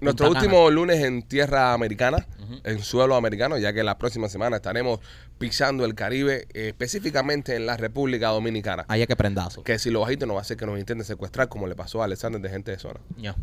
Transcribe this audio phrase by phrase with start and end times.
[0.00, 2.26] Nuestro Punta último lunes en tierra americana,
[2.64, 5.00] en suelo americano, ya que la próxima semana estaremos
[5.38, 8.84] pisando el Caribe, eh, específicamente en la República Dominicana.
[8.88, 9.62] Allá que prendazo.
[9.62, 12.02] Que si los bajitos no va a ser que nos intenten secuestrar, como le pasó
[12.02, 13.00] a Alexander de gente de zona.
[13.16, 13.34] Ya.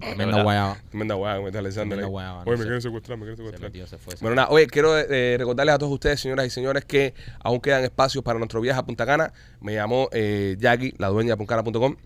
[0.00, 0.78] Tremenda guayaba.
[0.88, 1.98] Tremenda guayaba mete Alexander.
[1.98, 2.10] Tremenda ahí.
[2.10, 3.70] guayaba, Oye, me quieren secuestrar, me quieren Se secuestrar.
[3.70, 4.16] metió, se fue.
[4.16, 7.60] se Bueno, nada, oye, quiero eh, recordarles a todos ustedes, señoras y señores, que aún
[7.60, 9.32] quedan espacios para nuestro viaje a Punta Cana.
[9.60, 11.96] Me llamó eh, Jackie, la dueña de puncana.com.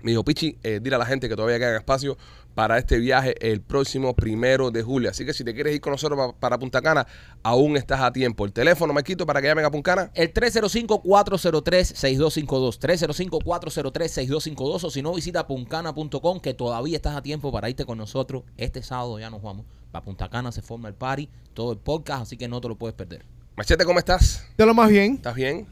[0.00, 2.16] Me dijo, Pichi, eh, dile a la gente que todavía quedan espacios
[2.58, 5.10] para este viaje el próximo primero de julio.
[5.10, 7.06] Así que si te quieres ir con nosotros pa- para Punta Cana,
[7.44, 8.44] aún estás a tiempo.
[8.44, 10.10] El teléfono me quito para que llamen a Puncana.
[10.12, 12.80] El 305-403-6252.
[12.80, 14.82] 305-403-6252.
[14.84, 18.42] O si no, visita puncana.com que todavía estás a tiempo para irte con nosotros.
[18.56, 19.64] Este sábado ya nos vamos.
[19.92, 22.74] Para Punta Cana se forma el party, todo el podcast, así que no te lo
[22.76, 23.24] puedes perder.
[23.56, 24.44] Machete, ¿cómo estás?
[24.56, 25.14] De lo más bien.
[25.14, 25.64] ¿Estás bien?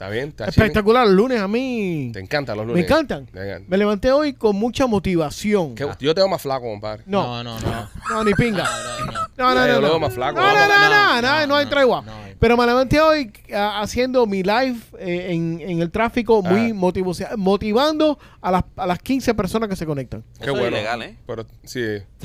[0.00, 0.34] ¿Estás bien?
[0.38, 0.44] Eh.
[0.48, 1.06] Espectacular.
[1.06, 2.86] El lunes a mí ¿Te encantan los me lunes?
[2.86, 3.26] encantan.
[3.26, 3.66] Te encantan.
[3.68, 5.74] Me levanté hoy con mucha motivación.
[5.74, 7.02] ¿Qué- Yo te veo más flaco, compadre.
[7.04, 7.88] No, no, no.
[8.08, 8.64] no, ni pinga.
[8.64, 9.20] No, no, no.
[9.36, 9.80] No, no, Yo no.
[9.80, 10.40] lo No, veo más flaco.
[10.40, 12.00] no, no, no, No, no, no, no, no hay no, tregua.
[12.00, 12.12] no.
[12.38, 16.74] Pero me levanté hoy ah, haciendo mi live eh, en, en el tráfico muy Ah.
[16.74, 20.22] motivo- motivando a las, a las 15 personas que se conectan.
[20.38, 20.78] Qué Eso es bueno.
[20.78, 21.18] ilegal, ¿eh?
[21.26, 21.80] Pero sí.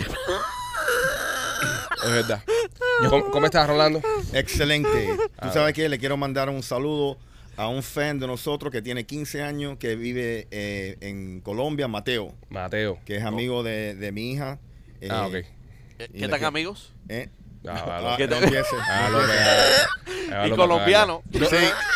[2.06, 2.42] es verdad.
[3.10, 4.00] ¿Cómo, cómo estás, Rolando?
[4.32, 5.10] Excelente.
[5.38, 5.48] Ah.
[5.48, 7.18] Tú sabes que le quiero mandar un saludo
[7.58, 12.34] a un fan de nosotros que tiene 15 años, que vive eh, en Colombia, Mateo,
[12.50, 13.00] Mateo.
[13.06, 14.60] que es amigo de, de mi hija.
[15.02, 15.36] Eh, Ah, ok.
[15.36, 15.48] Eh,
[16.14, 16.92] ¿Qué tan que- amigos?
[17.10, 17.30] eh.
[17.68, 18.36] Ah, Ah, ¿Qué no.
[18.36, 19.36] Ah, López,
[20.28, 21.24] Y López, colombiano.
[21.32, 21.40] Sí.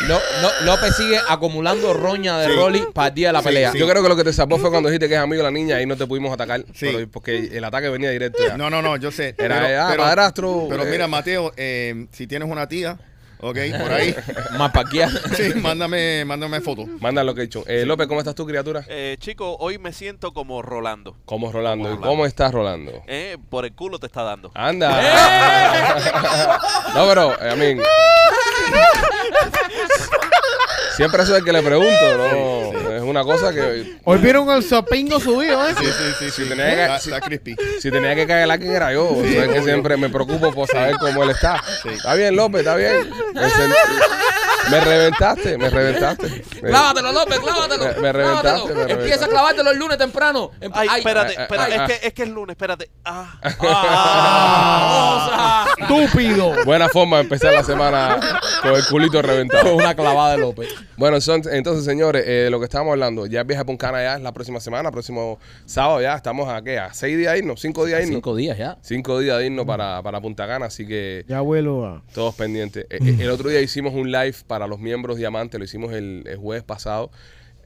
[0.07, 2.53] Lo- no- López sigue acumulando roña de Sí.
[2.55, 3.71] Rolly para el día de la Sí, pelea.
[3.71, 3.77] sí.
[3.77, 5.51] Yo creo que lo que te salvó fue cuando dijiste que es amigo de la
[5.51, 6.61] niña y no te pudimos atacar.
[6.73, 6.87] Sí.
[6.91, 8.57] pero- porque el ataque venía directo ya.
[8.57, 9.35] No, no, no, yo sé.
[9.37, 10.91] Era, padrastro, Pero eh.
[10.91, 12.97] mira, Mateo, eh, si tienes una tía,
[13.41, 14.15] ok, por ahí,
[14.57, 15.09] Más parquear.
[15.35, 16.85] sí, mándame, mándame foto.
[16.99, 17.63] Manda lo que he hecho.
[17.67, 18.83] Eh, López, ¿cómo estás tú, criatura?
[18.87, 21.15] Eh, chico, hoy me siento como Rolando.
[21.25, 21.83] ¿Cómo Rolando?
[21.85, 22.07] Como ¿Y Rolando.
[22.09, 23.03] cómo estás, Rolando?
[23.07, 24.51] Eh, por el culo te está dando.
[24.55, 24.89] Anda.
[26.95, 27.81] no, pero, eh, a mí.
[30.95, 32.25] Siempre soy el que le pregunto, ¿no?
[32.77, 32.78] Es
[33.09, 33.97] una cosa que.
[34.03, 35.73] Hoy vieron el sapingo subido, ¿eh?
[35.79, 36.49] Sí, sí, sí, sí.
[36.49, 37.55] tenía que- Está, crispy.
[37.79, 39.09] Si tenía que caer alguien era yo.
[39.23, 41.61] Sí, Sabes que siempre me preocupo por saber cómo él está.
[41.83, 41.89] Sí.
[41.89, 43.09] Está bien, López, está bien.
[44.71, 46.41] Me, reventaste, me reventaste.
[46.61, 47.85] Clávatelo, López, clávatelo.
[47.85, 48.85] Me- me reventaste, clávatelo.
[48.85, 48.91] me.
[48.93, 50.51] Empieza a clavártelo el lunes temprano.
[50.61, 51.87] Em- Ay, espérate, ay, espérate, ay, es, ay.
[51.99, 52.89] que, es que es lunes, espérate.
[53.05, 56.03] Ah, Ah, cosa.
[56.05, 56.53] Estúpido.
[56.65, 58.19] Buena forma de empezar la semana
[58.61, 59.75] con el culito reventado.
[59.75, 60.69] Una clavada de López.
[60.97, 64.15] Bueno, son- entonces, señores, eh, lo que estábamos hablando, ya el viaje a Puncana ya
[64.15, 67.85] es la próxima semana, próximo sábado ya, estamos a qué, a seis días irnos, cinco
[67.85, 68.15] días irnos.
[68.15, 68.77] Cinco días ya.
[68.81, 72.01] Cinco días de irnos para, para Punta Cana, así que Ya vuelo a...
[72.13, 72.85] todos pendientes.
[72.89, 76.23] Eh, eh, el otro día hicimos un live para los miembros Diamante, lo hicimos el,
[76.25, 77.11] el jueves pasado.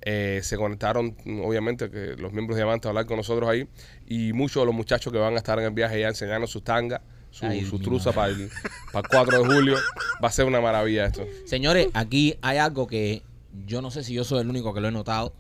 [0.06, 3.68] Eh, se conectaron, obviamente, que los miembros Diamante a hablar con nosotros ahí.
[4.08, 6.64] Y muchos de los muchachos que van a estar en el viaje ya enseñando sus
[6.64, 8.50] tangas, su, Ay, su mi truza para el,
[8.92, 9.78] para el 4 de julio.
[10.24, 11.26] Va a ser una maravilla esto.
[11.46, 13.24] Señores, aquí hay algo que
[13.66, 15.34] yo no sé si yo soy el único que lo he notado,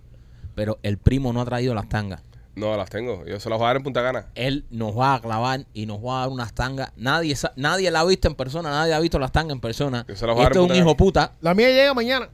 [0.56, 2.22] pero el primo no ha traído las tangas.
[2.56, 3.25] No, las tengo.
[3.25, 4.28] Yo se las voy a dar en Punta Cana.
[4.36, 6.91] Él nos va a clavar y nos va a dar unas tangas.
[6.96, 10.06] Nadie sa- nadie la ha visto en persona, nadie ha visto las tangas en persona.
[10.08, 11.31] Yo se las voy a dar Este es un hijo puta.
[11.41, 12.30] La mía llega mañana.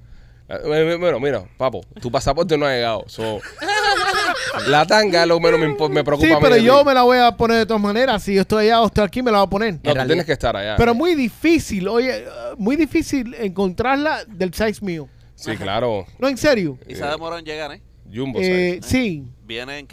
[0.50, 3.03] Eh, Bueno, mira, papo, tu pasaporte no ha llegado.
[3.07, 3.40] So,
[4.68, 6.62] la tanga es lo que menos me, impo- me preocupa Sí, a mí pero de
[6.62, 6.66] ti.
[6.68, 8.24] yo me la voy a poner de todas maneras.
[8.24, 9.74] Si yo estoy allá o estoy aquí, me la voy a poner.
[9.75, 10.75] No, tú realidad- tienes que estar allá.
[10.78, 12.25] Pero muy difícil, oye, eh,
[12.57, 15.07] muy difícil encontrarla del size mío.
[15.36, 16.06] Sí, claro.
[16.18, 16.78] No, en serio.
[16.88, 17.81] y se demoró en llegar, ¿eh?
[18.13, 18.86] Jumbo, Eh, ¿sabes?
[18.91, 19.24] sí,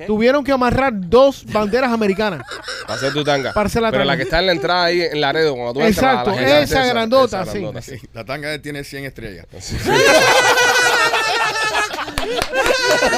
[0.07, 2.43] Tuvieron que amarrar dos banderas americanas.
[2.89, 3.53] Va a ser tu tanga.
[3.53, 4.13] para hacer la Pero tanga.
[4.13, 5.97] la que está en la entrada ahí en Laredo, cuando tú entras.
[6.21, 7.59] Exacto, la esa grandota, esa sí.
[7.61, 9.47] grandota, Sí, la tanga de tiene 100 estrellas.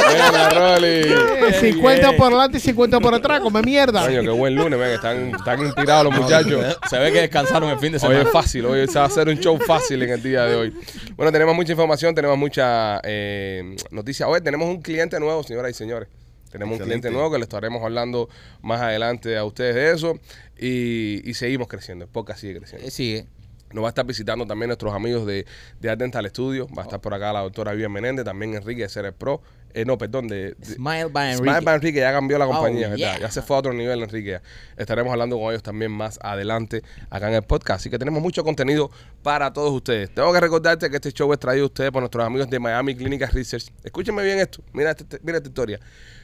[0.08, 0.86] Buena, Rolly.
[0.88, 4.04] Eh, 50 por adelante y 50 por atrás, come mierda.
[4.04, 6.78] Coño, qué buen lunes, ven, están, están inspirados los muchachos.
[6.88, 8.22] Se ve que descansaron el fin de Hoy semana.
[8.22, 10.74] es fácil, hoy se va a hacer un show fácil en el día de hoy.
[11.16, 14.28] Bueno, tenemos mucha información, tenemos mucha eh, noticia.
[14.28, 16.08] Hoy tenemos un cliente nuevo, señoras y señores.
[16.50, 18.28] Tenemos un cliente nuevo que le estaremos hablando
[18.62, 20.18] más adelante a ustedes de eso.
[20.58, 22.86] Y, y seguimos creciendo, el podcast sigue creciendo.
[22.86, 23.26] Eh, Sigue.
[23.72, 25.44] Nos va a estar visitando también nuestros amigos de,
[25.78, 26.66] de Art Dental Studio.
[26.68, 29.42] Va a estar por acá la doctora Vivian Menéndez, también Enrique de Ceres Pro.
[29.74, 31.64] Eh, no, perdón, de, de- Smile by Smile Enrique.
[31.64, 32.96] by Enrique ya cambió la Oh, compañía.
[32.96, 34.40] Ya se fue a otro nivel, Enrique.
[34.76, 37.80] Estaremos hablando con ellos también más adelante acá en el podcast.
[37.80, 38.90] Así que tenemos mucho contenido
[39.22, 40.12] para todos ustedes.
[40.14, 42.96] Tengo que recordarte que este show es traído a ustedes por nuestros amigos de Miami
[42.96, 43.66] Clinical Research.
[43.84, 44.62] Escúchenme bien esto.
[44.72, 45.78] Mira, este- mira esta historia.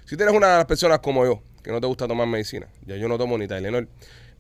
[0.05, 2.97] Si tienes una de las personas como yo, que no te gusta tomar medicina, ya
[2.97, 3.89] yo no tomo ni Tylenol,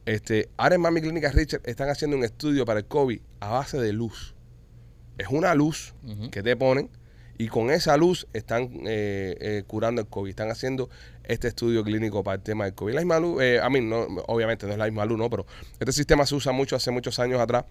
[0.06, 3.78] este, ahora en Miami Clinical Research están haciendo un estudio para el COVID a base
[3.78, 4.34] de luz
[5.16, 5.94] es una luz
[6.32, 6.90] que te ponen
[7.36, 10.30] y con esa luz están eh, eh, curando el COVID.
[10.30, 10.88] Están haciendo
[11.24, 12.94] este estudio clínico para el tema del COVID.
[12.94, 15.28] La misma luz, eh, a mí, no, obviamente no es la misma luz, ¿no?
[15.28, 15.46] Pero
[15.80, 17.64] este sistema se usa mucho hace muchos años atrás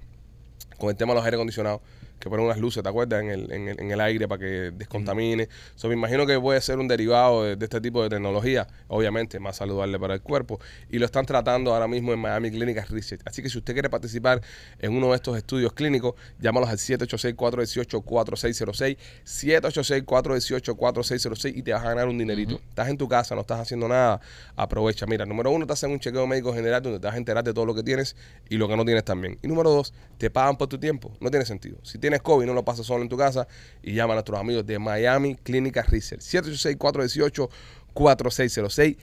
[0.77, 1.81] con el tema de los aire acondicionados,
[2.23, 3.21] que ponen unas luces, ¿te acuerdas?
[3.21, 5.49] En el, en el, en el aire para que descontamine.
[5.75, 9.41] So, me imagino que puede ser un derivado de, de este tipo de tecnología, obviamente
[9.41, 10.57] más saludable para el cuerpo,
[10.89, 13.19] y lo están tratando ahora mismo en Miami Clinical Research.
[13.25, 14.41] Así que si usted quiere participar
[14.79, 22.07] en uno de estos estudios clínicos, llámalos al 786-418-4606, 786-418-4606 y te vas a ganar
[22.07, 22.61] un dinerito.
[22.69, 24.21] Estás en tu casa, no estás haciendo nada,
[24.55, 25.05] aprovecha.
[25.05, 27.53] Mira, número uno, te hacen un chequeo médico general donde te vas a enterar de
[27.53, 28.15] todo lo que tienes
[28.47, 29.37] y lo que no tienes también.
[29.41, 31.11] Y número dos, te pagan por tu tiempo.
[31.19, 31.79] No tiene sentido.
[31.83, 33.47] Si tienes COVID, no lo pasas solo en tu casa
[33.81, 36.21] y llama a nuestros amigos de Miami Clinical Research.
[36.21, 36.77] 786-418.
[36.77, 37.49] 4606 786 418
[37.93, 38.97] 4606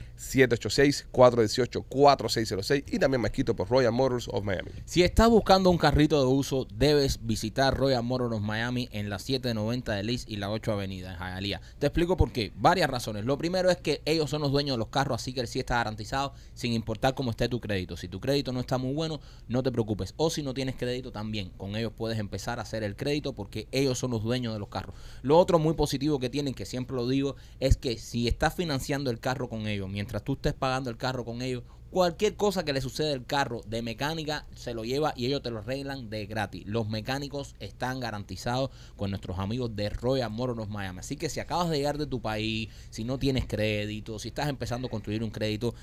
[2.91, 4.71] y también me quito por Royal Motors of Miami.
[4.85, 9.19] Si estás buscando un carrito de uso, debes visitar Royal Motors of Miami en la
[9.19, 11.61] 790 de Liz y la 8 Avenida en Hialeah.
[11.79, 12.51] Te explico por qué.
[12.55, 13.23] Varias razones.
[13.25, 15.59] Lo primero es que ellos son los dueños de los carros, así que el sí
[15.59, 17.95] está garantizado sin importar cómo esté tu crédito.
[17.95, 20.13] Si tu crédito no está muy bueno, no te preocupes.
[20.17, 23.67] O si no tienes crédito también, con ellos puedes empezar a hacer el crédito porque
[23.71, 24.95] ellos son los dueños de los carros.
[25.21, 28.80] Lo otro muy positivo que tienen, que siempre lo digo, es que si estás financiando
[28.89, 32.71] el carro con ellos, mientras tú estés pagando el carro con ellos, Cualquier cosa que
[32.71, 36.25] le suceda al carro de mecánica se lo lleva y ellos te lo arreglan de
[36.25, 36.65] gratis.
[36.65, 40.99] Los mecánicos están garantizados con nuestros amigos de Royal Motors Miami.
[40.99, 44.47] Así que si acabas de llegar de tu país, si no tienes crédito, si estás
[44.47, 45.75] empezando a construir un crédito,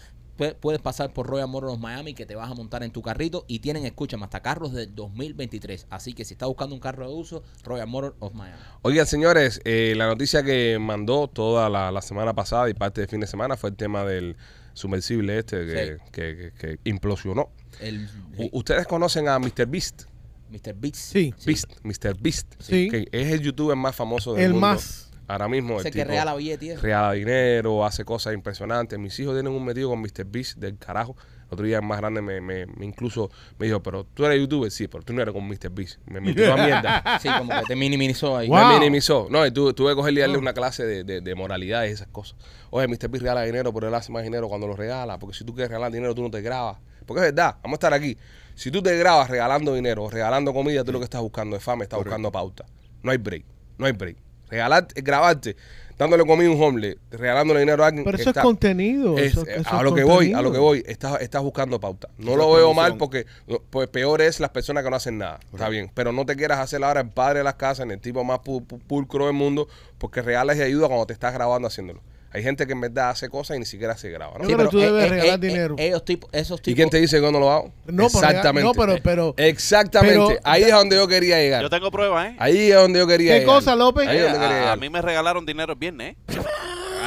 [0.60, 3.44] puedes pasar por Royal Motors of Miami que te vas a montar en tu carrito
[3.48, 5.86] y tienen, escúchame, hasta carros del 2023.
[5.90, 8.62] Así que si estás buscando un carro de uso, Royal Motors of Miami.
[8.82, 13.10] Oigan, señores, eh, la noticia que mandó toda la, la semana pasada y parte del
[13.10, 14.36] fin de semana fue el tema del
[14.74, 16.10] sumersible este que, Sí.
[16.12, 17.50] que- que- que implosionó.
[17.80, 18.08] El,
[18.52, 19.66] ¿Ustedes conocen a Mr.
[19.66, 20.02] Beast?
[20.50, 20.72] Mr.
[20.74, 20.98] Beats.
[20.98, 21.34] Sí.
[21.44, 22.16] Beast, Mr.
[22.18, 22.88] Beast, Sí.
[22.88, 24.66] que es el youtuber más famoso del El mundo.
[24.68, 25.07] más.
[25.28, 26.80] Ahora mismo el Ese que tipo regala eso.
[26.82, 28.98] regala dinero, hace cosas impresionantes.
[28.98, 30.24] Mis hijos tienen un metido con Mr.
[30.26, 31.14] Beast del carajo.
[31.48, 34.38] El otro día el más grande me, me- me incluso me dijo, pero tú eres
[34.40, 35.70] youtuber, sí, pero tú no eres como Mr.
[35.70, 35.98] Beast.
[36.06, 37.04] Me metió a mierda.
[37.22, 38.48] Sí, como que te minimizó ahí.
[38.48, 38.58] Wow.
[38.68, 39.28] Me minimizó.
[39.30, 41.88] No, y tu- tuve que cogerle y darle una clase de, de, de moralidad y
[41.88, 42.36] esas cosas.
[42.70, 43.08] Oye, Mr.
[43.08, 45.18] Beast regala dinero, pero él hace más dinero cuando lo regala.
[45.18, 46.78] Porque si tú quieres regalar dinero, tú no te grabas.
[47.06, 48.16] Porque es verdad, vamos a estar aquí.
[48.54, 51.62] Si tú te grabas regalando dinero o regalando comida, tú lo que estás buscando es
[51.62, 52.64] fama, estás buscando pauta.
[53.02, 53.44] No hay break,
[53.78, 54.16] no hay break.
[54.50, 55.56] Regalar, grabarte,
[55.98, 58.04] dándole comida a un homeless, regalándole dinero a alguien.
[58.04, 59.18] Pero eso está- es contenido.
[59.18, 61.42] es- eso- eh, eso a es lo que voy, a lo que voy, estás, estás
[61.42, 62.08] buscando pauta.
[62.18, 63.26] No lo veo mal porque
[63.70, 65.40] pues peor es las personas que no hacen nada.
[65.52, 68.00] Está bien, pero no te quieras hacer ahora el padre de las casas, ni el
[68.00, 69.68] tipo más pu- pu- pulcro del mundo,
[69.98, 72.00] porque regalas y ayuda cuando te estás grabando haciéndolo.
[72.30, 74.44] Hay gente que en verdad hace cosas y ni siquiera se graba, ¿no?
[74.46, 75.76] Sí, pero tú debes regalar dinero.
[75.78, 76.76] eh, ellos tipo, esos ¿Y tipos.
[76.76, 77.72] quién te dice que yo no lo hago?
[77.86, 78.62] No, pero- Exactamente.
[78.68, 80.14] no, pero- pero- Exactamente.
[80.28, 81.62] pero- Ahí es donde yo quería llegar.
[81.62, 82.36] Yo tengo pruebas, ¿eh?
[82.38, 83.54] Ahí es donde yo quería ¿Qué llegar.
[83.56, 84.06] cosa, López?
[84.08, 84.78] Ahí es donde quería a, a llegar.
[84.78, 86.38] mí me regalaron dinero el viernes, ¿eh?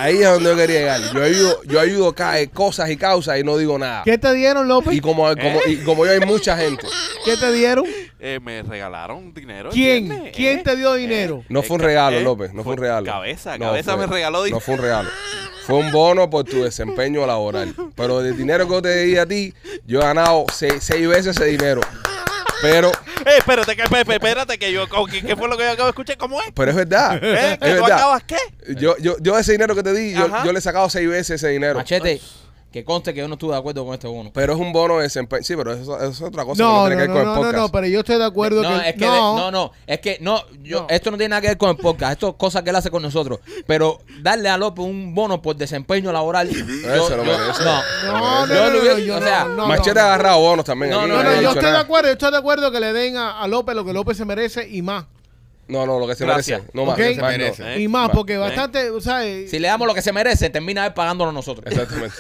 [0.02, 1.02] Ahí es donde yo quería llegar.
[1.14, 4.02] Yo ayudo, yo ayudo a caer cosas y causas y no digo nada.
[4.04, 4.94] ¿Qué te dieron, López?
[4.94, 6.88] Y como, como, y como yo hay mucha gente.
[7.26, 7.86] ¿Qué te dieron?
[8.20, 9.70] Eh, me regalaron dinero.
[9.72, 10.32] ¿Quién?
[10.36, 10.62] ¿Quién ¿eh?
[10.64, 11.44] te dio dinero?
[11.50, 12.54] No Eh, fue un regalo, eh, López.
[12.54, 13.06] No fue un regalo.
[13.06, 14.58] Cabeza, No, cabeza fue- me regaló dinero.
[14.58, 15.10] No fue un regalo.
[15.66, 17.74] Fue un bono por tu desempeño laboral.
[17.96, 19.54] Pero del dinero que yo te di a ti,
[19.86, 21.82] yo he ganado seis, seis veces ese dinero.
[22.62, 22.92] Pero,
[23.26, 25.90] Eh, espérate, que, espérate, espérate, que yo, ¿qué, qué fue lo que yo acabo de
[25.92, 26.18] escuchar?
[26.18, 26.50] ¿Cómo es?
[26.56, 27.20] pero es verdad.
[27.24, 27.54] ¿Eh?
[27.54, 27.98] Es ¿Que tú verdad.
[27.98, 28.38] acabas qué?
[28.76, 31.32] Yo, yo, yo ese dinero que te di, yo, yo le he sacado seis veces
[31.42, 31.76] ese dinero.
[31.80, 32.22] Machete,
[32.72, 34.32] que conste que yo no estuve de acuerdo con este bono.
[34.34, 35.44] Pero es un bono de desempeño.
[35.44, 37.14] Sí, pero eso, eso es otra cosa No, que no no, tiene que ver no,
[37.16, 37.58] con el no, no, podcast.
[37.64, 39.14] no, pero yo estoy de acuerdo no, que es que no.
[39.36, 40.88] de- no, no, es que no, yo, No.
[40.90, 42.90] esto no tiene nada que ver con el podcast, esto es cosas que él hace
[42.90, 43.40] con nosotros.
[43.68, 46.50] Pero darle a López un bono por desempeño laboral.
[46.50, 47.64] yo- se lo yo- merece.
[47.64, 47.82] no.
[48.06, 50.04] No, no, Yo no, lo no, hubiera- yo o no, sea, no, Machete no, ha
[50.04, 50.10] no.
[50.10, 50.92] agarrado bonos también.
[50.92, 51.84] No, aquí, no, No, no, ha yo dicho estoy de nada.
[51.84, 54.24] acuerdo, yo estoy de acuerdo que le den a, a López lo que López se
[54.26, 55.06] merece y más.
[55.72, 56.60] No, no, lo que se Gracias.
[56.62, 56.78] merece.
[56.78, 56.94] No más.
[57.00, 57.04] Ok.
[57.16, 57.74] Se merece.
[57.76, 57.80] ¿Eh?
[57.82, 59.50] Y más, porque bastante, ¿sabes?
[59.50, 61.66] Si le damos lo que se merece, termina él pagándolo nosotros.
[61.72, 62.16] Exactamente.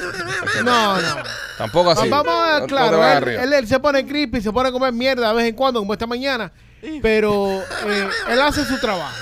[0.63, 1.15] No, no.
[1.57, 2.07] Tampoco así.
[2.09, 3.43] Vamos a No- ver, no te claro, vayas él, arriba.
[3.43, 5.91] él- él se pone creepy, se pone a comer mierda de vez en cuando, como
[5.93, 6.51] esta mañana,
[7.01, 9.15] pero eh, él hace su trabajo.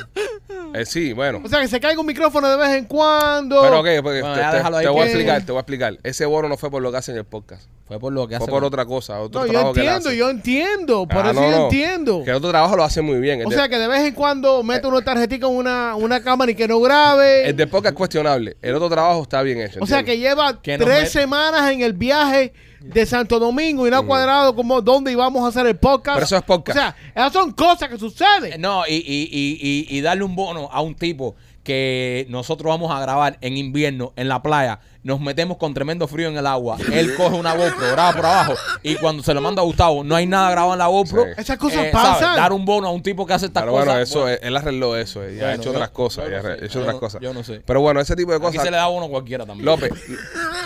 [0.73, 1.41] Eh, sí, bueno.
[1.43, 3.61] O sea, que se caiga un micrófono de vez en cuando.
[3.63, 5.51] Pero ok, porque Bueno, te, ya te- déjalo ahí te voy a que- explicar, te
[5.51, 5.97] voy a explicar.
[6.03, 7.67] Ese bono no fue por lo que hacen en el podcast.
[7.89, 8.51] Fue por lo que Fue hace.
[8.51, 11.07] por otra cosa, otro No, yo trabajo entiendo, yo entiendo.
[11.07, 11.63] Por Ah, eso no, yo no.
[11.65, 12.23] entiendo.
[12.23, 13.45] Que el otro trabajo lo hace muy bien.
[13.45, 16.51] O de, sea, que de vez en cuando mete una tarjetita en una, una cámara
[16.51, 17.49] y que no grabe.
[17.49, 18.55] el de podcast es cuestionable.
[18.61, 19.79] El otro trabajo está bien hecho.
[19.81, 23.97] O sea, que lleva tres met- semanas en el viaje de Santo Domingo y no
[23.97, 26.15] ha cuadrado como dónde íbamos a hacer el podcast.
[26.17, 26.77] Pero eso es podcast.
[26.77, 28.61] O sea, esas son cosas que suceden.
[28.61, 32.89] No, y, y, y, y, y darle un bono a un tipo que nosotros vamos
[32.91, 34.79] a grabar en invierno en la playa,
[35.09, 38.53] nos metemos con tremendo frío en el agua, él coge una GoPro, graba por abajo,
[38.83, 41.23] y cuando se lo manda a Gustavo, no hay nada grabado en la GoPro.
[41.25, 41.29] Sí.
[41.37, 42.09] Esas cosas eh, ¿sabes?
[42.09, 42.35] pasan.
[42.37, 43.85] Dar un bono a un tipo que hace estas Pero cosas.
[43.87, 45.23] bueno, eso, bueno, es- él arregló eso.
[45.23, 46.25] eh, Ya ha hecho yo- otras cosas.
[46.25, 47.21] yo ya no ha sé, hecho yo otras no- cosas.
[47.21, 47.61] yo no sé.
[47.65, 48.63] Pero bueno, ese tipo de aquí cosas.
[48.63, 49.65] se le da bono a cualquiera también.
[49.65, 49.91] López,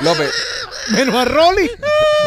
[0.01, 0.31] López.
[0.91, 1.71] Menos a Rolly.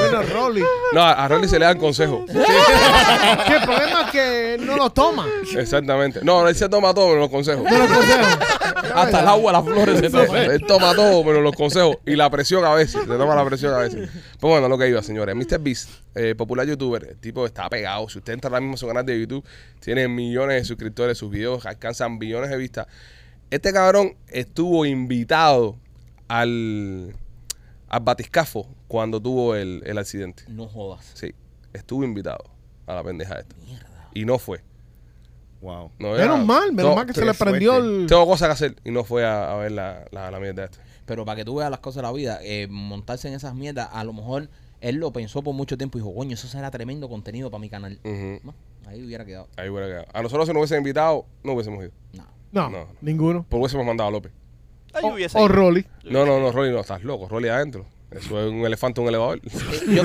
[0.03, 0.63] Menos a Rolly.
[0.95, 2.21] No, a Rolly se le dan consejos.
[2.27, 5.27] que el problema es que él no lo toma.
[5.57, 6.21] Exactamente.
[6.23, 7.65] No, él se toma todo menos los consejos.
[7.71, 8.25] No lo consejo.
[8.95, 10.37] Hasta el agua, las flores se toman.
[10.37, 13.03] Él toma todo menos los consejos y la presión a veces.
[13.03, 14.09] Se toma la presión a veces.
[14.39, 15.35] Pues bueno, lo que iba, señores.
[15.35, 15.59] Mr.
[15.61, 18.09] Beast, eh, popular youtuber, el tipo está pegado.
[18.09, 19.45] Si usted entra ahora mismo a su canal de YouTube,
[19.81, 22.87] tiene millones de suscriptores, sus videos alcanzan billones de vistas.
[23.51, 25.77] Este cabrón estuvo invitado
[26.29, 27.15] al,
[27.89, 30.45] al batiscafo cuando tuvo el, el accidente.
[30.49, 31.11] No jodas.
[31.15, 31.35] Sí,
[31.73, 32.45] estuvo invitado
[32.87, 33.55] a la pendeja esta.
[34.15, 34.63] Y no fue.
[35.61, 35.91] Wow.
[35.99, 37.89] No, Menos era- mal, menos mal que se le prendió suerte.
[38.03, 38.07] el.
[38.07, 40.79] Tengo cosas que hacer y no fue a, a ver la, la, la mierda esta.
[41.07, 43.89] Pero para que tú veas las cosas de la vida, eh, montarse en esas mierdas,
[43.93, 44.49] a lo mejor
[44.81, 47.71] él lo pensó por mucho tiempo y dijo, coño, eso será tremendo contenido para mi
[47.71, 47.99] canal.
[48.43, 48.55] No,
[48.87, 49.49] ahí hubiera quedado.
[49.57, 50.07] Ahí hubiera quedado.
[50.13, 51.93] A nosotros si nos hubiesen invitado, no hubiésemos ido.
[52.13, 52.25] No.
[52.53, 52.87] No, No.
[53.01, 53.47] ninguno.
[53.49, 54.33] Pues hubiésemos mandado a López.
[55.03, 55.49] O, o.
[55.49, 55.87] Rolly.
[56.05, 57.29] No, no, no, Rolly, no, estás loco.
[57.29, 57.87] Rolly adentro.
[58.19, 59.41] Eso es un elefante, un elevador.
[59.89, 60.03] Yo,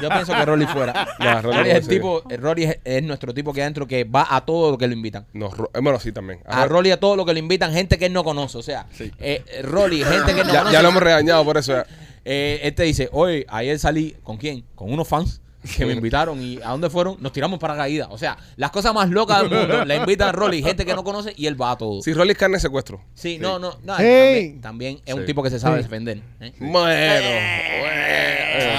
[0.00, 1.06] yo pienso que Rolly fuera.
[1.18, 4.26] No, Rolly es el tipo, eh, Rolly es, es nuestro tipo que adentro que va
[4.30, 5.26] a todo lo que lo invitan.
[5.32, 6.40] No, Ro- eh, bueno, sí también.
[6.46, 8.58] A Rolly a todo lo que lo invitan, gente que él no conoce.
[8.58, 9.10] O sea, eh,
[9.46, 10.72] eh, Rolly, gente que él no ya, conoce.
[10.74, 11.72] ya lo hemos regañado por eso.
[11.72, 11.86] ya.
[12.24, 14.64] Eh, él te dice, oye, ayer salí, ¿con quién?
[14.74, 15.40] Con unos fans
[15.76, 17.16] que me invitaron y ¿a dónde fueron?
[17.20, 18.08] Nos tiramos para caída.
[18.10, 19.84] O sea, las cosas más locas del mundo.
[19.84, 22.02] Le invitan a Rolly, gente que no conoce y él va a todo.
[22.02, 23.00] Sí, Sí, Rolly es carne de secuestro.
[23.40, 23.94] no, no, no.
[23.98, 24.58] Hey.
[24.60, 25.26] También, también es un Sí.
[25.26, 25.82] tipo que se sabe Sí.
[25.84, 26.20] defender.
[26.40, 26.52] ¿eh?
[26.58, 26.86] Bueno,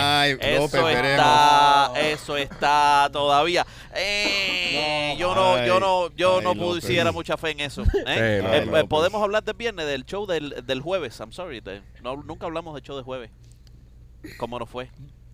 [0.05, 1.09] Ay, López, Eso veremos.
[1.11, 3.65] está, eso está todavía.
[3.95, 6.83] Eh, yo no, yo no, yo Ay, no López.
[6.83, 7.81] pusiera mucha fe en eso.
[7.83, 7.87] ¿eh?
[8.05, 8.83] Eh, no, Eh, no, eh, López.
[8.85, 11.19] podemos hablar del viernes, del show del, del jueves.
[11.19, 13.31] I'm sorry, de- no, nunca hablamos del show de jueves.
[14.37, 14.89] ¿Cómo nos fue?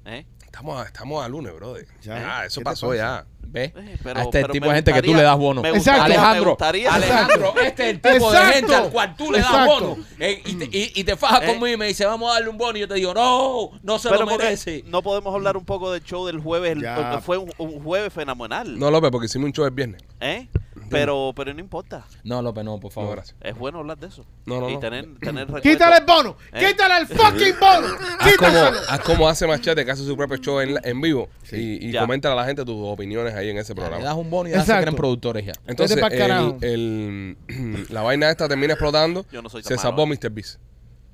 [0.05, 0.25] ¿Eh?
[0.51, 1.85] Estamos, a, estamos a lunes, brother.
[2.01, 2.19] Ya.
[2.19, 3.25] Ya, eso ¿Qué te pasó ya.
[3.51, 3.71] ¿Ves?
[3.75, 5.61] Eh, pero- a este pero tipo de gente que tú le das bono.
[5.63, 9.31] me gustaría- me Alejandro, gustaría- Alejandro, este es el tipo de gente al cual tú
[9.31, 9.73] le das Exacto.
[9.95, 9.97] bono.
[10.19, 11.45] Eh, y, te, y, y te fajas Eh.
[11.47, 12.77] conmigo y me dice, vamos a darle un bono.
[12.77, 14.83] Y yo te digo, no, no se Pero lo merece.
[14.87, 16.73] no podemos hablar un poco del show del jueves.
[16.73, 16.95] el- Ya.
[16.95, 18.77] porque fue un, un jueves fenomenal.
[18.77, 20.03] No, López, porque hicimos un show el viernes.
[20.19, 20.47] ¿eh?
[20.89, 22.05] Pero, pero no importa.
[22.23, 23.15] No, López, no, por favor.
[23.15, 23.37] gracias.
[23.41, 24.25] Es bueno hablar de eso.
[24.45, 24.79] No, no, y no.
[24.79, 26.35] tener, tener Quítale el bono.
[26.53, 26.65] ¿Eh?
[26.67, 27.87] Quítale el fucking bono.
[28.19, 28.77] Haz como, Quítaselo.
[28.89, 31.29] haz como hace Machete, que hace su propio show en, en vivo.
[31.51, 32.01] Y, y Ya.
[32.01, 34.03] comenta a la gente tus opiniones ahí en ese Ya, Le programa.
[34.09, 34.81] das un bono y ya se Exacto.
[34.83, 35.53] creen productores ya.
[35.67, 36.57] Entonces, Vete pa'l carajo.
[36.61, 39.25] el, el- la vaina esta termina explotando.
[39.31, 40.17] Yo no soy tan se malo, salvó ¿eh?
[40.21, 40.29] Mr.
[40.31, 40.59] Beast.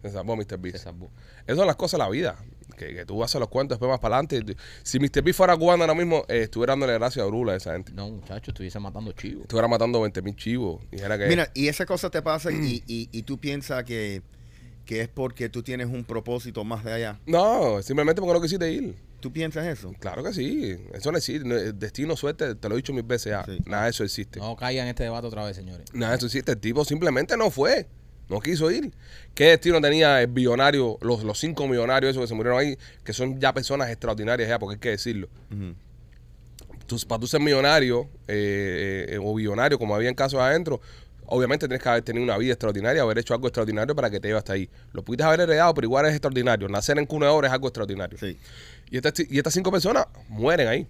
[0.01, 0.45] Se salvó Mr.
[0.49, 0.83] Se Beast.
[0.83, 1.09] salvó.
[1.45, 2.35] Esas son las cosas de la vida.
[2.77, 4.55] Que, que tú haces los cuentos después más para adelante.
[4.83, 5.21] Si Mr.
[5.21, 7.91] Beast fuera cubano ahora mismo, eh, estuviera dándole gracias a Brula a esa gente.
[7.93, 9.43] No, muchacho, estuviese matando chivos.
[9.43, 10.81] Estuviera matando 20 mil chivos.
[10.91, 11.27] Dijera que.
[11.27, 14.21] Mira, y esas cosas te pasan y, y, y tú piensas que,
[14.85, 17.19] que es porque tú tienes un propósito más de allá.
[17.25, 18.95] No, simplemente porque no quisiste ir.
[19.19, 19.91] ¿Tú piensas eso?
[19.99, 20.77] Claro que sí.
[20.93, 21.73] Eso no existe.
[21.73, 23.43] Destino, suerte, te lo he dicho mil veces ya.
[23.45, 23.57] Sí.
[23.65, 24.39] Nada de eso existe.
[24.39, 25.87] No caigan en este debate otra vez, señores.
[25.93, 26.51] Nada de eso existe.
[26.51, 27.87] El tipo simplemente no fue.
[28.29, 28.91] No quiso ir.
[29.33, 33.13] ¿Qué destino tenía el billonario, los, los cinco millonarios esos que se murieron ahí, que
[33.13, 35.27] son ya personas extraordinarias ya, porque hay que decirlo?
[36.87, 40.79] Tú- para tú ser millonario eh, eh, o billonario, como había en casos adentro,
[41.25, 44.27] obviamente tienes que haber tenido una vida extraordinaria, haber hecho algo extraordinario para que te
[44.27, 44.69] lleve hasta ahí.
[44.93, 46.67] Lo pudiste haber heredado, pero igual es extraordinario.
[46.69, 48.17] Nacer en cuna de oro es algo extraordinario.
[48.19, 48.37] Sí.
[48.91, 50.87] Y, estas, y estas cinco personas mueren ahí.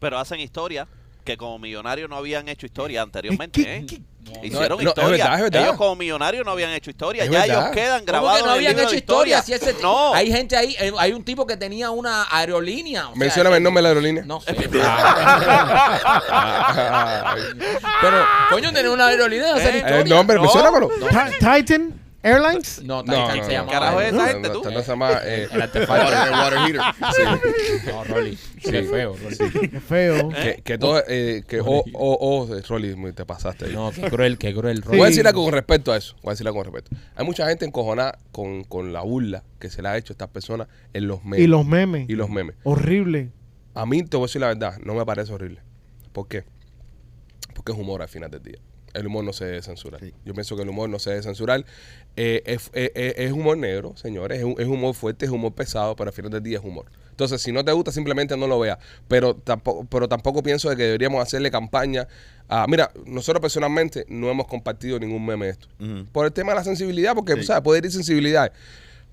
[0.00, 0.86] Pero hacen historia
[1.26, 3.62] que como millonarios no habían hecho historia anteriormente.
[3.62, 3.84] ¿Qué- ¿eh?
[3.86, 4.00] qué-
[4.42, 5.10] Hicieron No, no, es historia.
[5.24, 5.62] verdad, es verdad.
[5.62, 7.22] Ellos como millonarios no habían hecho historia.
[7.24, 7.58] Es ya verdad.
[7.60, 9.40] ellos quedan ¿Cómo grabados que no en el habían libro hecho historia?
[9.42, 10.14] Si ese no.
[10.14, 13.08] Hay gente ahí, eh, hay un tipo que tenía una aerolínea.
[13.10, 14.24] o Mencióname el nombre de la aerolínea.
[14.26, 14.52] No sé.
[18.00, 20.00] Pero, coño, tenía una aerolínea hacer Eh, historia.
[20.00, 20.42] el nombre, No.
[20.42, 20.88] menciónamelo.
[20.88, 22.82] Ti- Titan Airlines.
[22.82, 23.48] No, No, Titan no, se no.
[23.50, 23.72] llamaba.
[23.72, 24.62] Carajo es esa No, gente, tú?
[24.70, 26.04] no, se llama, eh, El artefacto.
[26.04, 27.92] Water, water heater.
[27.94, 28.38] No, Rolly.
[28.62, 29.68] Qué feo, Rolly.
[29.70, 30.28] Qué feo.
[30.30, 32.18] que, que todo, eh, que, oh, oh,
[32.48, 33.72] oh, Rolly, te pasaste ahí.
[33.72, 34.98] No, qué cruel, qué cruel, Rolly.
[34.98, 35.16] Voy a Sí.
[35.18, 36.14] decir algo con respecto a eso.
[36.22, 36.96] Voy a decir algo con respecto.
[37.14, 40.28] Hay mucha gente encojonada con, con la burla que se le ha hecho a estas
[40.28, 41.40] personas en los memes.
[41.40, 42.08] Y los memes.
[42.08, 42.56] Y los memes.
[42.64, 43.30] Horrible.
[43.74, 45.60] A mí, te voy a decir la verdad, no me parece horrible.
[46.12, 46.44] ¿Por qué?
[47.54, 48.58] Porque es humor al final del día.
[48.94, 50.00] El humor no se debe censurar.
[50.00, 50.14] Sí.
[50.24, 51.64] Yo pienso que el humor no se debe censurar.
[52.16, 54.38] Eh, es, es- es- humor negro, señores.
[54.38, 56.86] Es, un- es humor fuerte, es humor pesado, pero al final del día es humor.
[57.10, 58.78] Entonces, si no te gusta, simplemente no lo veas.
[59.08, 62.06] Pero tampoco, pero tampoco pienso de que deberíamos hacerle campaña.
[62.48, 65.66] a- mira, nosotros personalmente no hemos compartido ningún meme de esto.
[66.12, 67.42] Por el tema de la sensibilidad, porque, Sí.
[67.42, 68.52] sea, puede herir sensibilidad.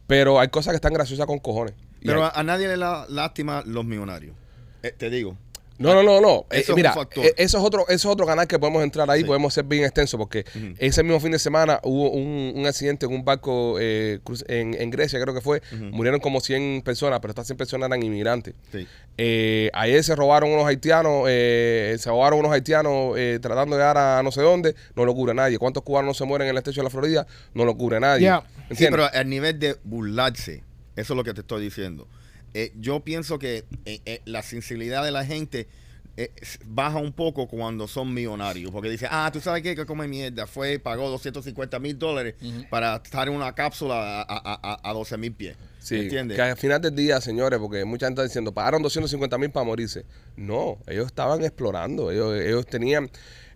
[0.06, 1.74] Pero hay cosas que están graciosas con cojones.
[2.04, 4.36] Pero hay- a, a nadie le da lástima los millonarios.
[4.84, 5.36] Eh, te digo.
[5.80, 6.46] No, no, no, no.
[6.52, 7.26] Eh, Eso es un mira, factor.
[7.26, 9.26] eh, eso es otro, eso es otro canal que podemos entrar ahí, Sí.
[9.26, 10.46] podemos ser bien extenso, porque
[10.78, 14.90] ese mismo fin de semana hubo un, un accidente en un barco eh, en, en
[14.92, 15.62] Grecia, creo que fue.
[15.92, 18.54] Murieron como 100 personas, pero estas 100 personas eran inmigrantes.
[18.72, 18.88] Sí.
[19.18, 23.98] Eh, ayer se robaron unos haitianos, eh, se robaron unos haitianos eh, tratando de llegar
[23.98, 25.58] a no sé dónde, no lo cubre nadie.
[25.58, 27.26] ¿Cuántos cubanos se mueren en el estrecho de la Florida?
[27.54, 28.32] No lo cubre nadie.
[28.78, 30.64] Pero al nivel de burlarse,
[30.96, 32.08] eso es lo que te estoy diciendo.
[32.54, 35.68] Eh, yo pienso que eh, eh, la sensibilidad de la gente
[36.68, 38.70] baja un poco cuando son millonarios.
[38.70, 40.46] Porque dice, ah, tú sabes qué, que come mierda.
[40.46, 42.36] Fue, pagó 250 mil dólares
[42.70, 45.58] para estar en una cápsula a, a, a, a 12 mil pies.
[45.80, 46.38] Sí, ¿Entiendes?
[46.38, 49.66] que al final del día, señores, porque mucha gente está diciendo, pagaron 250 mil para
[49.66, 50.06] morirse.
[50.38, 53.10] No, ellos estaban explorando, ellos, ellos tenían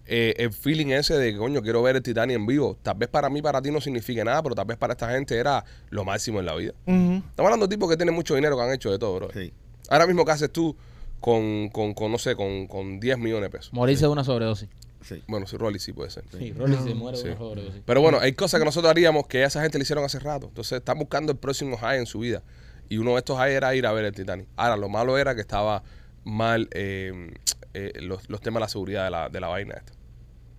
[0.08, 2.78] eh, el feeling ese de que, coño, quiero ver el Titanic en vivo.
[2.82, 5.38] Tal vez para mí, para ti no signifique nada, pero tal vez para esta gente
[5.38, 6.74] era lo máximo en la vida.
[6.86, 9.30] Estamos hablando de tipos que tienen mucho dinero, que han hecho de todo, bro.
[9.34, 9.52] Sí.
[9.90, 10.76] Ahora mismo, ¿qué haces tú
[11.20, 13.74] con, con, con, no sé, con, con 10 millones de pesos?
[13.74, 14.70] Morirse de una sobredosis.
[15.02, 15.24] Sí.
[15.28, 16.24] Bueno, si Rolly sí puede ser.
[16.38, 17.24] Sí, Rolly se muere Sí.
[17.26, 17.82] de una sobredosis.
[17.86, 20.48] Pero bueno, hay cosas que nosotros haríamos que a esa gente le hicieron hace rato.
[20.48, 22.44] Entonces están buscando el próximo high en su vida.
[22.90, 24.48] Y uno de estos high era ir a ver el Titanic.
[24.56, 25.84] Ahora, lo malo era que estaba
[26.24, 27.32] mal eh,
[27.74, 29.94] eh, los, los temas de la seguridad de la, de la vaina esta.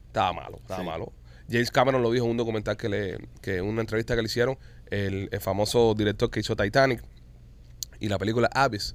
[0.08, 0.86] Estaba malo, estaba Sí.
[0.86, 1.12] malo.
[1.50, 4.26] James Cameron lo dijo en un documental que le, que en una entrevista que le
[4.26, 4.58] hicieron,
[4.90, 7.02] el, el famoso director que hizo Titanic
[8.00, 8.94] y la película Abyss.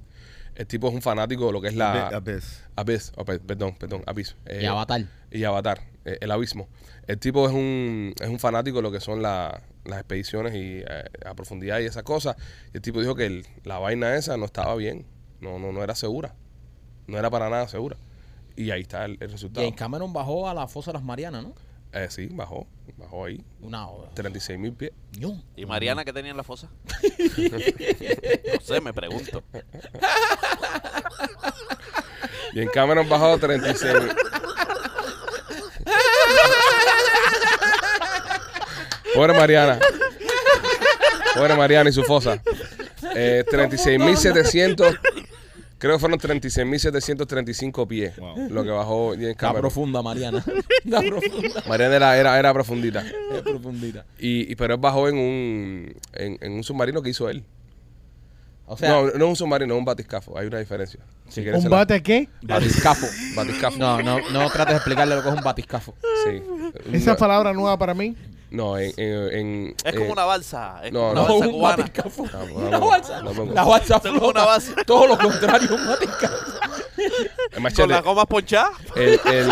[0.54, 2.06] El tipo es un fanático de lo que es la...
[2.08, 2.62] A veces.
[2.76, 4.36] Abyss, oh, pe- perdón, perdón, Abyss.
[4.46, 5.04] Eh, Y Avatar.
[5.32, 6.68] y Avatar, eh, el abismo.
[7.08, 10.78] El tipo es un, es un fanático de lo que son la- las expediciones y
[10.88, 12.36] eh, a profundidad y esas cosas.
[12.72, 15.06] Y el tipo dijo que el- la vaina esa no estaba bien,
[15.40, 16.36] no, no, no era segura,
[17.08, 17.96] no era para nada segura.
[18.56, 19.64] Y ahí está el, el resultado.
[19.66, 21.54] James Cameron bajó a la fosa de las Marianas, ¿no?
[21.92, 24.90] Eh, sí, bajó, bajó ahí, Una 36 mil pies.
[25.56, 26.68] ¿Y Mariana qué tenía en la fosa?
[28.52, 29.44] no sé, me pregunto.
[32.52, 34.12] Y en Cameron bajó 36 mil.
[39.14, 39.78] Pobre Mariana.
[41.34, 42.42] Pobre Mariana y su fosa.
[43.14, 44.98] Eh, 36.700.
[45.84, 48.16] Creo que fueron 36.735 pies.
[48.16, 48.48] Wow.
[48.50, 49.60] Lo que bajó James Está Cameron.
[49.62, 50.42] profunda, Mariana.
[50.84, 51.62] Está profunda.
[51.68, 53.04] Mariana era, era, era profundita.
[53.34, 54.06] Es profundita.
[54.18, 57.44] Y, y- pero él bajó en un, en, en un submarino que hizo él.
[58.66, 60.38] O sea, no, no es un submarino, es un batiscafo.
[60.38, 61.00] Hay una diferencia.
[61.28, 62.28] Si quieres ¿Un se la- bate qué?
[62.40, 63.06] batiscafo.
[63.36, 63.76] Batiscafo.
[63.78, 65.94] No, no, no trates de explicarle lo que es un batiscafo.
[66.24, 66.42] Sí.
[66.94, 68.16] Esa No, palabra nueva para mí.
[68.54, 68.92] No, en.
[68.96, 70.80] en- en- Es eh, como una balsa.
[70.84, 71.76] Es no, como no, una balsa un cubana.
[71.76, 72.26] batiscafo.
[72.32, 73.22] No, no, La no, balsa.
[73.22, 73.52] no, no, no.
[73.52, 74.26] La balsa flota.
[74.26, 74.72] una balsa.
[74.86, 76.34] Todo lo contrario, un batiscafo.
[76.96, 77.88] El Con machete.
[77.88, 78.70] las gomas ponchadas.
[78.96, 79.50] El, el,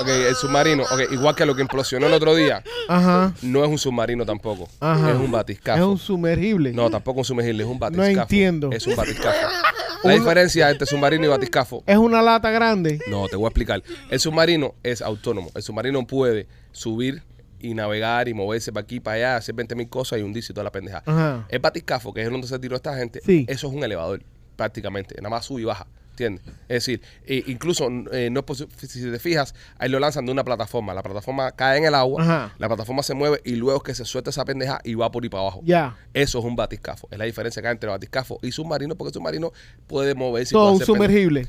[0.00, 3.32] ok, el submarino, igual que lo que implosionó el otro día, Ajá.
[3.42, 4.68] no es un submarino tampoco.
[4.80, 5.10] Ajá.
[5.12, 5.78] Es un batiscafo.
[5.80, 6.72] Es un sumergible.
[6.72, 8.20] No, tampoco un sumergible, es un batiscafo.
[8.22, 8.70] entiendo.
[8.72, 9.36] Es un batiscafo.
[10.04, 11.82] La diferencia entre submarino y batiscafo.
[11.86, 12.98] Es una lata grande.
[13.06, 13.82] No, te voy a explicar.
[14.10, 15.50] El submarino es autónomo.
[15.54, 17.22] El submarino puede subir
[17.64, 20.54] y navegar y moverse para aquí, para allá, hacer 20 mil cosas y hundirse y
[20.54, 21.02] toda la pendeja.
[21.06, 21.46] Ajá.
[21.48, 23.46] El batiscafo, que es donde se tiró esta gente, Sí.
[23.48, 24.22] eso es un elevador,
[24.56, 25.14] prácticamente.
[25.16, 25.86] Nada más sube y baja.
[26.10, 26.44] ¿Entiendes?
[26.68, 30.30] Es decir, eh, incluso eh, no es posi- si te fijas, ahí lo lanzan de
[30.30, 30.94] una plataforma.
[30.94, 32.54] La plataforma cae en el agua, Ajá.
[32.56, 35.24] la plataforma se mueve y luego es que se suelta esa pendeja y va por
[35.24, 35.60] ahí para abajo.
[35.64, 35.96] Ya.
[36.12, 37.08] Eso es un batiscafo.
[37.10, 39.52] Es la diferencia que hay entre batiscafo y submarino, porque el submarino
[39.88, 40.50] puede moverse.
[40.50, 41.08] y Todo puede un hacer pendeja.
[41.08, 41.48] sumergible.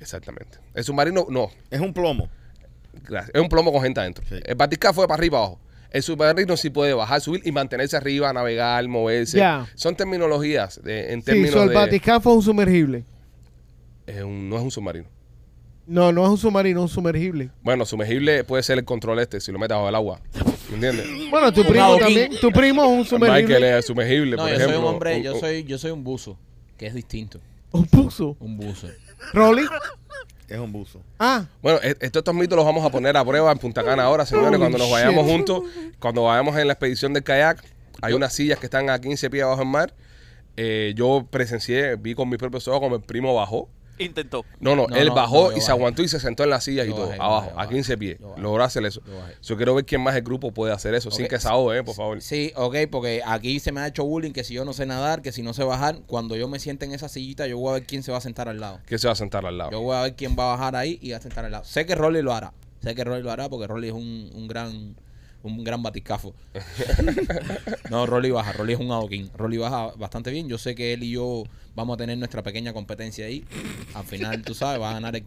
[0.00, 0.58] Exactamente.
[0.72, 1.50] El submarino, no.
[1.70, 2.30] Es un plomo.
[3.06, 3.30] Gracias.
[3.34, 4.24] Es un plomo con gente adentro.
[4.28, 4.36] Sí.
[4.44, 5.60] El batiscafo es para arriba y abajo.
[5.90, 9.42] El submarino sí puede bajar, subir y mantenerse arriba, navegar, moverse.
[9.74, 11.74] Son terminologías de- en Sí, términos so el de...
[11.74, 13.04] batiscafo es un sumergible.
[14.06, 15.06] es un- no es un submarino.
[15.86, 17.50] No, no es un submarino, es un sumergible.
[17.62, 20.20] Bueno, sumergible puede ser el control este si lo metes bajo el agua.
[20.68, 21.06] ¿Me entiendes?
[21.30, 22.32] Bueno, tu primo también.
[22.38, 23.78] Tu primo es un Michael sumergible.
[23.78, 24.76] es sumergible, No, por yo ejemplo.
[24.76, 26.38] soy un hombre, Un- yo soy, yo soy un buzo,
[26.76, 27.40] que es distinto.
[27.72, 28.36] Un puso.
[28.40, 28.88] Un buzo.
[29.32, 29.62] Rolly.
[30.48, 31.02] Es un buzo.
[31.18, 34.04] Ah, Bueno, e- estos, estos mitos los vamos a poner a prueba en Punta Cana
[34.04, 34.58] ahora, señores.
[34.58, 35.32] Cuando nos vayamos shit.
[35.34, 35.62] juntos,
[35.98, 37.62] cuando vayamos en la expedición del kayak,
[38.00, 39.92] hay unas sillas que están a 15 pies abajo del mar.
[40.56, 43.68] Eh, yo presencié, vi con mis propios ojos como el primo bajó.
[43.98, 44.44] Intentó.
[44.60, 45.72] No, no, No, él no, bajó no, yo y se bajé.
[45.72, 47.54] aguantó y se sentó en las sillas y Yo todo, bajé, yo abajo, bajé, yo
[47.58, 47.74] a bajé.
[47.74, 48.18] 15 pies.
[48.20, 48.40] Yo bajé.
[48.42, 49.02] Logró hacer eso.
[49.06, 49.34] Yo bajé.
[49.42, 51.30] Yo quiero ver quién más del grupo puede hacer eso, sin Ok.
[51.30, 52.20] que se ahogue, eh, por favor.
[52.22, 55.22] Sí, ok, porque aquí se me ha hecho bullying que si yo no sé nadar,
[55.22, 57.72] que si no sé bajar, cuando yo me siente en esa sillita, yo voy a
[57.74, 58.80] ver quién se va a sentar al lado.
[58.86, 59.70] ¿Quién se va a sentar al lado?
[59.70, 61.64] Yo voy a ver quién va a bajar ahí y va a sentar al lado.
[61.64, 62.52] Sé que Rolly lo hará.
[62.82, 64.94] Sé que Rolly lo hará porque Rolly es un, un gran
[65.48, 66.34] un gran batiscafo.
[67.90, 68.52] no, Rolly baja.
[68.52, 69.30] Rolly es un adoquín.
[69.36, 70.48] Rolly baja bastante bien.
[70.48, 73.44] Yo sé que él y yo vamos a tener nuestra pequeña competencia ahí.
[73.94, 75.24] Al final, tú sabes, va a ganar el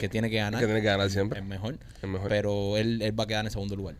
[0.00, 0.60] que tiene que ganar.
[0.60, 1.40] Que tiene que ganar siempre.
[1.40, 1.78] Es mejor.
[2.02, 2.28] Es mejor.
[2.28, 3.94] Pero él, él va a quedar en segundo lugar.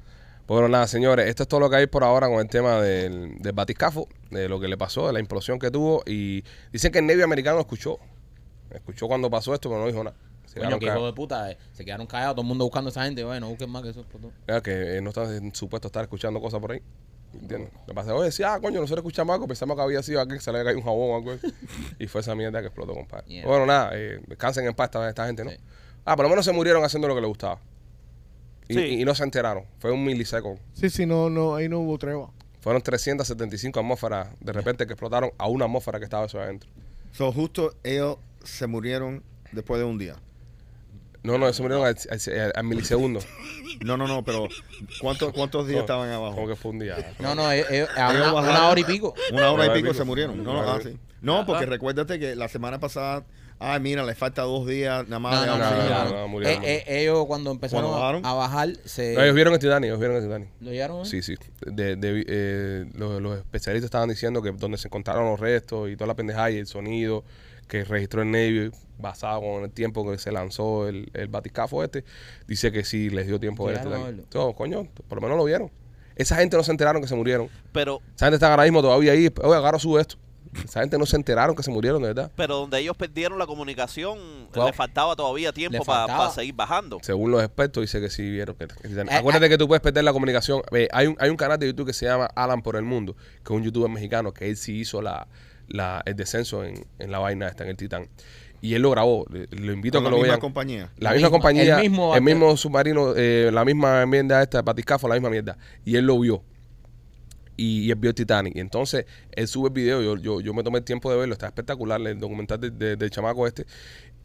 [0.46, 3.38] Bueno, nada, señores, esto es todo lo que hay por ahora con el tema del,
[3.38, 6.02] del batiscafo, de lo que le pasó, de la implosión que tuvo.
[6.04, 7.98] Y dicen que el Navy americano escuchó.
[8.70, 10.16] Escuchó cuando pasó esto, pero no dijo nada.
[10.52, 11.12] Se Coño, que hijo callados.
[11.12, 11.50] de puta.
[11.50, 13.24] eh, Se quedaron callados, todo el mundo buscando a esa gente.
[13.24, 14.04] Bueno, busquen más que eso.
[14.46, 16.82] Mira, que eh, no están supuestos a estar escuchando cosas por ahí.
[17.32, 17.70] ¿Entiendes?
[17.86, 20.40] Le pasé, oye, decía, ah, coño, nosotros escuchamos algo, pensamos que había sido aquí, que
[20.40, 21.30] se le había caído un jabón o algo.
[21.32, 21.54] así.
[21.98, 23.24] y fue esa mierda que explotó, compadre.
[23.26, 23.46] Yeah.
[23.46, 25.50] Bueno, nada, eh, descansen en paz esta, esta gente, ¿no?
[25.50, 25.56] Sí.
[26.04, 27.58] Ah, por lo menos se murieron haciendo lo que les gustaba.
[28.68, 28.80] Y, Sí.
[28.80, 29.64] y- y no se enteraron.
[29.78, 30.60] Fue un milisecondo.
[30.74, 32.30] Sí, sí, no, no, ahí no hubo tregua.
[32.60, 36.68] Fueron 375 atmósferas de repente que explotaron a una atmósfera que estaba eso adentro.
[37.12, 40.16] So, justo ellos se murieron después de un día.
[41.22, 43.20] No, no, se murieron al, al- al milisegundo.
[43.84, 44.48] No, no, no, pero
[45.00, 46.46] ¿cuántos, cuántos días No, estaban Como abajo?
[46.48, 47.14] que fue un día.
[47.20, 48.56] No, no, eh, eh, a una, bajaron.
[48.56, 49.14] una hora y pico.
[49.32, 49.94] Una hora y pico pico.
[49.94, 50.42] se murieron.
[50.42, 50.98] No, Una hora ah, sí.
[51.20, 51.70] no porque Ajá.
[51.70, 53.24] recuérdate que la semana pasada,
[53.60, 56.40] ay, mira, le falta dos días nada más No, no, no, no, no, no, no.
[56.40, 56.48] no.
[56.48, 59.14] Eh, eh, ellos cuando empezaron ¿Cuándo a, bajar, se...
[59.14, 60.48] No, ellos vieron el Titanic, ellos vieron el Titanic.
[60.60, 61.02] ¿Lo llevaron?
[61.02, 61.06] eh?
[61.06, 61.36] Sí, sí.
[61.66, 65.94] De, de- eh, los, los especialistas estaban diciendo que donde se encontraron los restos y
[65.96, 67.22] toda la pendejada y el sonido
[67.72, 72.04] que registró el Navy basado con el tiempo que se lanzó el, el batiscafo este,
[72.46, 73.80] dice que sí les dio tiempo de.
[74.34, 75.70] No, coño, por lo menos lo vieron.
[76.14, 77.48] Esa gente no se enteraron que se murieron.
[77.72, 79.32] Pero, Esa gente está ahora mismo todavía ahí.
[79.42, 80.16] Oye, agarro sube esto.
[80.62, 82.30] Esa gente no se enteraron que se murieron, de verdad.
[82.36, 84.18] pero donde ellos perdieron la comunicación,
[84.54, 84.66] Wow.
[84.66, 86.98] le faltaba todavía tiempo para seguir bajando.
[87.00, 88.64] Según los expertos, dice que sí vieron que.
[88.64, 89.48] Eh, Acuérdate eh.
[89.48, 90.60] que tú puedes perder la comunicación.
[90.72, 93.16] Eh, hay, un, hay un canal de YouTube que se llama Alan por el Mundo,
[93.16, 95.26] que es un youtuber mexicano, que él sí hizo la,
[95.68, 98.08] la- el descenso en, en la vaina esta, en el Titán.
[98.60, 99.26] Y él lo grabó.
[99.30, 100.40] Le- Lo invito Con a la que lo misma vean.
[100.40, 100.90] compañía.
[100.98, 104.58] La, La misma, misma- compañía, el mismo- el mismo submarino, eh, la misma enmienda esta
[104.58, 105.58] de Batiscafo, la misma mierda.
[105.84, 106.42] Y él lo vio.
[107.56, 108.54] Y, y él vio el Titanic.
[108.56, 110.02] Y entonces él sube el video.
[110.02, 111.32] Yo, yo, yo me tomé el tiempo de verlo.
[111.32, 113.66] Está espectacular el documental de- de- del chamaco este.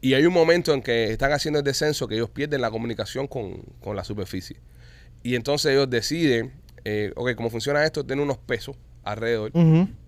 [0.02, 3.28] Y hay un momento en que están haciendo el descenso que ellos pierden la comunicación
[3.28, 4.58] con, con la superficie.
[5.23, 6.54] Y entonces ellos deciden,
[6.86, 8.06] eh, ok, ¿cómo funciona esto?
[8.06, 9.52] Tienen unos pesos alrededor,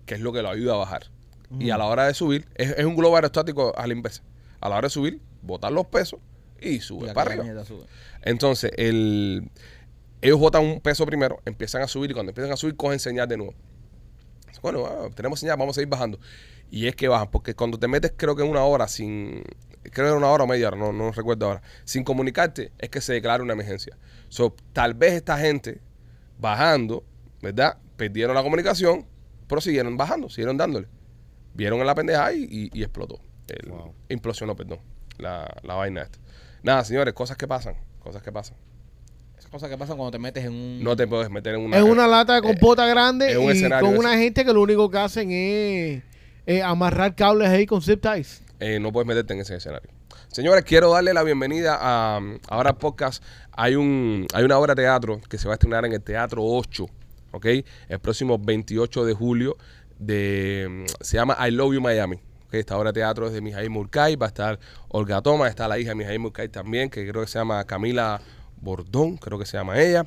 [0.06, 1.10] que es lo que lo ayuda a bajar.
[1.58, 4.22] Y a la hora de subir, es, es un globo aerostático a la inversa.
[4.60, 6.20] A la hora de subir, botar los pesos
[6.60, 7.64] y sube para arriba.
[7.64, 7.84] sube.
[8.22, 9.50] Entonces, el,
[10.20, 13.28] ellos botan un peso primero, empiezan a subir y cuando empiezan a subir, cogen señal
[13.28, 13.54] de nuevo.
[14.62, 16.18] Bueno, ah, tenemos señal, vamos a ir bajando.
[16.70, 19.42] Y es que bajan, porque cuando te metes, creo que una hora sin.
[19.82, 21.62] Creo que era una hora o media hora, no, no recuerdo ahora.
[21.84, 23.96] Sin comunicarte, es que se declara una emergencia.
[24.28, 25.80] So, tal vez esta gente
[26.38, 27.02] bajando,
[27.40, 27.78] ¿verdad?
[27.96, 29.06] Perdieron la comunicación,
[29.48, 30.86] pero siguieron bajando, siguieron dándole.
[31.54, 33.20] Vieron en la pendeja y, y- y explotó.
[33.48, 33.94] El- Wow.
[34.08, 34.78] Implosionó, perdón,
[35.18, 36.18] la, la vaina esta.
[36.62, 38.56] Nada, señores, cosas que pasan, cosas que pasan.
[39.38, 40.84] Esas cosas que pasan cuando te metes en un...
[40.84, 41.78] No te puedes meter en una...
[41.78, 44.00] Es una lata de compota grande es un y escenario con ese.
[44.06, 46.02] una gente que lo único que hacen es
[46.46, 48.42] eh, amarrar cables ahí con zip ties.
[48.60, 49.88] eh, no puedes meterte en ese escenario.
[50.28, 53.22] Señores, quiero darle la bienvenida a ahora podcast.
[53.52, 56.42] Hay un hay una obra de teatro que se va a estrenar en el Teatro
[56.44, 56.86] 8,
[57.32, 57.46] ¿ok?
[57.88, 59.56] El próximo 28 de julio
[60.00, 62.16] de se llama I Love You Miami.
[62.46, 62.54] ¿ok?
[62.54, 64.58] Esta obra de teatro es de Mijail Murkay, va a estar
[64.88, 68.20] Olga Toma, está la hija de Mijail Murkay también, que creo que se llama Camila
[68.60, 70.04] Bordón, creo que se llama ella.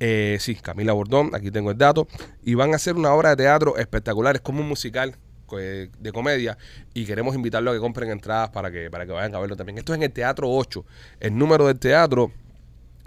[0.00, 2.08] Eh, sí, Camila Bordón, aquí tengo el dato.
[2.42, 5.16] Y van a hacer una obra de teatro espectacular, es como un musical
[5.58, 6.56] eh, de comedia
[6.94, 9.78] y queremos invitarlos a que compren entradas para que, para que vayan a verlo también.
[9.78, 10.84] Esto es en el Teatro 8.
[11.20, 12.32] El número del teatro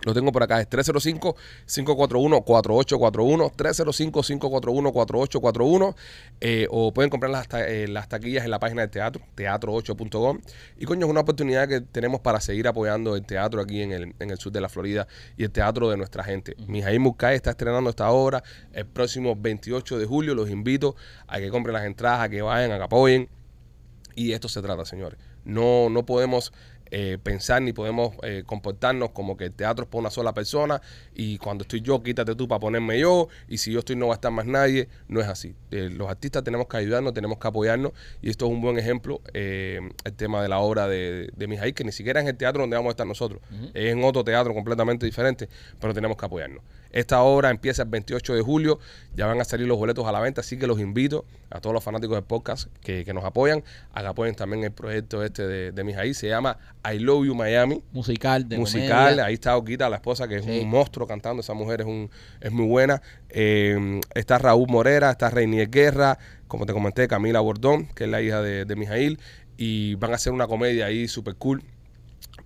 [0.06, 5.96] lo tengo por acá, es 305-541-4841, 305-541-4841,
[6.42, 10.40] eh, o pueden comprar las, ta- eh, las taquillas en la página del teatro, teatro8.com.
[10.78, 14.14] Y coño, es una oportunidad que tenemos para seguir apoyando el teatro aquí en el,
[14.20, 16.56] en el sur de la Florida y el teatro de nuestra gente.
[16.68, 20.36] Mijail Murkay está estrenando esta obra el próximo 28 de julio.
[20.36, 20.96] Los invito
[21.28, 23.30] a que compren las entradas, a que vayan, a que apoyen.
[24.16, 25.18] Y esto se trata, señores.
[25.44, 26.52] No, no podemos
[26.92, 30.82] eh, pensar ni podemos eh, comportarnos como que el teatro es para una sola persona
[31.16, 34.14] y cuando estoy yo, quítate tú para ponerme yo y si yo estoy no va
[34.14, 34.88] a estar más nadie.
[35.08, 35.56] No es así.
[35.72, 39.22] Eh, los artistas tenemos que ayudarnos, tenemos que apoyarnos y esto es un buen ejemplo,
[39.34, 42.62] eh, el tema de la obra de, de Mijail, que ni siquiera es el teatro
[42.62, 43.42] donde vamos a estar nosotros.
[43.74, 46.64] Es en otro teatro completamente diferente, pero tenemos que apoyarnos.
[46.92, 48.80] Esta obra empieza el 28 de julio,
[49.16, 51.74] ya van a salir los boletos a la venta, así que los invito a todos
[51.74, 55.48] los fanáticos del podcast que, que nos apoyan, a que apoyen también el proyecto este
[55.48, 56.58] de, de Mijail, se llama
[56.90, 59.26] I Love You Miami, Musical, de musical, comedia.
[59.26, 60.60] ahí está Oquita, la esposa, que es Sí.
[60.62, 62.10] un monstruo cantando, esa mujer es, un,
[62.42, 67.88] es muy buena, Eh, está Raúl Morera, está Reinier Guerra, como te comenté, Camila Bordón,
[67.88, 69.20] que es la hija de, de Mijail,
[69.58, 71.64] y van a hacer una comedia ahí súper cool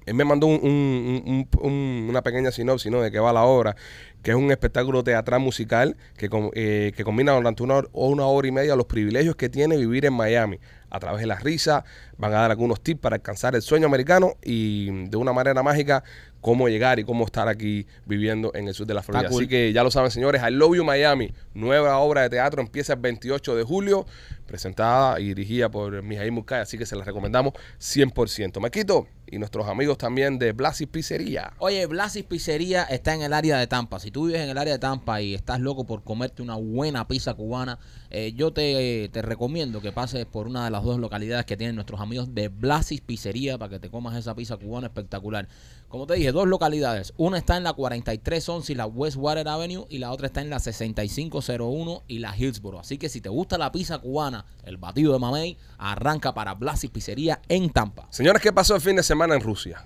[0.06, 3.02] Él me mandó un- un- un- un- una pequeña sinopsis ¿no?
[3.02, 3.76] de qué va la obra,
[4.24, 8.26] que es un espectáculo teatral musical que, eh, que combina durante una hora, o una
[8.26, 10.60] hora y media los privilegios que tiene vivir en Miami.
[10.90, 11.86] A través de la risa,
[12.18, 16.04] van a dar algunos tips para alcanzar el sueño americano y de una manera mágica
[16.42, 19.30] cómo llegar y cómo estar aquí viviendo en el sur de la Florida.
[19.30, 19.42] cool.
[19.44, 22.94] Así que ya lo saben, señores, I Love You Miami, nueva obra de teatro, empieza
[22.94, 24.06] el 28 de julio,
[24.48, 28.60] presentada y dirigida por Mijail Murkay, así que se la recomendamos 100%.
[28.60, 31.54] Maquito y nuestros amigos también de Blasis Pizzería.
[31.58, 34.00] Oye, Blasis Pizzería está en el área de Tampa.
[34.00, 37.08] Si tú vives en el área de Tampa y estás loco por comerte una buena
[37.08, 41.46] pizza cubana, eh, yo te, te recomiendo que pases por una de las dos localidades
[41.46, 45.48] que tienen nuestros amigos de Blasis Pizzería para que te comas esa pizza cubana espectacular.
[45.92, 47.14] Como te dije, dos localidades.
[47.18, 50.60] Una está en la 4311 y la Westwater Avenue y la otra está en la
[50.60, 52.80] 6501 y la Hillsboro.
[52.80, 56.90] Así que si te gusta la pizza cubana, el batido de mamey, arranca para Blasis
[56.90, 58.08] Pizzería en Tampa.
[58.10, 59.86] Señores, ¿qué pasó el fin de semana en Rusia?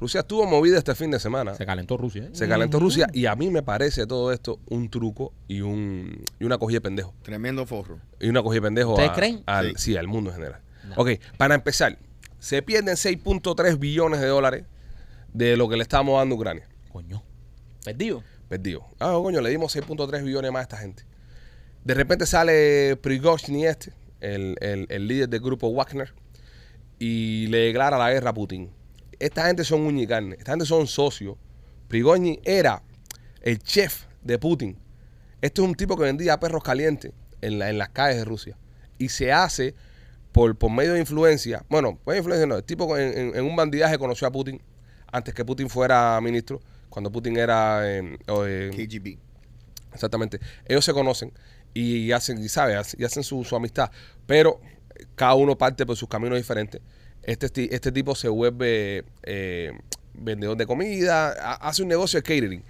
[0.00, 1.54] Rusia estuvo movida este fin de semana.
[1.54, 2.30] Se calentó Rusia, ¿eh?
[2.32, 6.44] Se calentó Rusia y a mí me parece todo esto un truco y un y
[6.44, 7.14] una cogida de pendejo.
[7.22, 7.98] Tremendo forro.
[8.20, 9.42] Y una cogida de pendejo ¿Ustedes a- creen?
[9.46, 9.92] al, Sí.
[9.92, 9.96] sí.
[9.96, 10.60] al mundo en general.
[10.88, 10.94] No.
[11.02, 11.98] Ok, para empezar,
[12.38, 14.64] se pierden 6.3 billones de dólares
[15.36, 16.68] de lo que le estamos dando a Ucrania.
[16.90, 17.22] Coño.
[17.84, 18.22] Perdido.
[18.48, 18.86] Perdido.
[18.98, 21.04] Ah, coño, le dimos 6.3 billones más a esta gente.
[21.84, 26.12] De repente sale Prigozhin este, el, el- el líder del grupo Wagner,
[26.98, 28.70] y le declara la guerra a Putin.
[29.18, 31.36] Esta gente son uña y carne, esta gente son socios.
[31.88, 32.82] Prigozhin era
[33.42, 34.78] el chef de Putin.
[35.40, 38.56] Este es un tipo que vendía perros calientes en, la- en las calles de Rusia.
[38.98, 39.74] Y se hace
[40.32, 41.64] por, por medio de influencia.
[41.68, 42.56] Bueno, por de influencia no.
[42.56, 44.60] El tipo en, en- en un bandidaje conoció a Putin
[45.12, 46.60] antes que Putin fuera ministro.
[46.88, 49.18] Cuando Putin era eh, o, eh, KGB.
[49.92, 50.40] Exactamente.
[50.66, 51.32] Ellos se conocen
[51.74, 53.90] y hacen, y sabe, y hacen su, su amistad.
[54.26, 54.60] Pero
[55.14, 56.80] cada uno parte por sus caminos diferentes.
[57.22, 59.72] Este, este tipo se vuelve eh,
[60.14, 62.62] vendedor de comida, ha- hace un negocio de catering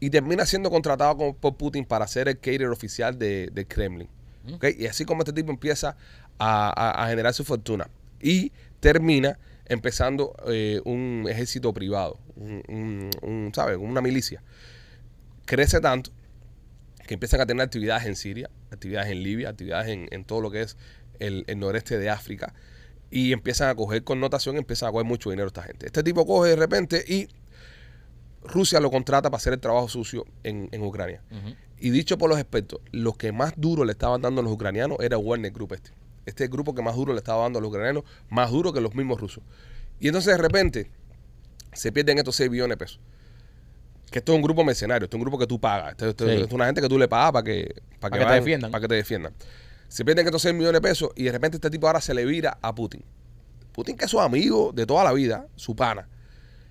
[0.00, 4.08] y termina siendo contratado con- por Putin para ser el caterer oficial de, del Kremlin.
[4.54, 4.64] ¿Ok?
[4.78, 5.94] Y así como este tipo empieza
[6.38, 7.88] a, a- a generar su fortuna
[8.20, 13.76] y termina empezando eh, un ejército privado, un, un- un, ¿sabes?
[13.78, 14.42] Una milicia.
[15.44, 16.10] Crece tanto
[17.06, 20.50] que empiezan a tener actividades en Siria, actividades en Libia, actividades en, en todo lo
[20.50, 20.76] que es
[21.18, 22.52] el, el noreste de África,
[23.10, 25.86] y empiezan a coger connotación, empiezan a coger mucho dinero esta gente.
[25.86, 27.28] Este tipo coge de repente y
[28.44, 31.22] Rusia lo contrata para hacer el trabajo sucio en, en Ucrania.
[31.80, 34.98] Y dicho por los expertos, lo que más duro le estaban dando a los ucranianos
[35.00, 35.90] era Warner Group este.
[36.28, 38.72] Este es el grupo que más duro le estaba dando a los ucranianos, más duro
[38.72, 39.42] que los mismos rusos.
[40.00, 40.90] Y entonces de repente
[41.72, 43.00] se pierden estos 6 billones de pesos.
[44.10, 45.90] Que esto es un grupo mercenario, esto es un grupo que tú pagas.
[45.92, 46.30] Esto, esto- Sí.
[46.32, 48.70] esto es una gente que tú le pagas para que, para que te defiendan.
[48.70, 49.34] Para que te defiendan.
[49.88, 52.24] Se pierden estos 6 millones de pesos y de repente este tipo ahora se le
[52.24, 53.02] vira a Putin.
[53.72, 56.08] Putin que es su amigo de toda la vida, su pana.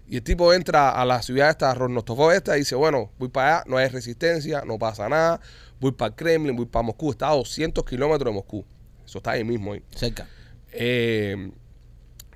[0.09, 3.57] Y el tipo entra a la ciudad esta, Rostov esta, y dice, bueno, voy para
[3.57, 5.39] allá, no hay resistencia, no pasa nada,
[5.81, 8.65] voy para el Kremlin, voy para Moscú, está a 200 kilómetros de Moscú.
[9.07, 9.73] Eso está ahí mismo.
[9.73, 9.81] ahí.
[9.95, 10.27] Cerca.
[10.71, 11.49] Eh,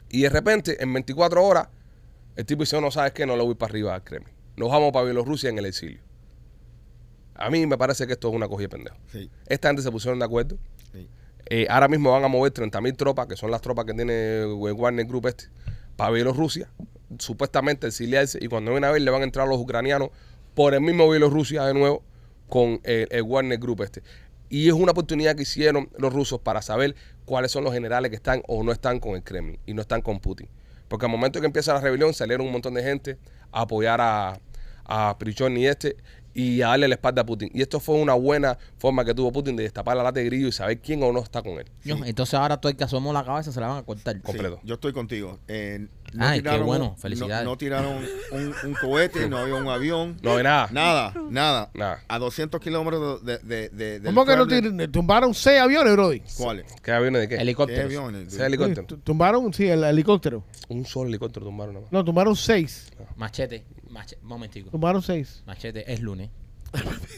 [0.09, 1.67] y de repente, en 24 horas,
[2.35, 3.25] el tipo dice, no, ¿sabes qué?
[3.25, 4.33] No lo voy para arriba al Kremlin.
[4.55, 5.99] Nos vamos para Bielorrusia en el exilio.
[7.35, 8.97] A mí me parece que esto es una cogida de pendejo.
[9.11, 10.57] Sí, Esta gente se pusieron de acuerdo.
[10.91, 11.07] sí.
[11.49, 14.53] Eh, ahora mismo van a mover 30.000 tropas, que son las tropas que tiene el
[14.53, 15.45] Warner Group este,
[15.97, 16.69] para Bielorrusia,
[17.19, 20.11] supuestamente exiliarse, y cuando ven a ver le van a entrar los ucranianos
[20.53, 22.03] por el mismo Bielorrusia de nuevo
[22.47, 24.01] con el, el Warner Group este.
[24.51, 28.17] Y es una oportunidad que hicieron los rusos para saber cuáles son los generales que
[28.17, 30.49] están o no están con el Kremlin y no están con Putin.
[30.89, 33.17] Porque al momento que empieza la rebelión salieron un montón de gente
[33.53, 34.41] a apoyar a,
[34.83, 35.95] a Prichón y este
[36.33, 37.49] y a darle la espalda a Putin.
[37.53, 40.47] Y esto fue una buena forma que tuvo Putin de destapar la lata de grillo
[40.47, 41.65] y saber quién o no está con él.
[41.83, 44.15] Yo, Entonces ahora todo el que asomó la cabeza se la van a cortar.
[44.15, 44.59] Sí, Completo.
[44.63, 45.39] yo estoy contigo.
[45.47, 45.87] Eh,
[46.19, 46.95] Ay, qué bueno.
[46.97, 47.43] Felicidades.
[47.45, 47.97] No, no tiraron
[48.31, 50.17] un, un cohete, no había un avión.
[50.21, 50.67] No hay nada.
[50.71, 51.71] Nada, nada.
[51.73, 52.03] Nada.
[52.07, 56.21] A 200 kilómetros de, de, de, del ¿Cómo que no tir- tumbaron seis aviones, Brody?
[56.37, 56.65] ¿Cuáles?
[56.83, 57.35] ¿Qué aviones de qué?
[57.35, 57.85] ¿Qué Helicópteros.
[57.85, 58.33] aviones?
[58.33, 60.43] Sí, tu- Tumbaron, sí, el helicóptero.
[60.69, 61.91] Un solo helicóptero tumbaron nada más.
[61.91, 62.89] No, tumbaron seis.
[63.15, 63.65] Machete.
[63.89, 64.21] Machete.
[64.21, 64.69] Momentico.
[64.69, 65.43] Tumbaron seis.
[65.45, 66.29] Machete, es lunes.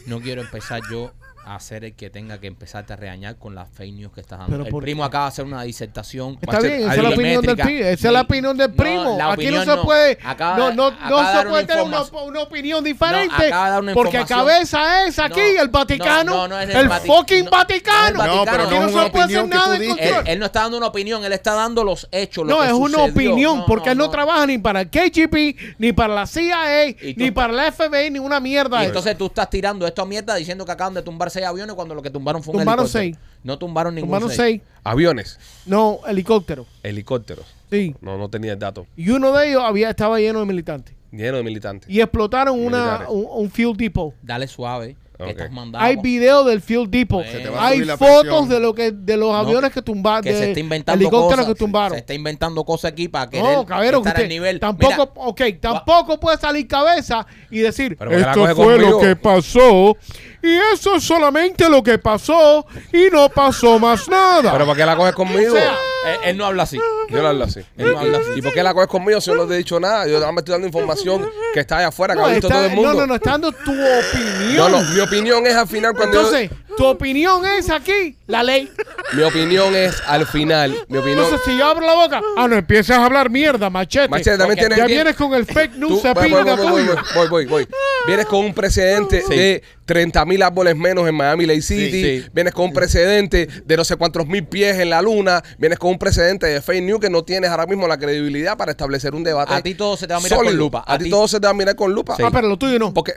[0.06, 1.12] No quiero empezar yo
[1.46, 4.38] a ser el que tenga que empezarte a regañar con las fake news que estás
[4.38, 4.52] dando.
[4.52, 5.06] Pero el ¿por primo qué?
[5.06, 6.38] acaba de hacer una disertación.
[6.40, 7.84] Está bien, esa es la opinión del primo.
[7.84, 9.18] Esa es la opinión del No, primo.
[9.30, 9.82] Aquí no se no.
[9.82, 10.18] puede.
[10.24, 13.34] Acaba no, de- no, acaba no se puede una tener una, una opinión diferente.
[13.34, 16.34] acaba de dar una porque cabeza es aquí No, el Vaticano.
[16.34, 18.24] no, no es el el Vati- fucking no, Vaticano.
[18.24, 18.64] no No, pero.
[18.64, 20.08] Aquí no no es se puede hacer nada en control.
[20.08, 22.46] Él, él no está dando una opinión, él está dando los hechos.
[22.46, 24.10] lo No, que es una opinión, No, porque él no no.
[24.10, 28.40] trabaja ni para el KGB, ni para la CIA, ni para la FBI, ni una
[28.40, 28.84] mierda.
[28.84, 31.94] Entonces tú estás tirando esto a mierda diciendo que acaban de tumbar seis aviones cuando
[31.94, 33.02] lo que tumbaron fue un Tumbaron helicóptero.
[33.14, 33.18] seis.
[33.42, 34.62] No tumbaron ningún Tumbaron seis.
[34.62, 34.78] seis.
[34.82, 36.66] Aviones, No, helicópteros.
[36.82, 37.44] helicópteros.
[37.70, 37.94] Sí.
[38.00, 38.86] No, no tenía el dato.
[38.96, 40.94] Y uno de ellos había, estaba lleno de militantes.
[41.12, 41.88] Lleno de militantes.
[41.90, 43.08] Y explotaron una, Militares.
[43.10, 44.14] un, un fuel depot.
[44.22, 44.96] Dale suave.
[45.16, 45.28] que Ok.
[45.30, 45.50] estás.
[45.74, 47.24] Hay video del fuel depot.
[47.24, 48.48] Se te va a Hay subir la fotos presión.
[48.48, 51.54] de lo que de los aviones que tumbaron, que se está inventando helicópteros cosas.
[51.54, 51.92] que tumbaron.
[51.92, 54.58] Se está inventando cosas aquí para que No, cabrón, estar usted al nivel.
[54.58, 58.64] tampoco, Mira, ok, tampoco puede salir cabeza y decir, Pero porque la esto coge fue
[58.74, 58.90] conmigo".
[58.90, 59.96] lo que pasó
[60.44, 64.52] y eso es solamente lo que pasó y no pasó más nada.
[64.52, 65.54] ¿Pero por qué la coges conmigo?
[65.54, 65.72] O sea,
[66.06, 66.78] él, él no habla así.
[67.08, 67.60] Yo no hablo así.
[67.76, 68.28] Él no habla así.
[68.36, 70.06] ¿Y por qué la coges conmigo si yo no te he dicho nada?
[70.06, 72.66] Yo me estoy dando información que está allá afuera, que no, ha visto está- todo
[72.66, 72.92] el mundo.
[72.92, 74.56] no, no, no, está dando tu opinión.
[74.56, 78.42] No, no, mi opinión es al final cuando yo- Entonces, tu opinión es aquí, la
[78.42, 78.68] ley.
[79.12, 80.74] Mi opinión es al final.
[80.88, 81.24] Mi opinión.
[81.24, 84.08] Entonces, si yo abro la boca, ah, no empiezas a hablar mierda, machete.
[84.08, 86.42] Machete, también Porque tienes ya que- vienes con el fake Tú- news se voy, voy,
[86.42, 86.96] pinga voy, voy, tuyo.
[87.14, 87.68] voy, voy, voy.
[88.06, 89.34] Vienes con un precedente Sí.
[89.36, 91.90] de 30 mil árboles menos en Miami Lake City.
[91.90, 92.28] Sí, sí.
[92.32, 95.42] Vienes con un precedente de no sé cuántos mil pies en la luna.
[95.58, 98.70] Vienes con un precedente de fake news que no tienes ahora mismo la credibilidad para
[98.70, 99.52] establecer un debate.
[99.54, 100.84] A ti todo se te va a mirar con lupa.
[100.86, 102.16] A, A ti todo se te va a mirar con lupa.
[102.22, 102.94] Ah, pero lo tuyo no.
[102.94, 103.12] Porque,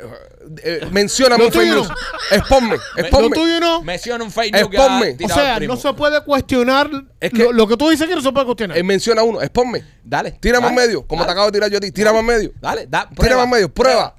[0.64, 1.88] eh, mencióname Lo un fake news.
[1.90, 1.96] no.
[2.38, 2.78] Exponme,
[3.12, 3.84] Lo tuyo no.
[3.84, 5.18] Menciona un fake news Exponme.
[5.24, 8.22] O sea, no se puede cuestionar Es que- lo, lo que tú dices que no
[8.22, 8.78] se puede cuestionar.
[8.78, 9.84] Eh, menciona uno, exponme.
[10.04, 10.32] Dale.
[10.32, 11.92] Tírame dale, en medio, como te acabo de tirar yo a ti.
[11.92, 12.52] Tírame en medio.
[12.62, 14.16] Dale, da, Tírame en medio, prueba.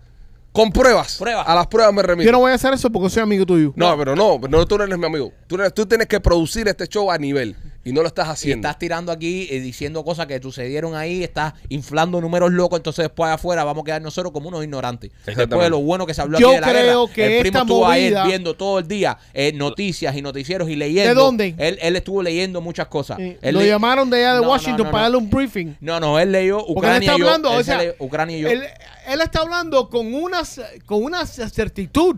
[0.58, 1.18] Con pruebas.
[1.18, 1.42] Prueba.
[1.42, 2.26] A las pruebas me remito.
[2.26, 3.72] Yo no voy a hacer eso porque soy amigo tuyo.
[3.76, 5.32] No, pero no, no, tú no eres mi amigo.
[5.46, 7.54] Tú, eres- tú tienes que producir este show a nivel
[7.88, 8.68] y no lo estás Y haciendo.
[8.68, 13.30] estás tirando aquí eh, diciendo cosas que sucedieron ahí, estás inflando números locos, entonces después
[13.30, 15.10] afuera vamos a quedar nosotros como unos ignorantes.
[15.24, 17.42] Después de lo bueno que se habló Yo aquí de la creo guerra, que el
[17.42, 21.08] primo estuvo movida- viendo todo el día eh, noticias y noticieros y leyendo.
[21.08, 21.54] ¿De dónde?
[21.58, 23.18] Él, él estuvo leyendo muchas cosas.
[23.18, 25.76] Él Lo le- llamaron de allá de No, no, Washington no, para darle un briefing.
[25.80, 27.24] No, no, él leyó él Ucrania está y yo.
[27.26, 28.48] hablando, él o se sea, leyó Ucrania y yo.
[28.48, 28.62] él,
[29.08, 30.42] él está hablando con una,
[30.86, 32.16] con una certitud,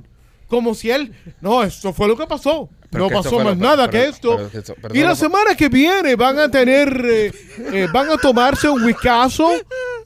[0.50, 2.68] como si él, no, esto fue lo que pasó.
[2.90, 4.50] Pero no pasó más lo- nada pero- que esto.
[4.82, 7.32] pero y la semana que viene van a tener, eh,
[7.72, 9.52] eh, van a tomarse un whiskazo,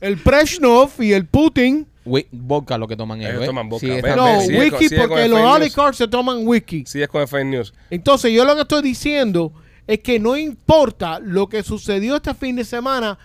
[0.02, 1.86] el Preshnov y el Putin.
[2.30, 3.30] Vodka lo que toman ellos.
[3.30, 3.46] Ellos ¿eh?
[3.46, 6.84] toman vodka, Sí, No, whisky porque los oligarchs se toman whisky.
[6.86, 7.72] Sí, es con el fake news.
[7.88, 9.50] Entonces, yo lo que estoy diciendo
[9.86, 13.18] es que no importa lo que sucedió este fin de semana,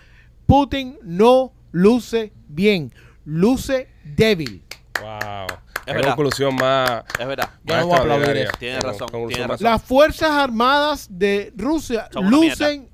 [0.46, 2.94] Putin no luce bien,
[3.26, 4.62] luce débil.
[5.02, 5.46] Wow.
[5.90, 6.14] Es verdad.
[6.16, 7.02] conclusión más.
[7.18, 7.50] Es verdad.
[7.64, 8.52] Yo no voy a aplaudir eso.
[8.58, 9.64] Tiene Qué razón, tiene razón.
[9.64, 12.88] Las Fuerzas Armadas de Rusia Son una lucen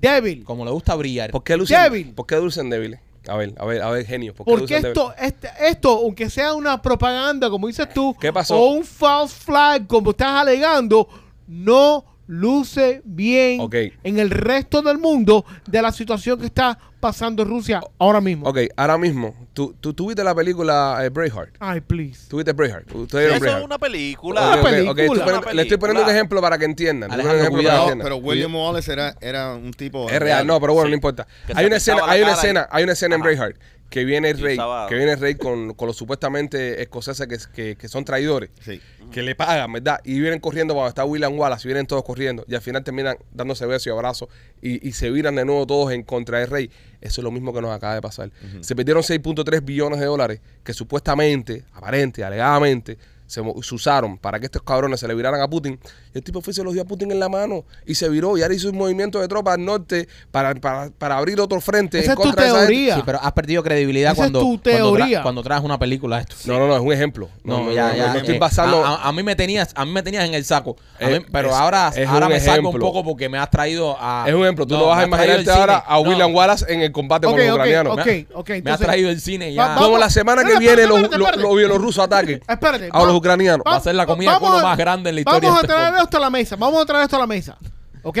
[0.00, 0.44] débil.
[0.44, 1.30] Como le gusta brillar.
[1.30, 2.14] ¿Por qué lucen, Débil.
[2.14, 3.00] ¿Por qué lucen débiles?
[3.28, 4.34] A ver, a ver, a ver, genio.
[4.34, 8.56] ¿Por qué Porque esto, este- esto, aunque sea una propaganda, como dices tú, ¿Qué pasó?
[8.56, 11.08] o un false flag, como estás alegando,
[11.48, 13.60] no luce bien
[14.02, 18.48] en el resto del mundo de la situación que está pasando Rusia ahora mismo.
[18.48, 21.54] Ok, ahora mismo, tú, tú, tú viste la película eh, Braveheart.
[21.60, 22.28] Ay, please.
[22.28, 22.92] ¿Tú viste Braveheart?
[22.94, 24.40] ¿Ustedes es una película.
[24.40, 25.38] Una Ok, ok, ok, película.
[25.42, 27.10] Una le estoy poniendo un ejemplo para que entiendan.
[27.12, 28.04] Alejandro, poniendo un ejemplo para que cuidado, entiendan.
[28.06, 30.90] pero William Wallace era, era un tipo Es real, no, pero bueno, Sí.
[30.90, 31.26] no importa.
[31.54, 33.20] Hay una escena, hay una cara y- escena, hay una escena en.
[33.22, 33.56] Braveheart
[33.90, 34.56] que viene el rey,
[34.88, 38.80] que viene el rey con, con los supuestamente escoceses que, que, que son traidores, Sí.
[39.12, 40.00] que le pagan, ¿verdad?
[40.04, 43.16] Y vienen corriendo cuando está William Wallace, y vienen todos corriendo, y al final terminan
[43.32, 44.28] dándose besos y abrazos,
[44.60, 46.70] y, y se viran de nuevo todos en contra del rey.
[47.00, 48.30] Eso es lo mismo que nos acaba de pasar.
[48.60, 54.38] Se perdieron 6.3 billones de dólares que supuestamente, aparente, alegadamente, se, mo- se usaron para
[54.40, 55.78] que estos cabrones se le viraran a Putin.
[56.16, 58.36] El tipo fue y se los dio a Putin en la mano y se viró
[58.38, 61.98] y ahora hizo un movimiento de tropas al norte para, para, para abrir otro frente.
[61.98, 62.72] Esa en es tu contra de esa gente.
[62.72, 62.94] teoría.
[62.96, 66.16] Sí, pero has perdido credibilidad Esa es cuando, tu cuando, tra- cuando traes una película
[66.16, 66.36] de esto.
[66.46, 67.28] No, no, no, es un ejemplo.
[67.44, 68.12] No, No, ya, no, ya.
[68.12, 68.84] no estoy eh, basando.
[68.84, 70.76] a, a- a mí me tenías, a mí me tenías en el saco.
[71.00, 73.96] A Eh, pero es- ahora, es ahora me saco un poco porque me has traído
[74.00, 74.24] a.
[74.26, 74.66] es un ejemplo.
[74.66, 76.00] Tú no, vas a imaginarte ahora a No.
[76.08, 77.92] William Wallace en el combate con los ucranianos.
[77.98, 79.66] ok, Me- ok, me has traído el cine ya.
[79.68, 81.10] vamos- Como la semana que viene los,
[81.56, 83.64] bielorrusos ataquen a los ucranianos.
[83.66, 85.74] Va a ser la comida de culo más grande en la historia Vamos de a
[85.74, 86.02] este traer.
[86.06, 86.56] Esto a la mesa.
[86.56, 87.56] Vamos a traer esto a la mesa.
[88.02, 88.18] ¿Ok?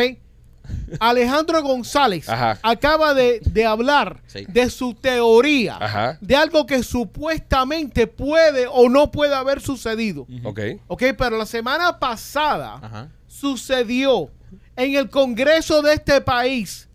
[0.98, 2.58] Alejandro González Ajá.
[2.62, 4.44] acaba de, de hablar Sí.
[4.48, 6.18] de su teoría Ajá.
[6.20, 10.26] de algo que supuestamente puede o no puede haber sucedido.
[10.44, 10.60] Ok.
[10.88, 11.02] ¿Ok?
[11.16, 13.08] Pero la semana pasada Ajá.
[13.26, 14.28] sucedió
[14.76, 16.88] en el Congreso de este país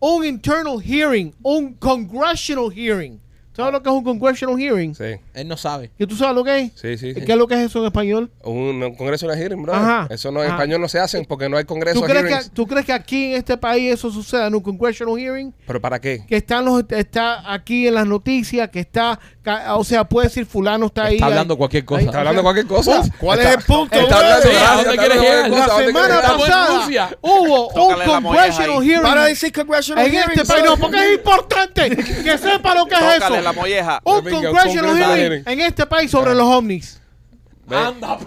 [0.00, 3.20] un internal hearing, un congressional hearing.
[3.54, 4.94] ¿Sabes lo que es un congressional hearing?
[4.94, 5.90] Sí, Él no sabe.
[5.98, 6.72] ¿Y tú sabes lo que es?
[6.74, 7.12] sí, sí.
[7.12, 7.20] sí.
[7.20, 8.30] ¿Qué es lo que es eso en español?
[8.42, 9.74] Un, un congreso de hearing, bro.
[9.74, 10.06] Ajá.
[10.10, 10.56] Eso no en Ajá.
[10.56, 12.48] español no se hacen porque no hay congreso ¿Tú de crees, hearings.
[12.48, 15.52] que, ¿Tú crees que aquí en este país eso suceda en un congressional hearing?
[15.66, 16.24] ¿Pero para qué?
[16.26, 19.20] Que están los, está aquí en las noticias, que está,
[19.74, 21.14] o sea, puede decir fulano está ahí.
[21.14, 21.58] Está hablando ahí.
[21.58, 22.00] cualquier cosa.
[22.00, 23.02] Ahí, ¿Está o hablando sea, cualquier cosa?
[23.18, 23.96] ¿Cuál Está- es el punto?
[23.98, 25.42] Está hablando Sí, ¿a dónde quieres llegar?
[25.42, 30.14] La cosa, ¿a dónde semana en pasada hubo un congressional hearing Para decir congressional en
[30.14, 30.64] este hearings, país.
[30.64, 33.40] No, porque es importante que sepa lo que es Tócale eso.
[33.40, 34.00] la molleja.
[34.04, 35.42] Un congressional hearing hearing.
[35.46, 37.00] en este país sobre los ovnis.
[37.68, 38.18] Anda.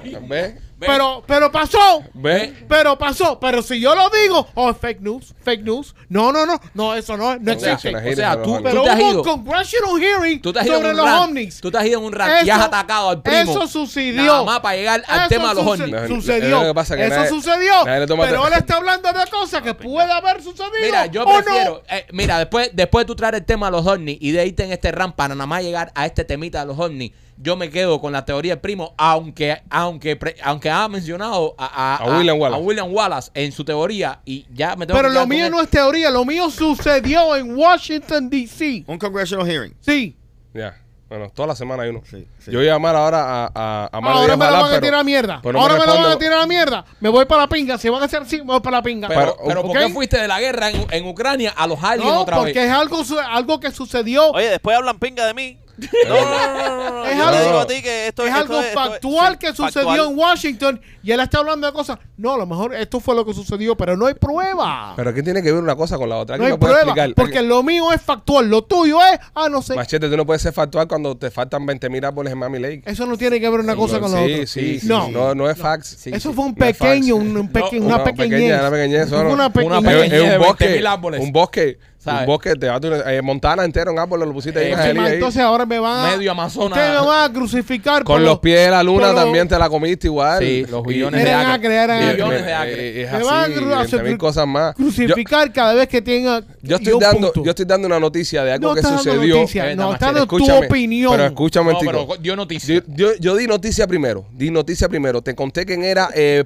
[0.77, 0.87] Ve.
[0.87, 2.03] Pero, pero pasó.
[2.13, 2.51] ¿Ves?
[2.67, 3.39] Pero pasó.
[3.39, 5.95] Pero si yo lo digo, oh, fake news, fake news.
[6.09, 6.59] No, no, no.
[6.73, 7.95] No, eso no, no O sea, existe.
[7.95, 9.21] O sea, tú, Pero tú te has ido.
[9.21, 11.61] un congressional hearing Tú te has ido sobre los ovnis.
[11.61, 13.51] Tú te has ido en un rant y has atacado al primo.
[13.53, 14.23] Eso sucedió.
[14.25, 15.91] Nada más para llegar al Eso tema de los ovnis.
[15.91, 16.61] No, Sucedió.
[16.71, 17.85] Eso nadie- sucedió.
[17.85, 20.71] nadie pero él está hablando de cosas que puede haber sucedido.
[20.81, 21.43] Mira, yo o no.
[21.43, 24.45] prefiero, eh, mira, después, después de tú traer el tema de los ovnis y de
[24.45, 27.55] irte en este rant para nada más llegar a este temita de los ovnis, yo
[27.57, 32.17] me quedo con la teoría del primo, aunque, aunque, pre- aunque ha mencionado a, A
[32.17, 32.61] William Wallace.
[32.61, 35.61] a William Wallace en su teoría y ya me tengo Pero que lo mío no
[35.61, 38.83] es teoría, lo mío sucedió en Washington, D.C.
[38.87, 39.75] Un congressional hearing.
[39.81, 40.15] Sí.
[40.53, 40.81] Ya.
[41.07, 42.01] Bueno, toda la semana hay uno.
[42.09, 42.49] Sí, sí.
[42.51, 44.77] Yo voy a llamar ahora a, a, a Mario Ahora Díaz me la Balán, van
[44.77, 45.39] a tirar a mierda.
[45.43, 46.85] pero no Ahora me la van a tirar a mierda.
[46.99, 47.77] Me voy para la pinga.
[47.77, 49.07] Si van a hacer así, me voy para la pinga.
[49.07, 52.11] Pero, Pero- pero ¿por qué fuiste de la guerra en, en Ucrania a los aliens
[52.11, 52.65] no, otra porque vez?
[52.65, 54.31] es algo, algo que sucedió.
[54.31, 55.59] Oye, después hablan pinga de mí.
[55.77, 57.05] No, no, no, no, no, no.
[57.05, 60.11] Es algo- te digo a ti que esto es esto algo factual que sucedió factual.
[60.11, 61.99] en Washington y él está hablando de cosas.
[62.17, 64.93] No, a lo mejor esto fue lo que sucedió, pero no hay prueba.
[64.95, 66.37] Pero ¿qué tiene que ver una cosa con la otra?
[66.37, 66.81] no ¿Alguien hay prueba.
[66.81, 67.13] explicar?
[67.15, 69.75] Porque lo mío es factual, lo tuyo es, ah, no sé.
[69.75, 72.83] Machete, tú no puedes ser factual cuando te faltan 20 mil árboles en Mami Lake.
[72.85, 74.47] Eso no tiene que ver una cosa con la sí, otra.
[74.47, 75.09] Sí, sí, No.
[75.09, 75.35] no.
[75.35, 75.87] No, es fax.
[75.99, 78.29] Sí, Eso fue un pequeño, un, un peque- No, una una pequeñez.
[78.31, 79.77] pequeña, una pequeñez, una Una pequeñez.
[79.77, 80.65] Es, pequeñez es de un bosque.
[80.81, 81.21] 20.000 árboles.
[81.21, 81.77] Un bosque.
[82.05, 82.21] ¿Sabes?
[82.21, 82.55] Un bosque.
[82.55, 84.65] Te va tu- eh, Montana entero en árboles lo pusiste ahí.
[84.67, 85.13] Eh, en Encima, Jalí, ahí.
[85.15, 86.11] entonces ahora me van a...
[86.15, 86.69] Medio Amazonas.
[86.77, 89.57] Ustedes me van a crucificar Con por los pies de la luna los- también te
[89.59, 90.39] la comiste igual.
[90.39, 92.13] Sí, los billones de acre, acre.
[92.13, 92.77] Billones de eh, acres.
[92.77, 94.75] eh, Es Me van a así, cru- hacer 20.000 cru- cosas más.
[94.77, 96.41] Yo, Crucificar cada vez que tenga...
[96.61, 97.43] yo estoy dando, punto.
[97.43, 99.35] yo estoy dando una noticia de algo no que estás dando sucedió.
[99.37, 101.11] noticia, Eh, no, más, dando tu Escúchame, opinión.
[101.11, 101.91] Pero escúchame, No, tico.
[101.91, 102.75] pero dio noticia.
[102.75, 105.21] Yo, yo, yo di noticia primero, di noticia primero.
[105.21, 106.43] Te conté quién era eh,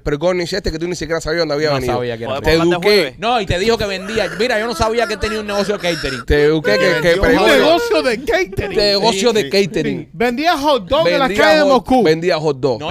[0.52, 1.96] este que tú ni siquiera sabías dónde había No venido.
[1.96, 2.42] sabía que era.
[2.42, 3.16] Te eduqué.
[3.18, 4.30] No, y te dijo que vendía.
[4.40, 6.26] Mira, yo no sabía que tenía un negocio de catering.
[6.26, 8.70] te que, que un negocio de catering.
[8.78, 9.50] de negocio de Sí.
[9.50, 10.10] catering.
[10.14, 12.04] Vendía hot dog en la calle de Moscú.
[12.04, 12.80] Vendía hot dog.
[12.80, 12.90] No,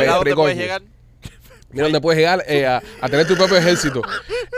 [1.70, 2.02] Mira dónde Pregonish.
[2.02, 2.44] puedes llegar.
[2.48, 4.02] Eh, a, a tener tu propio ejército.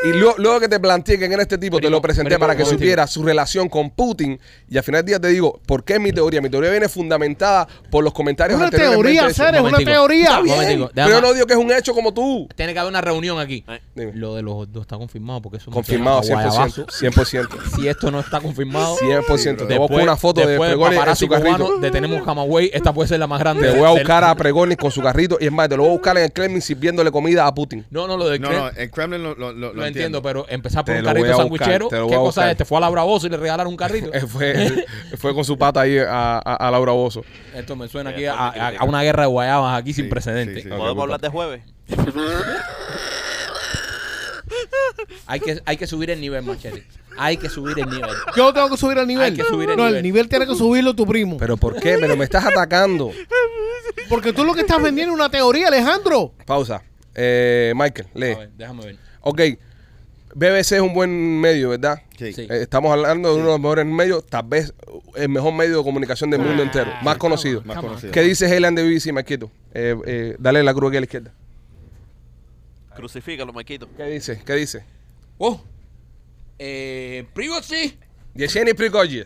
[0.04, 2.40] Y luego, luego que te planteé quién era este tipo, te Primo, lo presenté primo,
[2.40, 4.38] para que supieras su relación con Putin.
[4.68, 6.40] Y al final del día te digo, ¿por qué es mi teoría?
[6.40, 9.36] Mi teoría viene fundamentada por los comentarios Una teoría, hechos.
[9.36, 10.24] Ceres, una teoría.
[10.24, 10.56] Está bien.
[10.56, 12.48] Momentico, Pero yo no digo que es un hecho como tú.
[12.54, 13.64] Tiene que haber una reunión aquí.
[13.94, 14.12] Dime.
[14.14, 16.48] Lo de los dos está confirmado porque eso Confirmado, menciona a 100%.
[16.48, 16.86] Guayabazo.
[16.86, 17.76] 100%.
[17.76, 19.66] Si esto no está confirmado, 100%.
[19.66, 21.56] Te voy a poner una foto de Pregoni en su carrito.
[21.56, 23.70] cubano, detenemos Camagüey, esta puede ser la más grande.
[23.70, 25.36] Te voy a buscar a Pregoni con su carrito.
[25.40, 26.62] Y es más, te lo voy a buscar en el Kremlin
[27.00, 27.86] sirviéndole comida a Putin.
[27.90, 30.46] No, no, lo del No, Krem- no, el Kremlin lo, lo, lo, lo entiendo, pero
[30.48, 32.50] empezar por Te un lo carrito a sandwichero, buscar, lo ¿qué voy a cosa buscar.
[32.50, 32.56] es?
[32.58, 34.10] ¿Te fue a Laura Bozo y le regalaron un carrito?
[34.12, 34.86] Eh, fue,
[35.16, 36.38] fue con su pata ahí a, a,
[36.68, 37.24] a Laura Bozo.
[37.54, 40.62] Esto me suena aquí a, una guerra de guayabas aquí sin Sí, precedentes.
[40.62, 40.70] sí, sí.
[40.70, 41.62] Ok, Podemos hablar de jueves.
[45.26, 46.84] Hay, que, hay que subir el nivel, machete.
[47.16, 48.10] Hay que subir el nivel.
[48.36, 49.26] Yo tengo que subir el nivel.
[49.26, 49.96] Hay que subir el no, nivel.
[49.98, 51.36] el nivel tiene que subirlo tu primo.
[51.38, 51.96] ¿Pero por qué?
[52.00, 53.12] Pero me estás atacando.
[54.08, 56.32] Porque tú lo que estás vendiendo es una teoría, Alejandro.
[56.46, 56.82] Pausa.
[57.14, 58.32] Eh, Michael, lee.
[58.32, 58.96] A ver, déjame ver.
[59.22, 59.40] Ok.
[60.32, 62.02] BBC es un buen medio, ¿verdad?
[62.16, 62.32] Sí.
[62.32, 62.42] Sí.
[62.42, 64.72] Eh, estamos hablando de uno de los mejores medios, tal vez
[65.16, 67.62] el mejor medio de comunicación del mundo Ah, entero, más conocido.
[67.64, 68.12] Más conocido.
[68.12, 69.50] ¿Qué dice Heyland de BBC, Marquito?
[69.74, 71.32] Eh, eh, dale la cruz aquí a la izquierda.
[72.94, 73.88] Crucifícalo, Maquito.
[73.96, 74.40] ¿Qué dice?
[74.44, 74.84] ¿Qué dice?
[75.38, 75.60] Oh.
[76.58, 77.98] Eh, privacy
[78.34, 79.24] Yesheni Prigozhin.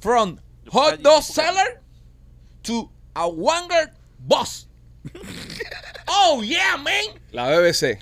[0.00, 0.38] from
[0.72, 1.80] hot dog seller
[2.62, 4.66] to a wanger boss.
[6.06, 6.92] oh, yeah, man.
[7.32, 7.98] La BBC.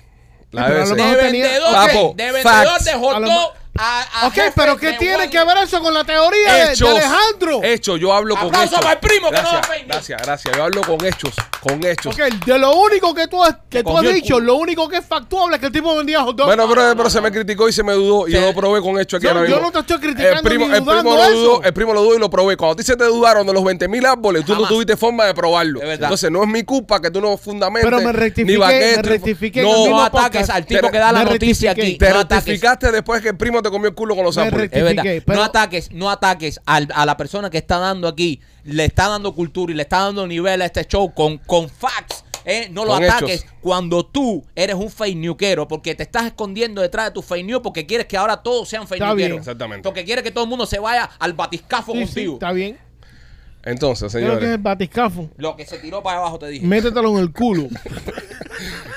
[0.51, 0.95] La Pero a lo BBC.
[0.95, 2.85] mejor De tenía- vendedor, Papo, de, de vendedor facts.
[2.85, 5.57] de hot A lo dog a, a Ok, jefe pero ¿qué de tiene que ver
[5.57, 6.89] eso con la teoría de- de, Hechos.
[6.89, 7.63] Alejandro?
[7.63, 8.79] Hechos, yo hablo con Aplauso hechos.
[8.81, 9.87] para el primo que no gracias, ofende.
[9.87, 10.55] Gracias, gracias.
[10.55, 11.33] Yo hablo con hechos,
[11.63, 12.13] con hechos.
[12.15, 15.05] Ok, de lo único que tú has, que tú has dicho, lo único que es
[15.05, 16.47] factuable es que el tipo vendía hot dogs.
[16.47, 18.99] Bueno, pero, pero se me criticó y se me dudó y yo lo probé con
[18.99, 19.61] hechos aquí Yo- ahora yo mismo.
[19.67, 21.31] no te estoy criticando el primo, ni el primo lo eso.
[21.33, 22.57] dudó, el primo lo dudó y lo probé.
[22.57, 24.69] Cuando a ti se te dudaron de los 20 mil árboles, tú no Jamás.
[24.69, 25.79] tuviste forma de probarlo.
[25.81, 26.03] Es verdad.
[26.05, 27.89] Entonces no es mi culpa que tú no fundamentes.
[27.89, 31.23] Pero me rectifiqué, ni vaquees me rectifiqué No, No ataques al tipo que da la
[31.23, 31.97] noticia aquí.
[31.97, 32.45] te no ataques.
[32.45, 34.69] rectificaste después que el primo te comió el culo con los árboles.
[34.71, 35.03] Es verdad.
[35.27, 39.33] No ataques, no ataques al- a la persona que está dando aquí, le está dando
[39.33, 42.23] cultura y le está dando nivel a este show con, con facts.
[42.45, 43.53] eh, no lo ataques hechos.
[43.61, 47.61] cuando tú eres un fake newquero porque te estás escondiendo detrás de tu fake news
[47.61, 49.37] porque quieres que ahora todos sean fake newqueros.
[49.39, 49.83] Exactamente.
[49.83, 52.33] Porque quieres que todo el mundo se vaya al batiscafo Sí, sí, contigo.
[52.33, 52.77] está bien.
[53.65, 54.55] Entonces, Creo que es señores.
[54.55, 55.29] el batiscafo.
[55.37, 56.65] Lo que se tiró para abajo te dije.
[56.65, 57.67] Métetelo en el culo.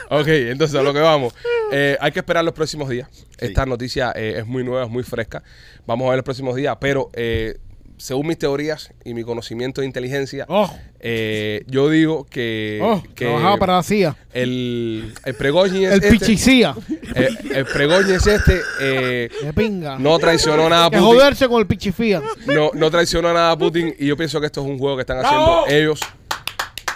[0.09, 1.35] Ok, entonces a lo que vamos.
[1.73, 3.09] Eh, hay que esperar los próximos días.
[3.39, 5.43] Esta noticia eh, es muy nueva, es muy fresca.
[5.87, 7.59] Vamos a ver los próximos días, pero eh,
[7.99, 10.71] según mis teorías y mi conocimiento de inteligencia, Oh,
[11.01, 14.17] eh, yo digo que, oh, que trabajaba para la CIA.
[14.33, 16.75] el, el es El este, pichicía.
[17.15, 19.99] eh, el Prigozhin es este, eh, pinga.
[19.99, 21.15] no traicionó nada a que Putin.
[21.15, 22.23] joderse con el pichifía.
[22.47, 25.03] No, no traicionó nada a Putin y yo pienso que esto es un juego que
[25.03, 25.67] están haciendo ¡Bravo!
[25.69, 26.01] ellos.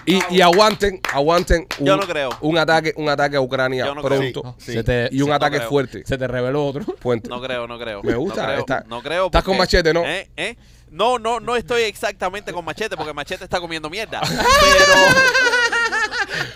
[0.06, 2.30] Y, y aguanten, aguanten un, Yo no creo.
[2.40, 4.02] un ataque, un ataque a Ucrania creo.
[4.32, 4.72] pronto Sí.
[4.72, 6.02] Se te, y un ataque fuerte.
[6.06, 6.84] se te reveló otro.
[6.96, 7.28] Puente.
[7.28, 8.02] No creo, no creo.
[8.02, 10.04] Me gusta, No creo, está- no creo estás con machete, ¿no?
[10.04, 10.28] ¿Eh?
[10.36, 10.56] ¿Eh?
[10.90, 14.20] No, no, no estoy exactamente con machete porque machete está comiendo mierda.
[14.26, 14.94] Pero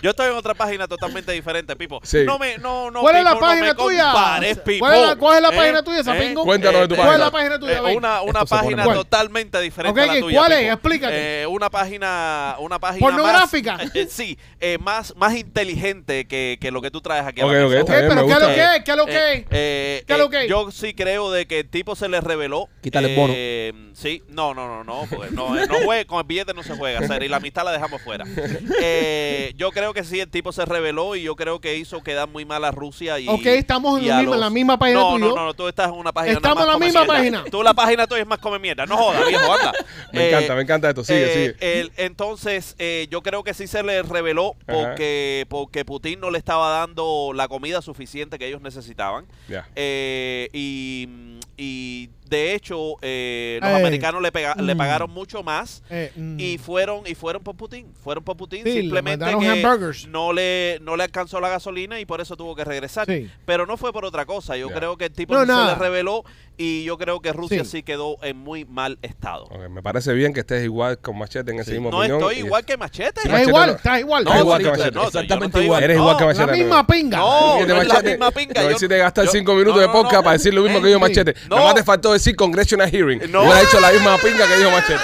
[0.01, 1.99] yo estoy en otra página totalmente diferente, Pipo.
[2.03, 2.23] Sí.
[2.25, 3.01] No me, no, no.
[3.01, 4.11] ¿Cuál es la Pipo, no página me tuya?
[4.11, 4.79] compares, Pipo.
[4.85, 5.57] ¿Cuál es la- cuál es la ¿Eh?
[5.57, 6.03] página tuya, ¿Eh?
[6.03, 6.43] Sapingo?
[6.43, 7.25] Cuéntanos de tu Eh, ¿Cuál es página.
[7.25, 7.77] la página tuya?
[7.91, 10.39] Eh, una una Esto se pone página totalmente diferente Ok, a la tuya.
[10.39, 10.59] ¿cuál es?
[10.59, 10.73] Pipo.
[10.73, 11.41] Explícate.
[11.41, 13.77] Eh, una página, una página ¿Pornográfica?
[13.77, 17.41] más- eh, sí, eh, más, más inteligente que, que lo que tú traes aquí.
[17.41, 17.79] Ok, la ok, mesa.
[17.79, 18.55] está Ok, bien, pero me ¿qué es lo gusta.
[18.55, 18.83] que es?
[18.83, 19.45] ¿Qué es lo que Eh, es?
[19.51, 20.49] eh, ¿Qué es eh, lo que es?
[20.49, 22.69] Yo sí creo de que el tipo se le reveló.
[22.81, 23.33] Quítale el bono.
[23.35, 25.57] Eh, sí, no, no, no, no, porque no,
[25.93, 28.25] eh, con el billete no se juega, y la amistad la dejamos fuera.
[28.81, 32.27] Eh, yo creo que sí, el tipo se reveló y yo creo que hizo quedar
[32.27, 33.19] muy mal a Rusia.
[33.19, 35.27] Y, Ok, estamos en y la misma- en la misma página no, tú y no,
[35.29, 35.35] yo.
[35.35, 37.13] no, no, tú estás en una página Estamos en la misma mierda.
[37.15, 37.43] página.
[37.51, 39.71] Tú la página tuya es más come mierda, no jodas, viejo, anda.
[40.13, 41.03] Me Eh, encanta, me encanta esto.
[41.03, 41.79] Sigue, eh, sigue.
[41.81, 46.37] el- entonces, eh, yo creo que sí se le reveló porque, porque Putin no le
[46.39, 49.25] estaba dando la comida suficiente que ellos necesitaban.
[49.49, 49.67] Ya.
[49.75, 51.09] Eh, y,
[51.57, 54.77] y de hecho, eh, los Eh, americanos le, pega- le mm.
[54.77, 55.83] pagaron mucho más.
[55.89, 56.39] Eh, mm.
[56.39, 60.07] Y fueron y fueron por Putin, fueron por Putin Sí, le simplemente que hamburgers.
[60.07, 63.05] no le no le alcanzó la gasolina y por eso tuvo que regresar.
[63.05, 63.29] Sí.
[63.45, 64.57] Pero no fue por otra cosa.
[64.57, 64.75] Yo Ya.
[64.75, 66.23] creo que el tipo No, sí se le reveló
[66.57, 67.69] y yo creo que Rusia Sí.
[67.71, 69.43] sí, quedó en muy mal estado.
[69.45, 72.19] Ok, me parece bien que estés igual con Machete en esa misma No opinión.
[72.19, 73.21] estoy y- igual que Machete.
[73.21, 74.23] Sí, Estás Machete igual, no- estás igual.
[74.23, 74.91] No, igual que yo Machete.
[74.91, 75.83] no, yo Exactamente estoy igual.
[75.83, 76.57] Eres No, igual que La Machete.
[76.57, 77.17] misma pinga.
[77.17, 78.61] No, no es la misma pinga.
[78.63, 80.23] No yo- hiciste gastar yo- cinco minutos no, de no, podcast no.
[80.23, 80.99] para decir lo mismo que sí.
[80.99, 81.35] Machete.
[81.49, 81.55] No.
[81.57, 83.31] Nada más te faltó decir Congressional Hearing.
[83.31, 83.43] No.
[83.43, 85.03] Hubiera hecho la misma pinga que dijo Machete.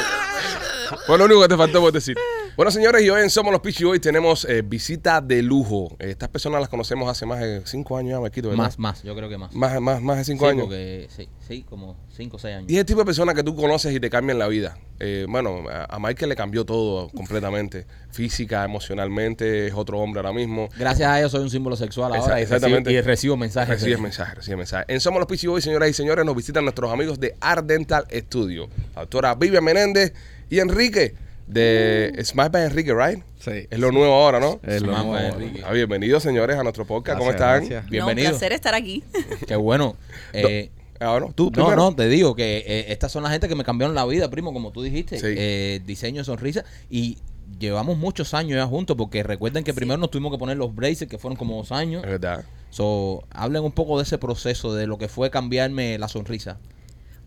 [1.05, 2.18] Fue lo único que te faltó por decir.
[2.62, 5.95] Bueno, señores, y hoy en Somos los Pichi hoy tenemos eh, visita de lujo.
[5.97, 8.66] Estas personas las conocemos hace más de cinco años ya, Marquito, ¿verdad?
[8.66, 9.51] Más, más, yo creo que más.
[9.55, 10.66] Más, más, más de cinco Sí, años.
[10.66, 12.70] porque- sí, sí, como 5 o 6 años.
[12.70, 14.78] Y es el tipo de persona que tú conoces y te cambian la vida.
[14.99, 17.88] Eh, bueno, a, Michael le cambió todo completamente.
[18.12, 20.70] Física, emocionalmente, es otro hombre ahora mismo.
[20.78, 22.91] Gracias a ellos soy un símbolo sexual ahora Exactamente.
[22.91, 23.82] recibo, y recibo mensajes.
[23.82, 24.86] Recibe mensajes, recibe mensajes.
[24.88, 28.05] En Somos los Pichi Boys, señoras y señores, nos visitan nuestros amigos de Art Dental
[28.14, 28.70] Studio.
[28.93, 30.14] La doctora Vivian Menéndez
[30.47, 31.16] y Enrique
[31.52, 33.20] de Smile by Enrique, ¿right?
[33.39, 33.68] Sí.
[33.70, 34.60] Es lo nuevo ahora, ¿no?
[34.64, 35.12] Es lo nuevo.
[35.12, 35.62] by Enrique.
[35.66, 37.18] Ah, bienvenidos, señores, a nuestro podcast.
[37.20, 37.60] ¿Cómo están?
[37.60, 37.89] gracias.
[37.89, 38.30] Bienvenido.
[38.30, 39.04] No, un placer estar aquí.
[39.47, 39.95] Qué bueno.
[40.34, 40.72] Eh,
[41.04, 41.76] Ah, bueno, tú no, primero.
[41.78, 44.54] no, te digo que eh, estas son la gente que me cambiaron la vida, primo,
[44.54, 45.18] como tú dijiste.
[45.18, 45.26] Sí.
[45.36, 46.64] Eh, diseño, sonrisa.
[46.91, 47.18] Y
[47.60, 51.08] llevamos muchos años ya juntos porque recuerden que primero nos tuvimos que poner los braces,
[51.08, 52.04] que fueron como dos años.
[52.04, 52.45] Es verdad.
[52.70, 56.60] So, hablen un poco de ese proceso, de lo que fue cambiarme la sonrisa.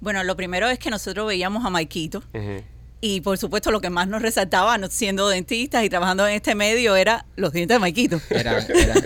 [0.01, 2.63] Bueno, lo primero es que nosotros veíamos a Maikito Ujú.
[3.07, 6.97] Y por supuesto lo que más nos resaltaba, siendo dentistas y trabajando en este medio,
[6.97, 8.19] era los dientes de Maikito.
[8.31, 9.05] Eran, eran-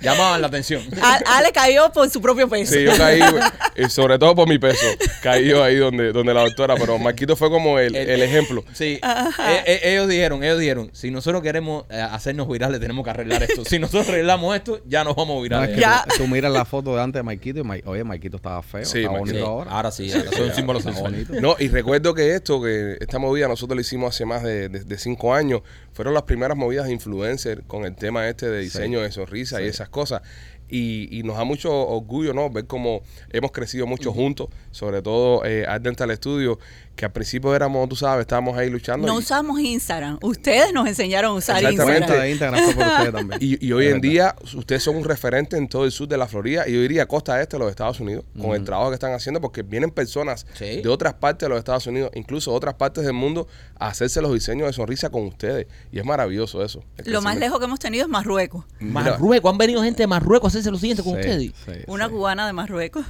[0.00, 0.82] llamaban la atención.
[1.02, 2.72] A- Ale cayó por su propio peso.
[2.74, 3.20] Sí, yo caí,
[3.76, 4.86] y sobre todo por mi peso.
[5.22, 8.64] Caí yo ahí donde, donde la doctora, pero Marquito fue como el, El- el ejemplo.
[8.72, 13.10] Sí, Eh, eh, ellos dijeron, ellos dijeron, si nosotros queremos eh, hacernos virales, tenemos que
[13.10, 13.64] arreglar esto.
[13.64, 15.74] Si nosotros arreglamos esto, ya nos vamos No, es virales.
[15.74, 16.04] que Ya.
[16.08, 18.98] Tú, tú miras la foto de antes de Maikito y oye, Maikito estaba feo, Sí,
[19.00, 19.70] estaba bonito Sí, ahora.
[19.70, 21.12] ahora sí, ahora soy un símbolo sexual.
[21.12, 21.32] bonito.
[21.40, 24.84] No, y recuerdo que esto, que esta movida nosotros lo hicimos hace más de, de-
[24.84, 25.60] de cinco años,
[26.00, 29.66] fueron las primeras movidas de influencer con el tema este de diseño de sonrisa y
[29.66, 30.22] esas cosas.
[30.66, 32.48] Y, y nos da mucho orgullo, ¿no?
[32.48, 36.58] Ver cómo hemos crecido mucho juntos, sobre todo eh, Art Dental Studio,
[37.00, 39.06] que al principio éramos, tú sabes, estábamos ahí luchando.
[39.06, 40.18] No y- usamos Instagram.
[40.22, 41.98] Ustedes nos enseñaron a usar Exactamente.
[42.00, 42.22] Instagram.
[42.22, 43.38] de Instagram fue por ustedes también.
[43.42, 44.10] Y, y hoy Es en verdad.
[44.12, 47.06] día ustedes son un referente en todo el sur de la Florida y yo diría
[47.06, 50.46] costa este de los Estados Unidos con el trabajo que están haciendo porque vienen personas
[50.54, 50.82] Sí.
[50.82, 53.48] de otras partes de los Estados Unidos, incluso otras partes del mundo,
[53.78, 55.66] a hacerse los diseños de sonrisa con ustedes.
[55.90, 56.84] Y es maravilloso eso.
[57.06, 58.64] Lo más lejos que hemos tenido es Marruecos.
[58.78, 61.52] Mira, Marruecos, han venido gente de Marruecos a hacerse lo siguiente con Sí, ustedes.
[61.64, 62.12] sí, Una sí.
[62.12, 63.06] cubana de Marruecos.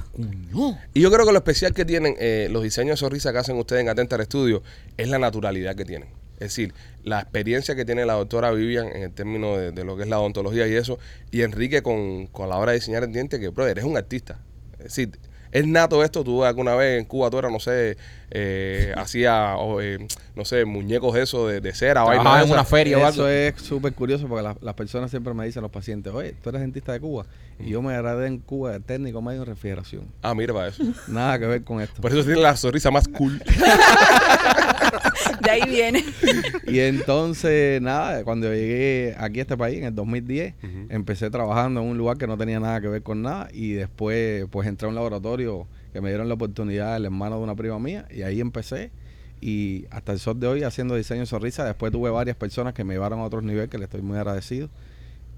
[0.93, 3.57] Y yo creo que lo especial que tienen eh, los diseños de sonrisa que hacen
[3.57, 4.63] ustedes en Atentar Studio
[4.97, 6.09] es la naturalidad que tienen.
[6.35, 6.73] Es decir,
[7.03, 10.09] la experiencia que tiene la doctora Vivian en el término de, de lo que es
[10.09, 10.97] la odontología y eso,
[11.29, 14.39] y Enrique con, con la hora de diseñar el diente, que, brother, eres un artista.
[14.79, 15.11] Es decir,
[15.51, 17.97] es nato esto, tú alguna vez en Cuba tú eras, no sé,
[18.31, 19.97] eh, hacía, o, eh,
[20.35, 22.53] no sé, muñecos eso de, de cera Trabajaba en esa.
[22.53, 23.27] una feria o algo.
[23.27, 26.49] Eso es súper curioso porque la- las personas siempre me dicen, los pacientes, oye, tú
[26.49, 27.25] eres dentista de Cuba.
[27.59, 30.03] Y yo me gradué en Cuba de técnico medio en refrigeración.
[30.23, 30.83] Ah, mira para eso.
[31.07, 32.01] Nada que ver con esto.
[32.01, 33.39] Por eso tiene la sonrisa más cool.
[35.41, 36.03] De ahí viene.
[36.67, 40.55] Y entonces, nada, cuando llegué aquí a este país en el 2010,
[40.89, 44.45] empecé trabajando en un lugar que no tenía nada que ver con nada y después
[44.49, 47.79] pues entré a un laboratorio que me dieron la oportunidad el hermano de una prima
[47.79, 48.91] mía y ahí empecé
[49.41, 51.65] y hasta el sol de hoy haciendo diseño de sonrisa.
[51.65, 54.69] Después tuve varias personas que me llevaron a otros niveles que le estoy muy agradecido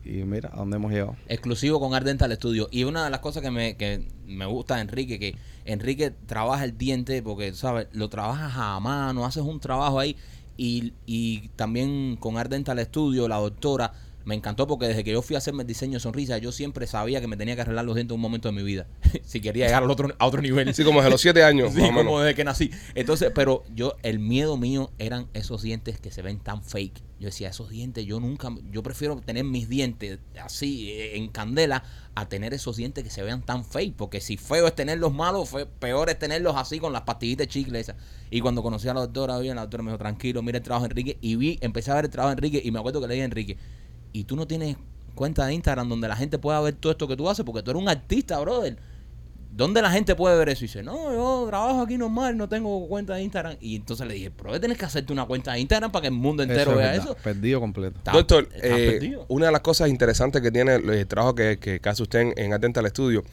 [0.06, 1.16] y mira a dónde hemos llegado.
[1.28, 2.68] exclusivo con Art Dental Studio.
[2.72, 5.36] Y una de las cosas que me, que me gusta de Enrique, que
[5.66, 7.88] Enrique trabaja el diente, porque, ¿sabes?
[7.93, 10.18] Lo trabajas a mano, haces un trabajo ahí
[10.58, 13.93] Y, y también con Art Dental Studio, la doctora,
[14.26, 16.88] me encantó porque desde que yo fui a hacerme el diseño de sonrisa, yo siempre
[16.88, 18.88] sabía que me tenía que arreglar los dientes en un momento de mi vida.
[19.24, 20.74] si quería llegar al otro, a otro nivel.
[20.74, 22.05] Sí, como desde los siete años, Sí, más o menos.
[22.05, 22.71] como desde que nací.
[22.95, 27.01] Entonces, pero yo, el miedo mío eran esos dientes que se ven tan fake.
[27.19, 31.84] Yo decía, esos dientes, yo nunca, yo prefiero tener mis dientes así, eh, en candela,
[32.15, 33.95] a tener esos dientes que se vean tan fake.
[33.95, 37.51] Porque si feo es tenerlos malos, fue, peor es tenerlos así con las pastillitas de
[37.51, 37.95] chicle esas.
[38.30, 40.86] Y cuando conocí a la doctora, bien, la doctora me dijo, tranquilo, mira el trabajo
[40.86, 41.17] de Enrique.
[41.21, 43.21] Y vi, empecé a ver el trabajo de Enrique y me acuerdo que le dije
[43.21, 43.57] a Enrique,
[44.14, 44.78] y tú no tienes
[45.16, 47.72] cuenta de Instagram donde la gente pueda ver todo esto que tú haces, porque tú
[47.72, 48.78] eres un artista, brother.
[49.55, 50.64] ¿Dónde la gente puede ver eso?
[50.64, 53.55] Y dice, no, yo trabajo aquí normal, no tengo cuenta de Instagram.
[53.61, 56.14] Y entonces le dije, pero tienes que hacerte una cuenta de Instagram para que el
[56.16, 57.18] mundo entero Eso es vea verdad, eso.
[57.24, 57.97] Perdido completo.
[57.99, 59.26] Está- Doctor, está eh, perdido.
[59.28, 62.20] una de las cosas interesantes que tiene el, el trabajo que, que, que hace usted
[62.22, 63.24] en, en Atenta Studio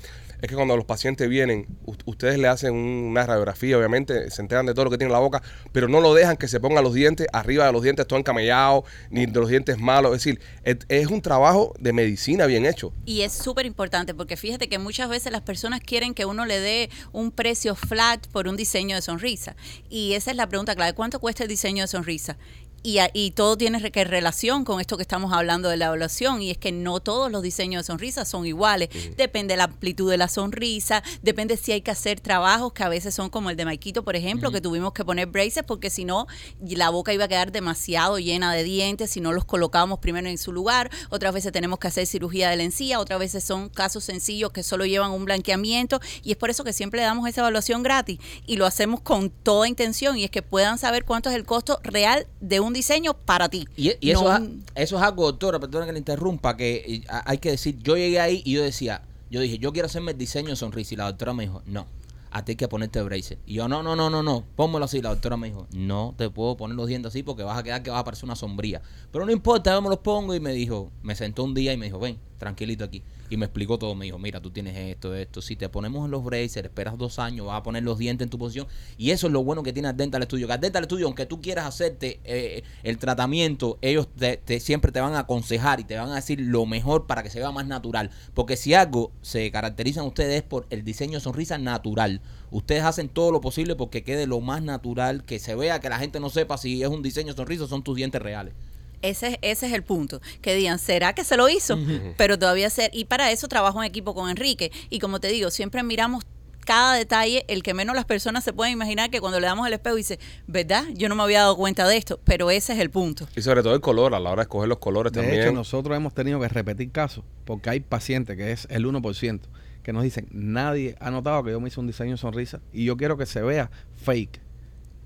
[0.43, 1.67] es que cuando los pacientes vienen,
[2.05, 5.15] ustedes le hacen un- una radiografía, obviamente, se enteran de todo lo que tiene en
[5.15, 8.07] la boca, pero no lo dejan que se pongan los dientes arriba de los dientes
[8.07, 10.13] todo encamellado, ni de los dientes malos.
[10.17, 12.93] Es decir, es, es un trabajo de medicina bien hecho.
[13.05, 16.61] Y es súper importante porque fíjate que muchas veces las personas quieren que uno le
[16.61, 19.57] dé un precio flat por un diseño de sonrisa.
[19.89, 20.93] Y esa es la pregunta clave.
[20.95, 22.37] ¿Cuánto cuesta el diseño de sonrisa?
[22.83, 26.51] Y, y todo tiene que relación con esto que estamos hablando de la evaluación y
[26.51, 28.89] es que no todos los diseños de sonrisa son iguales.
[29.17, 32.89] Depende de la amplitud de la sonrisa, depende si hay que hacer trabajos que a
[32.89, 36.05] veces son como el de Maikito, por ejemplo, que tuvimos que poner braces porque si
[36.05, 36.27] no
[36.61, 40.39] la boca iba a quedar demasiado llena de dientes si no los colocábamos primero en
[40.39, 40.91] su lugar.
[41.11, 44.63] Otras veces tenemos que hacer cirugía de la encía, otras veces son casos sencillos que
[44.63, 48.19] solo llevan un blanqueamiento y es por eso que siempre le damos esa evaluación gratis
[48.47, 51.81] y lo hacemos con toda intención y es que puedan saber cuánto es el costo
[51.83, 53.67] real de un diseño para ti.
[53.77, 56.77] Y, y eso, No es, un- eso es algo, doctora, perdona que le interrumpa, que
[56.87, 60.13] eh, hay que decir, yo llegué ahí y yo decía, yo dije, yo quiero hacerme
[60.13, 60.95] el diseño de sonrisa.
[60.95, 61.87] Y la doctora me dijo, no,
[62.33, 63.39] a ti hay que ponerte braces.
[63.47, 65.01] Y yo, no, no, no, no, no, pónmelo así.
[65.03, 67.83] La doctora me dijo, no te puedo poner los dientes así porque vas a quedar
[67.83, 68.83] que vas a parecer una sombría.
[69.13, 70.35] Pero no importa, yo me los pongo.
[70.35, 73.05] Y me dijo, me sentó un día y me dijo, ven, tranquilito aquí.
[73.29, 73.95] Y me explicó todo.
[73.95, 75.41] Me dijo, mira, tú tienes esto, esto.
[75.41, 78.31] Si te ponemos en los braces, esperas dos años, vas a poner los dientes en
[78.31, 78.67] tu posición.
[78.99, 80.49] Y eso es lo bueno que tiene Dental Studio.
[80.49, 85.15] Que Dental Studio, aunque tú quieras hacerte eh, el tratamiento, ellos te, siempre te van
[85.15, 88.11] a aconsejar y te van a decir lo mejor para que se vea más natural.
[88.35, 92.23] Porque si algo se caracterizan ustedes es por el diseño de sonrisa natural.
[92.51, 96.01] Ustedes hacen todo lo posible porque quede lo más natural, que se vea, que la
[96.01, 98.55] gente no sepa si es un diseño de sonrisa o son tus dientes reales.
[99.03, 100.21] Ese, es- ese es el punto.
[100.43, 101.79] Que digan, ¿será que se lo hizo?
[102.17, 102.91] Pero todavía ser.
[102.95, 104.71] Y para eso trabajo en equipo con Enrique.
[104.91, 106.25] Y como te digo, siempre miramos
[106.67, 109.73] cada detalle, el que menos las personas se pueden imaginar que cuando le damos el
[109.73, 110.85] espejo dice, ¿verdad?
[110.95, 112.21] Yo no me había dado cuenta de esto.
[112.25, 113.27] Pero ese es el punto.
[113.35, 115.43] Y sobre todo el color, a la hora de escoger los colores De también.
[115.43, 119.41] hecho, nosotros hemos tenido que repetir casos porque hay pacientes, que es el 1%,
[119.83, 122.85] que nos dicen, nadie ha notado que yo me hice un diseño de sonrisa y
[122.85, 123.71] yo quiero que se vea
[124.05, 124.41] fake.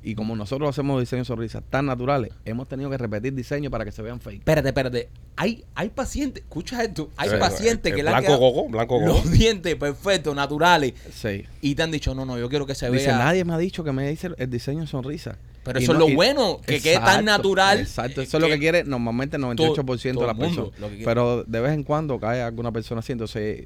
[0.06, 3.86] Y como nosotros hacemos diseños de sonrisa tan naturales, hemos tenido que repetir diseños para
[3.86, 4.40] que se vean fake.
[4.40, 5.08] Espérate, espérate.
[5.36, 8.98] Hay, hay pacientes, escucha esto, hay pacientes eh, que le han blanco quedado coco, blanco
[9.00, 9.06] coco.
[9.06, 11.44] los dientes perfectos, naturales, Sí.
[11.62, 13.16] y te han dicho, no, no, yo quiero que se Dice, vea.
[13.18, 15.38] nadie me ha dicho que me hice el- el diseño de sonrisa.
[15.64, 17.80] Pero Y eso no- es lo y- bueno, que quede tan natural.
[17.80, 20.90] Exacto, eso es lo que- que quiere normalmente el 98% todo de el las personas.
[20.98, 21.04] que.
[21.06, 23.64] Pero de vez en cuando cae alguna persona así, entonces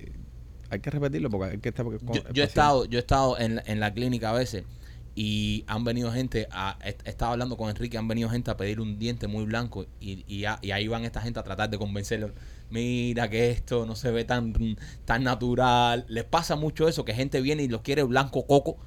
[0.70, 1.84] hay que repetirlo porque hay que estar...
[1.84, 4.34] con el yo, yo he estado, yo he estado en, la- en la clínica a
[4.34, 4.62] veces
[5.20, 9.00] y han venido gente, a, estado hablando con Enrique, han venido gente a pedir un
[9.00, 12.30] diente muy blanco y, y ahí van esta gente a tratar de convencerlo.
[12.70, 16.04] Mira que esto no se ve tan, tan natural.
[16.06, 18.78] Les pasa mucho eso, que gente viene y los quiere blanco coco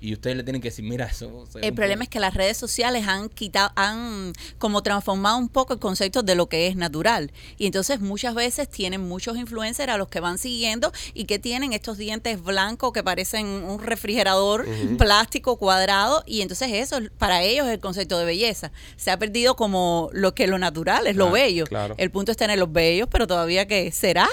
[0.00, 1.44] Y ustedes le tienen que decir, mira, eso...
[1.60, 5.74] El problema poco- es que las redes sociales han quitado, han como transformado un poco
[5.74, 7.32] el concepto de lo que es natural.
[7.58, 11.72] Y entonces muchas veces tienen muchos influencers a los que van siguiendo y que tienen
[11.74, 16.22] estos dientes blancos que parecen un refrigerador plástico cuadrado.
[16.26, 18.72] Y entonces eso, para ellos es el concepto de belleza.
[18.96, 21.64] Se ha perdido como lo que lo natural es lo bello.
[21.66, 21.94] claro.
[21.98, 24.28] El punto es tener los bellos, pero todavía que será.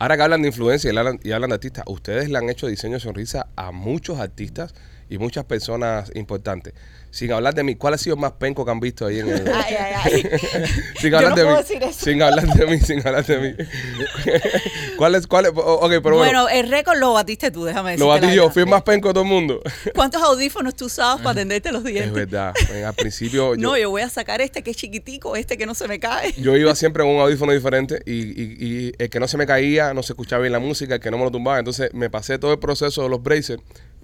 [0.00, 2.68] Ahora que hablan de influencia y hablan, y hablan de artistas, ustedes le han hecho
[2.68, 4.74] diseño de sonrisa a muchos artistas
[5.08, 6.74] y muchas personas importantes.
[7.10, 9.30] Sin hablar de mí, ¿cuál ha sido el más penco que han visto ahí en
[9.30, 9.48] el...
[9.54, 10.22] Ay, ay, ay.
[11.00, 11.62] sin Yo hablar no de puedo mí.
[11.62, 12.04] decir eso.
[12.04, 13.54] Sin hablar de mí, sin hablar de mí.
[14.96, 15.52] ¿Cuál es, cuál es?
[15.54, 16.18] Ok, pero bueno.
[16.18, 18.04] Bueno, el récord lo batiste tú, déjame decirte.
[18.04, 19.62] lo batí yo, fui el más penco de todo el mundo.
[19.94, 22.08] ¿Cuántos audífonos tú usabas para atenderte los dientes?
[22.08, 22.52] es verdad.
[22.86, 25.74] Al principio yo, no, yo voy a sacar este que es chiquitico, este que no
[25.74, 26.32] se me cae.
[26.36, 28.56] yo iba siempre con un audífono diferente y, y-
[28.88, 31.10] y el que no se me caía, no se escuchaba bien la música, el que
[31.10, 31.58] no me lo tumbaba.
[31.58, 33.58] Entonces me pasé todo el proceso de los braces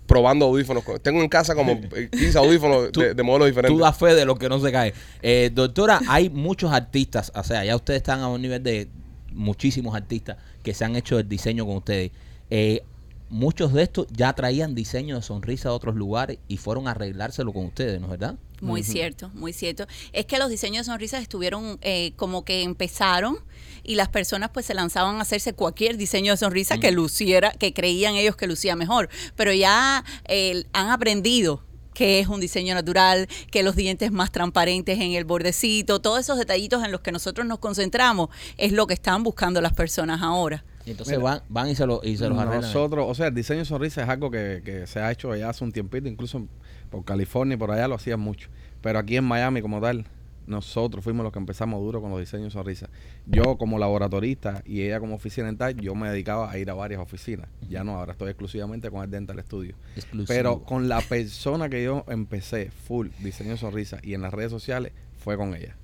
[0.06, 0.84] probando audífonos.
[1.02, 3.76] Tengo en casa como eh, 15 audífonos Tú- de, de modelos diferentes.
[3.76, 4.94] Tú das fe de lo que no se cae.
[5.22, 8.88] Eh, doctora, hay muchos artistas, o sea, ya ustedes están a un nivel de
[9.32, 12.10] muchísimos artistas que se han hecho el diseño con ustedes.
[12.50, 12.82] Eh,
[13.30, 17.52] muchos de estos ya traían diseño de sonrisa de otros lugares y fueron a arreglárselo
[17.52, 18.36] con ustedes, ¿no es verdad?
[18.60, 19.86] Muy cierto, muy cierto.
[20.12, 23.36] Es que los diseños de sonrisas estuvieron eh, como que empezaron
[23.84, 27.72] y las personas pues se lanzaban a hacerse cualquier diseño de sonrisa que luciera, que
[27.72, 29.08] creían ellos que lucía mejor.
[29.36, 31.62] Pero ya eh, han aprendido
[31.94, 36.36] que es un diseño natural, que los dientes más transparentes en el bordecito, todos esos
[36.36, 40.64] detallitos en los que nosotros nos concentramos es lo que están buscando las personas ahora.
[40.84, 42.60] Y entonces van, van y se, lo, y se los arreglan.
[42.62, 45.48] Nosotros, o sea, el diseño de sonrisa es algo que, que se ha hecho ya
[45.48, 46.46] hace un tiempito, incluso
[46.90, 48.50] por California y por allá lo hacían mucho.
[48.82, 50.04] Pero aquí en Miami como tal,
[50.46, 52.88] nosotros fuimos los que empezamos duro con los diseños de sonrisa.
[53.26, 57.00] Yo como laboratorista y ella como oficina dental, yo me dedicaba a ir a varias
[57.00, 57.48] oficinas.
[57.68, 59.74] Ya no, ahora estoy exclusivamente con el Dental Studio.
[59.96, 60.26] Exclusivo.
[60.28, 64.50] Pero con la persona que yo empecé full diseño de sonrisa y en las redes
[64.50, 65.76] sociales fue con ella.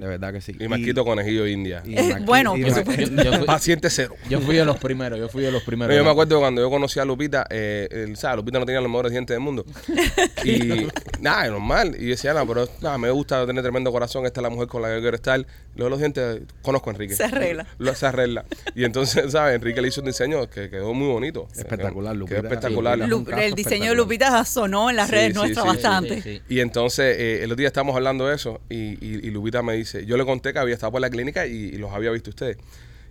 [0.00, 0.56] De verdad que sí.
[0.58, 1.82] Y Marquito Conejillo India.
[1.84, 2.64] y Eh, bueno, y.
[2.64, 4.14] Yo fui, Paciente cero.
[4.30, 5.92] yo fui de los primeros, yo fui de los primeros.
[5.94, 8.38] No, yo me acuerdo cuando yo conocí a Lupita, eh, el, ¿sabes?
[8.38, 9.64] Lupita no tenía los mejores dientes del mundo.
[10.44, 10.86] Y
[11.20, 11.94] nada, es normal.
[11.98, 14.24] Y yo decía, no, pero nada, me gusta tener tremendo corazón.
[14.26, 15.46] Esta es la mujer con la que yo quiero estar.
[15.76, 17.14] Luego los dientes, conozco a Enrique.
[17.14, 17.66] Se arregla.
[17.78, 18.44] Lo, se arregla.
[18.74, 19.56] Y entonces, ¿sabes?
[19.56, 21.46] Enrique le hizo un diseño que quedó muy bonito.
[21.54, 22.38] Espectacular, Quedó Lupita.
[22.40, 22.98] espectacular.
[22.98, 23.96] Sí, Lu- un caso el diseño de espectacular.
[23.96, 26.22] Lupita sonó en las Sí, redes sí, nuestras bastante.
[26.22, 26.42] Sí, sí.
[26.48, 29.74] Y entonces, eh, el otro día estábamos hablando de eso y, y, y Lupita me
[29.74, 32.30] dice, yo le conté que había estado por la clínica y, y los había visto
[32.30, 32.56] ustedes.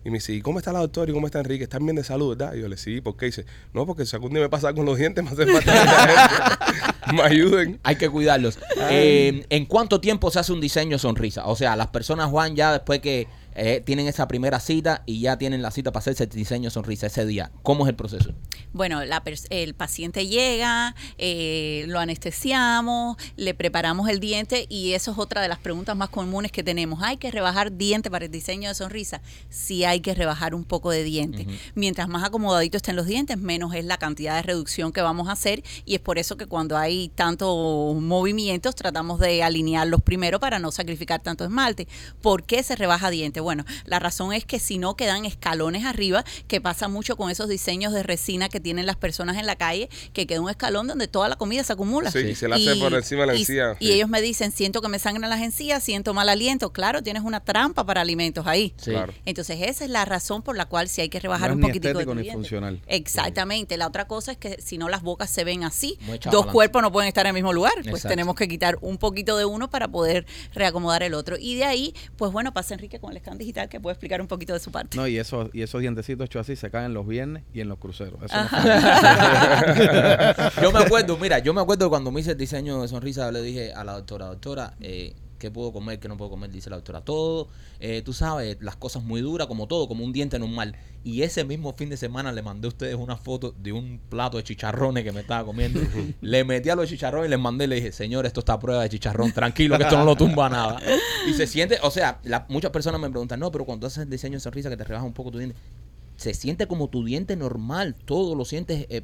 [0.04, 1.64] Y me dice, ¿y cómo está la doctora y cómo está Enrique?
[1.64, 2.54] ¿Están bien de salud, verdad?
[2.56, 3.26] Y yo le sí, ¿por qué?
[3.26, 5.86] dice, no, porque si algún día me pasa con los dientes, me hace falta que
[5.86, 7.80] la gente me ayuden.
[7.84, 8.60] Hay que cuidarlos.
[8.90, 11.48] Eh, ¿En cuánto tiempo se hace un diseño sonrisa?
[11.48, 13.28] O sea, las personas van ya después que
[13.62, 16.72] eh, tienen esa primera cita y ya tienen la cita para hacerse el diseño de
[16.72, 17.51] sonrisa ese día.
[17.62, 18.34] ¿Cómo es el proceso?
[18.72, 25.18] Bueno, la el paciente llega, eh, lo anestesiamos, le preparamos el diente y eso es
[25.18, 27.03] otra de las preguntas más comunes que tenemos.
[27.03, 29.22] ¿Hay que rebajar diente para el diseño de sonrisa?
[29.49, 31.45] Sí hay que rebajar un poco de diente.
[31.76, 35.34] Mientras más acomodaditos estén los dientes, menos es la cantidad de reducción que vamos a
[35.34, 37.49] hacer y es por eso que cuando hay tantos
[38.01, 41.88] movimientos tratamos de alinearlos primero para no sacrificar tanto esmalte.
[42.22, 43.41] ¿Por qué se rebaja diente?
[43.41, 43.49] Bueno,
[43.86, 47.93] la razón es que si no quedan escalones arriba, que pasa mucho con esos diseños
[47.93, 51.30] de resina que tienen las personas en la calle, que queda un escalón donde toda
[51.30, 52.12] la comida se acumula.
[52.12, 53.93] Sí, y se la hace por encima de la encía, Y, sí.
[53.93, 56.72] ellos me dicen, siento que me sangran las encías, siento mal aliento.
[56.72, 58.74] Claro, tienes una trampa para alimentos ahí.
[58.78, 58.91] Sí.
[58.91, 59.14] Claro.
[59.26, 61.68] Entonces esa es la razón por la cual sí hay que rebajar No un ni
[61.68, 62.82] poquitico de ni funcional.
[62.88, 63.78] Exactamente.
[63.78, 65.97] La otra cosa es que si no las bocas se ven así,
[66.32, 67.74] dos cuerpos no pueden estar en el mismo lugar.
[67.76, 68.10] Pues Exacto.
[68.10, 71.38] tenemos que quitar un poquito de uno para poder reacomodar el otro.
[71.39, 74.28] Y de ahí, pues bueno, pasa Enrique con el scan digital que puede explicar un
[74.28, 74.98] poquito de su parte.
[74.98, 77.78] No, y esos, y esos dientecitos hechos así se caen los viernes y en los
[77.78, 78.22] cruceros.
[78.24, 78.50] Eso no
[80.62, 83.42] yo me acuerdo, mira, yo me acuerdo cuando me hice el diseño de sonrisa, le
[83.42, 86.52] dije a la doctora, doctora, eh, ¿qué puedo comer, qué no puedo comer?
[86.52, 87.48] Dice la doctora, todo,
[87.80, 90.76] eh, tú sabes, las cosas muy duras, como todo, como un diente normal.
[91.04, 94.38] Y ese mismo fin de semana le mandé a ustedes una foto de un plato
[94.38, 95.80] de chicharrones que me estaba comiendo.
[96.22, 98.60] le metí a los chicharrones y les mandé y le dije, señor, esto está a
[98.60, 100.80] prueba de chicharrón, tranquilo, que esto no lo tumba nada.
[101.28, 104.10] Y se siente, o sea, la- muchas personas me preguntan, no, pero cuando haces el
[104.10, 105.56] diseño de sonrisa que te rebaja un poco tu diente,
[106.18, 109.04] se siente como tu diente normal, todo lo sientes eh,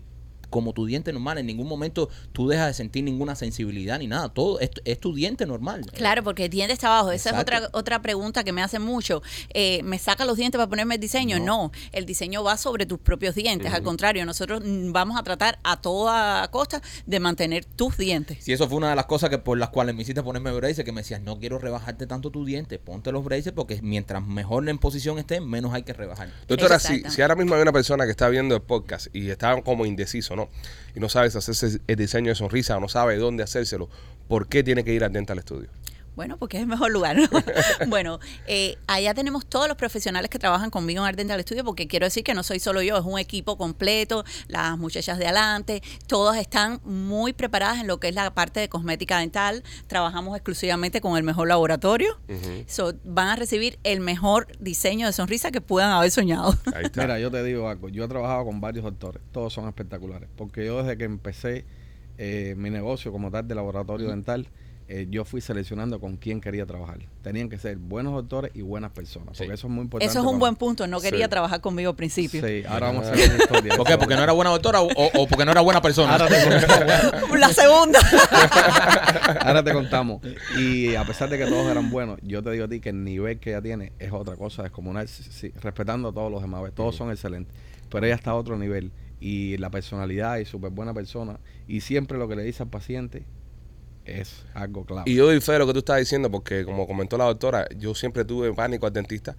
[0.55, 4.29] como tu diente normal, en ningún momento tú dejas de sentir ninguna sensibilidad ni nada,
[4.29, 5.85] todo es, es tu diente normal.
[5.93, 7.11] Claro, porque el diente está abajo.
[7.11, 7.51] Esa Exacto.
[7.51, 9.21] es otra otra pregunta que me hacen mucho.
[9.53, 11.41] Eh, ¿Me saca los dientes para ponerme el diseño?
[11.41, 11.73] No.
[11.91, 13.73] el diseño va sobre tus propios dientes.
[13.73, 18.37] Al contrario, nosotros vamos a tratar a toda costa de mantener tus dientes.
[18.39, 20.85] Si eso fue una de las cosas que por las cuales me hiciste ponerme braces,
[20.85, 24.69] que me decías, no quiero rebajarte tanto tu diente, ponte los braces porque mientras mejor
[24.69, 26.29] en posición estén, menos hay que rebajar.
[26.47, 29.61] Doctora, si, si ahora mismo hay una persona que está viendo el podcast y está
[29.63, 30.44] como indeciso, ¿no?
[30.95, 33.89] Y no sabe si hacerse el diseño de sonrisa o no sabe dónde hacérselo,
[34.27, 35.69] ¿por qué tiene que ir al Dental Studio?
[36.15, 37.27] Bueno, porque es el mejor lugar, ¿no?
[37.87, 41.87] bueno, eh, allá tenemos todos los profesionales que trabajan conmigo en Art Dental Studio, porque
[41.87, 45.81] quiero decir que no soy solo yo, es un equipo completo, las muchachas de adelante,
[46.07, 51.01] todas están muy preparadas en lo que es la parte de cosmética dental, trabajamos exclusivamente
[51.01, 52.17] con el mejor laboratorio,
[52.67, 56.55] So, van a recibir el mejor diseño de sonrisa que puedan haber soñado.
[56.73, 57.01] Ahí está.
[57.01, 57.89] Mira, yo te digo algo.
[57.89, 59.21] Yo he trabajado con varios doctores.
[59.31, 60.29] Todos son espectaculares.
[60.35, 61.65] Porque yo desde que empecé
[62.17, 64.47] eh, mi negocio como tal de laboratorio dental,
[64.87, 66.99] eh, yo fui seleccionando con quién quería trabajar.
[67.23, 69.35] Tenían que ser buenos doctores y buenas personas.
[69.37, 70.11] Porque eso es muy importante.
[70.11, 71.29] Eso es un buen punto, no quería Sí.
[71.31, 72.45] trabajar conmigo al principio.
[72.45, 73.75] Sí, ahora vamos a hacer una historia.
[73.77, 73.97] ¿Por qué?
[73.97, 76.11] ¿Porque no era buena doctora o, porque no era buena persona?
[76.13, 77.39] Ahora te contamos.
[77.39, 77.99] La segunda.
[79.41, 80.21] Ahora te contamos.
[80.57, 83.03] Y a pesar de que todos eran buenos, yo te digo a ti que el
[83.03, 86.61] nivel que ella tiene es otra cosa descomunal, sí, sí, respetando a todos los demás.
[86.73, 87.53] Todos son excelentes.
[87.89, 88.91] Pero ella está a otro nivel.
[89.19, 91.39] Y la personalidad y súper buena persona.
[91.67, 93.25] Y siempre lo que le dice al paciente
[94.05, 95.09] es algo clave.
[95.09, 98.25] Y yo de lo que tú estás diciendo porque, como comentó la doctora, yo siempre
[98.25, 99.35] tuve pánico al dentista.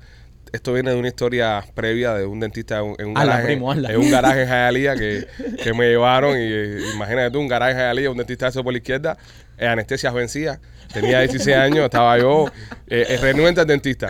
[0.52, 3.96] esto viene de una historia previa de un dentista en un, Hazla, garaje, primo, en
[3.96, 5.26] un garaje en Hialeah que,
[5.62, 8.72] que me llevaron y eh, imagínate tú, un garaje en Hialeah, un dentista eso por
[8.72, 9.16] la izquierda,
[9.58, 10.60] eh, anestesias vencidas,
[10.92, 12.46] tenía 16 años, estaba yo
[12.86, 14.08] eh, eh, renuente al dentista.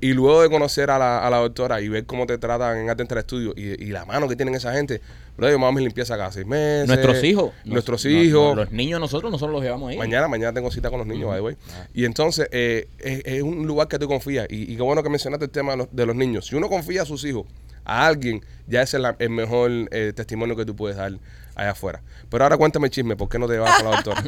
[0.00, 2.90] Y luego de conocer a la, a la doctora y ver cómo te tratan en
[2.90, 5.00] Art Dental Studio y, y la mano que tienen esa gente,
[5.36, 6.86] bro, yo me hago mis limpiezas cada seis meses.
[6.88, 7.52] Nuestros hijos.
[7.64, 8.56] Nuestros Nos- hijos.
[8.56, 9.98] los niños nosotros, nosotros los llevamos ahí.
[9.98, 11.56] Mañana, mañana tengo cita con los niños, by the way.
[11.94, 14.46] Y entonces, eh, es, es un lugar que tú confías.
[14.50, 16.46] Y, y qué bueno que mencionaste el tema de los, de los niños.
[16.46, 17.46] Si uno confía a sus hijos,
[17.84, 21.12] a alguien, ya ese es la- el mejor eh, testimonio que tú puedes dar
[21.54, 22.02] allá afuera.
[22.30, 24.22] Pero ahora cuéntame el chisme, ¿por qué no te vas con la doctora?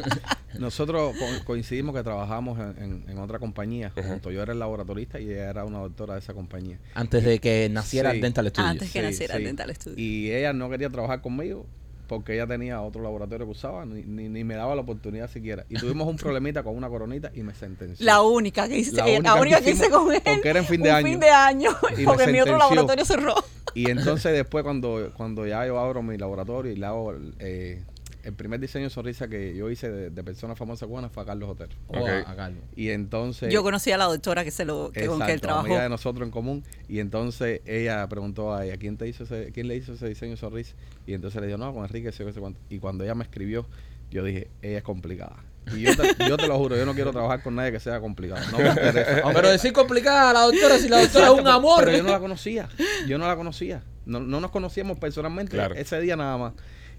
[0.59, 3.91] Nosotros co- coincidimos que trabajamos en, en- en otra compañía.
[3.95, 4.31] junto.
[4.31, 6.77] Yo era el laboratorista y ella era una doctora de esa compañía.
[6.93, 8.17] Antes de que naciera Sí.
[8.17, 8.69] el Dental Studio.
[8.69, 9.39] Antes que Sí, naciera sí.
[9.41, 9.95] el Dental Studio.
[9.97, 11.65] Y ella no quería trabajar conmigo
[12.07, 15.65] porque ella tenía otro laboratorio que usaba, ni, ni, ni me daba la oportunidad siquiera.
[15.69, 18.05] Y tuvimos un problemita con una coronita y me sentenció.
[18.05, 20.21] La única que hice, La la única que que hice con él.
[20.23, 21.07] porque era en fin de un año.
[21.07, 21.69] fin de año.
[21.97, 23.35] Y porque mi otro laboratorio cerró.
[23.73, 27.83] Y entonces después cuando, cuando ya yo abro mi laboratorio y le hago eh,
[28.25, 31.25] el primer diseño de sonrisa que yo hice de, de persona famosa cubana fue a
[31.27, 31.71] Carlos Otero.
[31.87, 32.09] Oh, Ok.
[32.09, 32.63] a- a Carlos.
[32.75, 33.53] Y entonces...
[33.53, 35.65] Yo conocí a la doctora que se lo que con que él trabajó.
[35.67, 36.63] amiga de nosotros en común.
[36.89, 40.31] Y entonces ella preguntó a ella, ¿quién, te hizo ese, ¿quién le hizo ese diseño
[40.31, 40.75] de sonrisa?
[41.07, 42.59] Y entonces le dijo, no, con Enrique, sé, sé cuánto.
[42.69, 43.65] Y cuando ella me escribió,
[44.11, 45.37] yo dije, ella es complicada.
[45.75, 47.99] Y yo te, yo te lo juro, yo no quiero trabajar con nadie que sea
[47.99, 48.43] complicado.
[48.51, 49.19] No me interesa.
[49.23, 51.83] Aunque- Pero decir complicada a la doctora si la doctora es un amor.
[51.85, 52.69] Pero yo no la conocía.
[53.07, 53.83] Yo no la conocía.
[54.05, 55.73] No, no nos conocíamos personalmente Claro.
[55.75, 56.53] ese día nada más.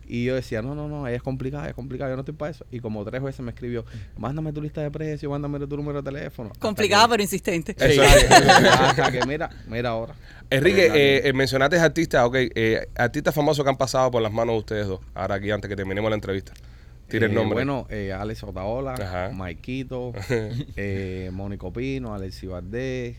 [0.08, 2.50] Y yo decía, no, no, no, ella es complicada, es complicada, yo no estoy para
[2.50, 2.64] eso.
[2.70, 3.84] Y como tres veces me escribió,
[4.16, 6.52] mándame tu lista de precios, mándame tu número de teléfono.
[6.58, 7.74] Complicada pero insistente.
[7.78, 8.30] Eso Sí, es.
[8.30, 10.14] hasta que mira, mira ahora.
[10.50, 14.54] Enrique, eh, eh, mencionaste artistas, ok, eh, artistas famosos que han pasado por las manos
[14.54, 15.00] de ustedes dos.
[15.14, 16.52] Ahora aquí, antes que terminemos la entrevista.
[17.08, 17.54] Tire el Eh, nombre.
[17.54, 19.30] Bueno, eh, Alex Otaola, Ajá.
[19.32, 20.12] Maikito,
[20.76, 23.16] eh, Mónico Pino, Alexi Valdés,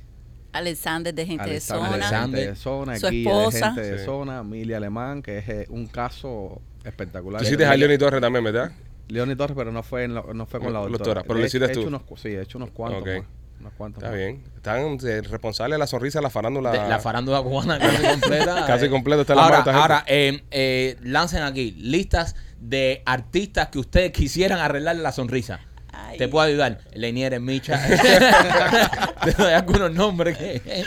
[0.54, 2.20] Alexander de gente Alexander de zona.
[2.22, 3.58] gente de zona, Su Guille esposa.
[3.58, 7.42] de gente de zona, Emilia Alemán, que es eh, un caso espectacular.
[7.42, 8.72] Tú hiciste a Leoni Torres también, ¿verdad?
[9.10, 10.98] Leoni Torres, pero no fue, en la- no fue con la doctora.
[10.98, 11.88] doctora, pero lo hiciste he tú.
[11.88, 13.06] unos sí, he hecho unos cuantos.
[13.06, 13.24] Más,
[13.60, 14.18] unos cuantos Está más.
[14.20, 14.44] bien.
[14.56, 16.72] Están eh, responsables de la sonrisa de la farándula.
[16.72, 18.66] De la farándula cubana casi completa.
[18.68, 18.90] Casi eh.
[18.90, 23.80] completa está en la ahora, mano ahora eh, eh, lancen aquí listas de artistas que
[23.80, 25.60] ustedes quisieran arreglarle la sonrisa.
[25.94, 26.18] Ay.
[26.18, 26.80] Te puedo ayudar.
[26.94, 27.80] Lenier Micha.
[29.24, 30.84] Te doy algunos nombres que.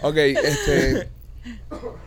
[0.00, 1.08] Ok, este.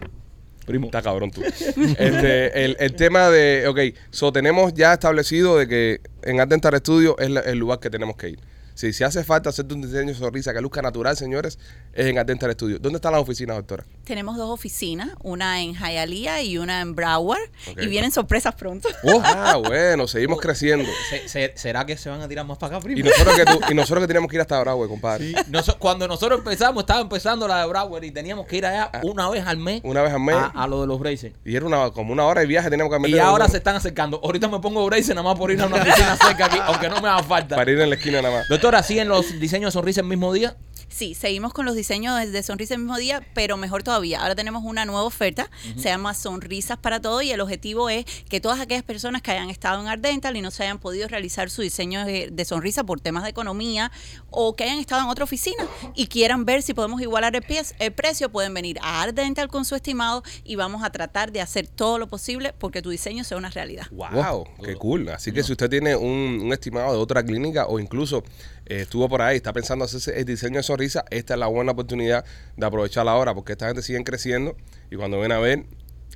[0.66, 0.88] Primo.
[0.88, 1.42] Está cabrón tú.
[1.98, 3.68] Este, el, el tema de.
[3.68, 7.80] Ok, so tenemos ya establecido de que en Art Dental Studio es la- el lugar
[7.80, 8.40] que tenemos que ir.
[8.76, 11.58] Si, si hace falta hacerte un diseño de sonrisa que luzca natural, señores,
[11.94, 12.78] es en Art Dental Studio.
[12.78, 13.86] ¿Dónde están las oficinas, doctora?
[14.04, 17.40] Tenemos dos oficinas, una en Hialeah y una en Broward.
[17.82, 18.90] Y vienen sorpresas pronto.
[19.24, 20.86] Ah, bueno, seguimos creciendo.
[21.10, 23.00] Se- se- ¿Será que se van a tirar más para acá, primo?
[23.00, 25.32] Y nosotros que, tú- y nosotros que teníamos que ir hasta Broward, compadre.
[25.50, 29.30] Noso- cuando nosotros empezamos, estaba empezando la de Broward y teníamos que ir allá una
[29.30, 29.88] vez al mes Ah.
[29.88, 30.36] Una vez al mes.
[30.36, 31.32] a, a lo de los braces.
[31.46, 33.76] Y era una, como una hora de viaje, teníamos que Y meter ahora se están
[33.78, 34.20] acercando.
[34.24, 37.00] Ahorita me pongo braces nada más por ir a una oficina cerca aquí, aunque no
[37.02, 37.56] me haga falta.
[37.56, 38.50] para ir en la esquina nada más.
[38.66, 40.58] Doctora, ¿siguen los diseños de sonrisa el mismo día?
[40.88, 44.22] Sí, seguimos con los diseños de, sonrisa el mismo día, pero mejor todavía.
[44.22, 48.40] Ahora tenemos una nueva oferta, se llama Sonrisas para Todo y el objetivo es que
[48.40, 51.62] todas aquellas personas que hayan estado en Ardental y no se hayan podido realizar su
[51.62, 53.92] diseño de, de sonrisa por temas de economía
[54.32, 57.74] o que hayan estado en otra oficina y quieran ver si podemos igualar el, pie-
[57.80, 61.68] el precio, pueden venir a Ardental con su estimado y vamos a tratar de hacer
[61.68, 63.86] todo lo posible porque tu diseño sea una realidad.
[63.92, 65.10] Wow, qué cool.
[65.10, 68.24] Así que si usted tiene un, un estimado de otra clínica o incluso
[68.66, 71.72] eh, estuvo por ahí, está pensando hacerse el diseño de sonrisa, esta es la buena
[71.74, 72.26] oportunidad
[72.58, 74.56] de aprovecharla ahora porque esta gente sigue creciendo
[74.92, 75.66] y cuando ven a ver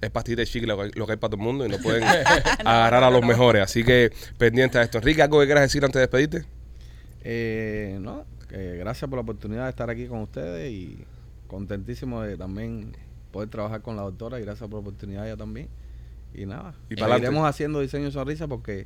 [0.01, 1.69] es pastita de chicle lo que, hay- lo que hay para todo el mundo y
[1.69, 2.03] no pueden
[2.65, 3.61] agarrar a los mejores.
[3.61, 4.97] Así que pendiente de esto.
[4.99, 6.45] Enrique, ¿algo que quieras decir antes de despedirte?
[7.21, 11.05] Eh, no, gracias por la oportunidad de estar aquí con ustedes y
[11.47, 12.95] contentísimo de también
[13.31, 15.67] poder trabajar con la doctora y gracias por la oportunidad ella también.
[16.33, 17.23] Y nada, Y pa'lante.
[17.23, 18.85] iremos haciendo diseño de sonrisa porque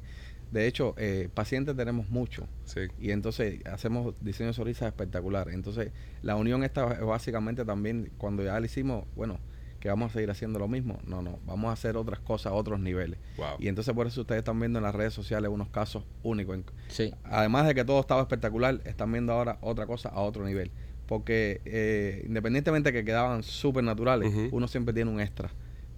[0.53, 2.81] de hecho eh, pacientes tenemos muchos Sí.
[2.99, 5.49] y entonces hacemos diseño de sonrisa espectacular.
[5.49, 5.91] Entonces
[6.21, 9.39] la unión esta es básicamente también cuando ya le hicimos, bueno,
[9.79, 10.99] que vamos a seguir haciendo lo mismo.
[11.05, 13.19] No, no, vamos a hacer otras cosas a otros niveles.
[13.35, 13.57] Wow.
[13.59, 16.55] Y entonces por eso ustedes están viendo en las redes sociales unos casos únicos.
[16.55, 17.13] En- Sí.
[17.25, 20.71] Además de que todo estaba espectacular, están viendo ahora otra cosa a otro nivel.
[21.07, 25.49] Porque eh, independientemente de que quedaban súper naturales, uno siempre tiene un extra.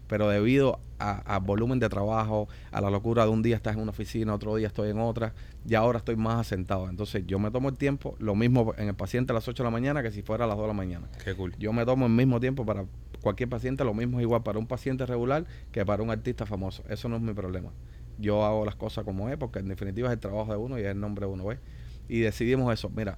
[0.08, 3.82] Pero debido a- al volumen de trabajo, a la locura de un día estás en
[3.82, 5.34] una oficina, otro día estoy en otra,
[5.68, 6.90] y ahora estoy más asentado.
[6.90, 9.68] Entonces yo me tomo el tiempo, lo mismo en el paciente a las 8 de
[9.68, 11.08] la mañana que si fuera a las 2 de la mañana.
[11.24, 11.54] Qué cool.
[11.58, 12.86] Yo me tomo el mismo tiempo para
[13.22, 16.84] cualquier paciente, lo mismo es igual para un paciente regular que para un artista famoso.
[16.88, 17.72] Eso no es mi problema.
[18.18, 20.82] Yo hago las cosas como es, porque en definitiva es el trabajo de uno y
[20.84, 21.60] es el nombre de uno, ¿ves?
[22.08, 22.90] Y decidimos eso.
[22.96, 23.18] Mira,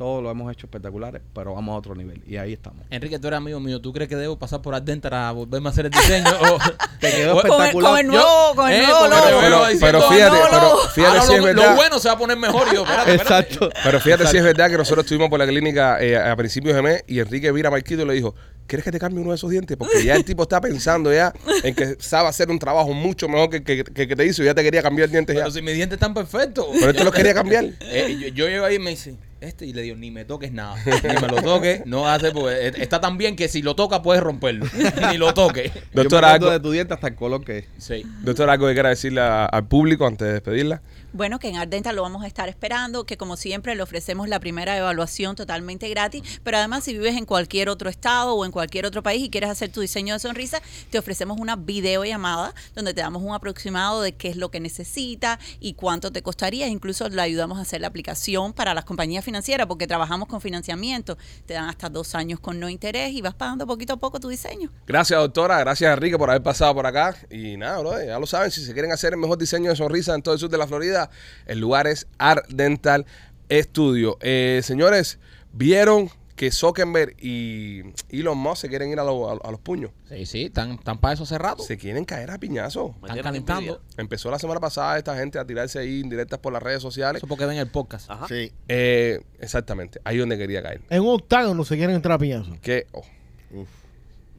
[0.00, 2.22] todo lo hemos hecho espectaculares, pero vamos a otro nivel.
[2.26, 2.86] Y ahí estamos.
[2.88, 3.82] Enrique, tú eres amigo mío.
[3.82, 6.24] ¿Tú crees que debo pasar por Ardental a volverme a hacer el diseño?
[6.40, 6.58] O-
[7.00, 7.90] Te quedó o- Con el, espectacular.
[7.90, 9.26] con el nuevo, con el eh, nuevo logo.
[9.38, 11.76] Pero, diciendo, pero fíjate, pero fíjate Ahora si es lo, lo verdad.
[11.76, 12.74] bueno se va a poner mejor.
[12.74, 13.52] Yo, espérate, espérate.
[13.52, 13.70] Exacto.
[13.84, 16.80] Pero fíjate si es verdad que nosotros estuvimos por la clínica eh, a principios de
[16.80, 18.34] mes y Enrique vira a Marquito y le dijo,
[18.66, 19.76] ¿quieres que te cambie uno de esos dientes?
[19.76, 21.30] Porque ya el tipo está pensando ya
[21.62, 24.46] en que sabe hacer un trabajo mucho mejor que que, que, que te hizo y
[24.46, 25.42] ya te quería cambiar dientes ya.
[25.42, 26.66] Pero si mis dientes están perfectos.
[26.80, 27.66] Pero te los quería cambiar.
[27.92, 30.52] Eh, yo, yo llego ahí y me dice, este, y le digo, ni me toques
[30.52, 30.76] nada.
[30.84, 34.02] Ni me lo toques, no hace, porque eh, está tan bien que si lo toca
[34.02, 34.66] puedes romperlo.
[35.10, 35.70] ni lo toques.
[35.92, 37.64] Acuerdo algo, de tu diente hasta el color que es.
[37.78, 38.04] Sí.
[38.22, 40.82] doctora, algo que quiera decirle a- al público antes de despedirla.
[41.12, 44.38] Bueno, que en Ardenta lo vamos a estar esperando, que como siempre le ofrecemos la
[44.38, 48.86] primera evaluación totalmente gratis, pero además si vives en cualquier otro estado o en cualquier
[48.86, 53.00] otro país y quieres hacer tu diseño de sonrisa, te ofrecemos una videollamada donde te
[53.00, 56.68] damos un aproximado de qué es lo que necesita y cuánto te costaría.
[56.68, 61.18] Incluso le ayudamos a hacer la aplicación para las compañías financieras porque trabajamos con financiamiento.
[61.44, 64.28] Te dan hasta dos años con no interés y vas pagando poquito a poco tu
[64.28, 64.70] diseño.
[64.86, 65.58] Gracias, doctora.
[65.58, 67.16] Gracias, Enrique, por haber pasado por acá.
[67.30, 68.50] Y nada, ya lo saben.
[68.50, 70.66] Si se quieren hacer el mejor diseño de sonrisa en todo el sur de la
[70.66, 70.99] Florida,
[71.46, 73.06] el lugar es Art Dental
[73.50, 74.18] Studio.
[74.20, 75.18] Eh, señores,
[75.52, 79.90] ¿vieron que Zuckerberg y Elon Musk se quieren ir a, lo- a- a los puños?
[80.08, 81.62] Sí, sí, están, están para eso hace rato.
[81.62, 82.94] Se quieren caer a piñazo.
[83.02, 83.82] Me Están calentando.
[83.98, 87.20] Empezó la semana pasada esta gente a tirarse ahí indirectas por las redes sociales.
[87.20, 88.10] Eso porque ven el podcast.
[88.10, 88.26] Ajá.
[88.28, 88.52] Sí.
[88.68, 90.80] Eh, exactamente, ahí donde quería caer.
[90.88, 92.56] En un octágono se quieren entrar a piñazo.
[92.62, 93.02] Que, oh,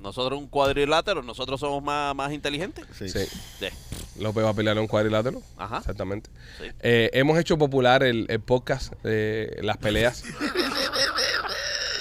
[0.01, 2.85] Nosotros un cuadrilátero, nosotros somos más, más inteligentes.
[2.97, 3.07] Sí.
[3.09, 3.19] sí,
[3.59, 3.67] Sí.
[4.19, 5.41] López va a pelear en un cuadrilátero.
[5.57, 5.77] Ajá.
[5.77, 6.29] Exactamente.
[6.59, 6.65] Sí.
[6.81, 10.23] Eh, hemos hecho popular el, el podcast de las peleas.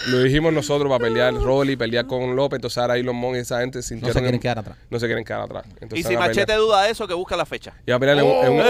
[0.09, 2.57] Lo dijimos nosotros para pelear Rolly, pelear con López.
[2.57, 4.77] Entonces ahora Elon Musk y esa gente No sintieron se quieren en- quedar atrás.
[4.89, 5.65] No se quieren quedar atrás.
[5.81, 7.73] Entonces Y si van a Machete duda de eso, que busca la fecha.
[7.87, 8.33] Y va a pelear en un...
[8.45, 8.61] en un-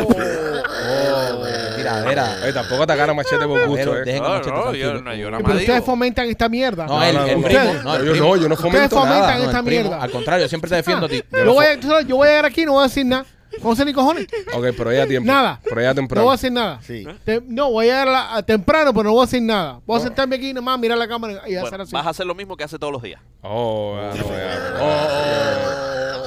[0.83, 2.49] Oh, tiradera.
[2.49, 4.05] Eh, tampoco atacar a Machete por gusto, Pero eh.
[4.05, 4.93] dejen a No, Machete no, tranquilo.
[4.95, 5.87] yo no- yo no Pero ustedes digo.
[5.87, 6.87] fomentan esta mierda.
[6.87, 7.61] No, él, no, el no, primo.
[7.65, 8.27] ustedes- No, el yo primo.
[8.27, 9.39] no, yo no Ustedes fomento fomentan nada.
[9.39, 9.83] No, esta el primo.
[9.83, 10.03] mierda.
[10.03, 11.23] Al contrario, siempre te defiendo a ti.
[11.33, 13.25] Yo voy, a, yo voy a llegar aquí y no voy a decir nada.
[13.63, 14.27] No sé ni cojones.
[14.55, 15.27] Ok, pero ya a tiempo.
[15.27, 15.61] Nada.
[15.65, 16.25] Pero ya No temprano.
[16.25, 16.81] voy a decir nada.
[16.83, 17.07] Sí.
[17.25, 19.81] Te- no, voy a llegar a la- a temprano, pero no voy a decir nada.
[19.87, 21.93] Voy a sentarme aquí nomás, mirar la cámara y hacer Bueno, así.
[21.93, 23.21] vas a hacer lo mismo que hace todos los días.
[23.43, 25.31] Oh, ya, no, ya, ya.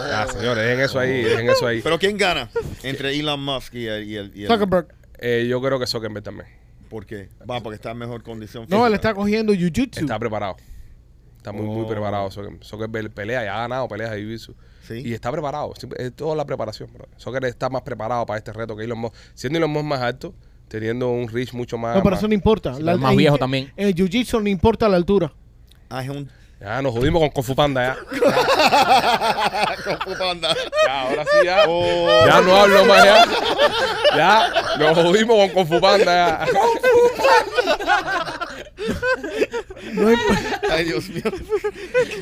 [0.09, 1.81] Ya, señores, dejen eso ahí, dejen eso ahí.
[1.81, 2.49] Pero ¿quién gana
[2.83, 4.03] entre Elon Musk y el...
[4.07, 4.87] Y el, y el- Zuckerberg.
[5.19, 6.47] Eh, yo creo que Zuckerberg también.
[6.89, 7.29] ¿Por qué?
[7.49, 10.01] Va, porque está en mejor condición No, él está cogiendo jiu-jitsu.
[10.01, 10.57] Está preparado.
[11.37, 11.87] Está muy, muy Oh.
[11.87, 12.29] preparado.
[12.29, 12.63] Zuckerberg.
[12.63, 14.53] Zuckerberg pelea y ha ganado peleas de jiu-jitsu.
[14.87, 15.01] Sí.
[15.05, 15.73] Y está preparado.
[15.97, 16.89] Es toda la preparación.
[16.93, 17.07] bro.
[17.17, 19.15] Zuckerberg está más preparado para este reto que Elon Musk.
[19.33, 20.33] Siendo Elon Musk más alto,
[20.67, 21.95] teniendo un reach mucho más...
[21.95, 22.71] No, pero más- eso no importa.
[22.71, 23.71] es más en- viejo también.
[23.77, 25.31] En el jiu-jitsu no importa la altura.
[25.89, 26.29] Ah, es un...
[26.59, 27.97] Ya, nos jodimos con Kung Fu Panda ya.
[29.83, 30.55] Kung Fu Panda.
[30.87, 31.63] Ya, ahora sí ya.
[31.67, 32.07] Oh.
[32.25, 33.25] Ya no hablo más ya.
[34.15, 34.47] Ya,
[34.79, 36.45] nos jodimos con Kung Fu Panda ya.
[39.93, 41.23] No, imp- Ay, Dios mío.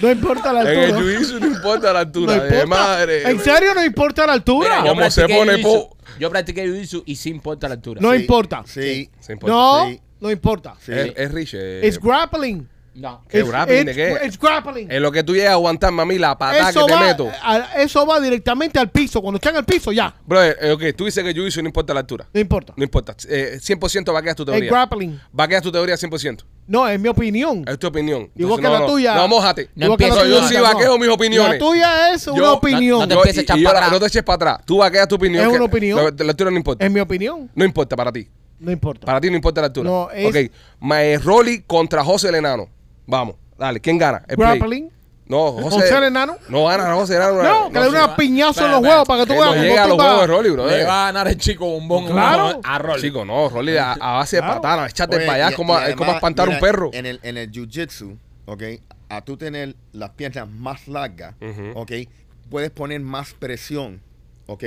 [0.01, 1.01] no importa la En el altura.
[1.01, 2.35] jiu-jitsu no importa la altura.
[2.37, 2.65] No de importa.
[2.67, 3.29] madre.
[3.29, 4.69] ¿En serio no importa la altura?
[4.69, 8.01] Mira, yo ¿Cómo se practiqué pone po- Yo practiqué jiu-jitsu y sí importa la altura.
[8.01, 8.63] no Sí, importa.
[8.65, 9.09] Sí.
[9.19, 9.53] Se importa.
[9.55, 10.01] No, Sí.
[10.19, 10.75] no importa.
[10.79, 10.91] Sí.
[10.91, 11.53] Es, es rich.
[11.53, 11.87] eh.
[11.87, 12.67] Es grappling.
[12.93, 13.23] No.
[13.29, 14.17] ¿Qué It's- grappling de qué?
[14.25, 14.91] it's grappling.
[14.91, 17.31] En lo que tú llegas a aguantar, mami, la patada Eso que te va, meto.
[17.41, 19.21] a- eso va directamente al piso.
[19.21, 20.13] Cuando está en el piso, ya.
[20.25, 22.27] Brother, eh, ok, tú dices que jiu-jitsu no importa la altura.
[22.33, 22.73] No importa.
[22.75, 23.15] No importa.
[23.29, 24.69] Eh, 100% vaqueas tu Es teoría.
[24.69, 25.19] grappling.
[25.31, 26.43] Vaqueas tu teoría 100%.
[26.67, 27.63] No, es mi opinión.
[27.65, 28.29] Es tu opinión.
[28.35, 29.15] Igual Entonces, que no, la no, tuya.
[29.15, 29.69] No, mójate.
[29.75, 30.63] No Igual que la empieces, yo tuya, sí no.
[30.63, 31.53] vaqueo mis opiniones.
[31.53, 32.99] La tuya es una Yo- opinión.
[32.99, 33.99] no te Yo- empieces a y, echar y para ahora, atrás.
[34.01, 34.65] no te eches para atrás.
[34.65, 35.43] Tú vaqueas tu opinión.
[35.43, 35.97] Es que una opinión.
[36.17, 36.85] La, la altura no importa.
[36.85, 37.49] Es mi opinión.
[37.55, 38.27] No importa para ti.
[38.59, 39.05] No importa.
[39.07, 39.89] Para ti no importa la altura.
[39.89, 40.51] No, es- Ok.
[40.81, 42.69] Mae Rolly contra José el Enano.
[43.11, 43.35] Vamos.
[43.57, 43.79] Dale.
[43.81, 44.23] ¿Quién gana?
[44.27, 44.57] El play.
[44.57, 44.89] Grappling.
[45.27, 45.75] No, José.
[45.81, 46.35] ¿José el Enano?
[46.49, 47.43] No gana José Enano.
[47.43, 49.83] No, que le dé una piñazo en los huevos para que tú veas no llega
[49.83, 50.67] a los huevos de Rolly, bro.
[50.67, 52.59] Le va a ganar el chico bombón Claro.
[52.63, 53.01] a Rolly.
[53.01, 54.61] Chico, no, Rolly a, a base de Claro.
[54.61, 56.89] patadas, echarte para allá y- es como, y es como además, espantar un perro.
[56.93, 58.63] En el, en el jiu-jitsu, ¿ok?
[59.09, 61.35] A tú tener las piernas más largas.
[61.75, 61.91] ¿ok?
[62.49, 64.01] Puedes poner más presión,
[64.47, 64.63] ¿ok?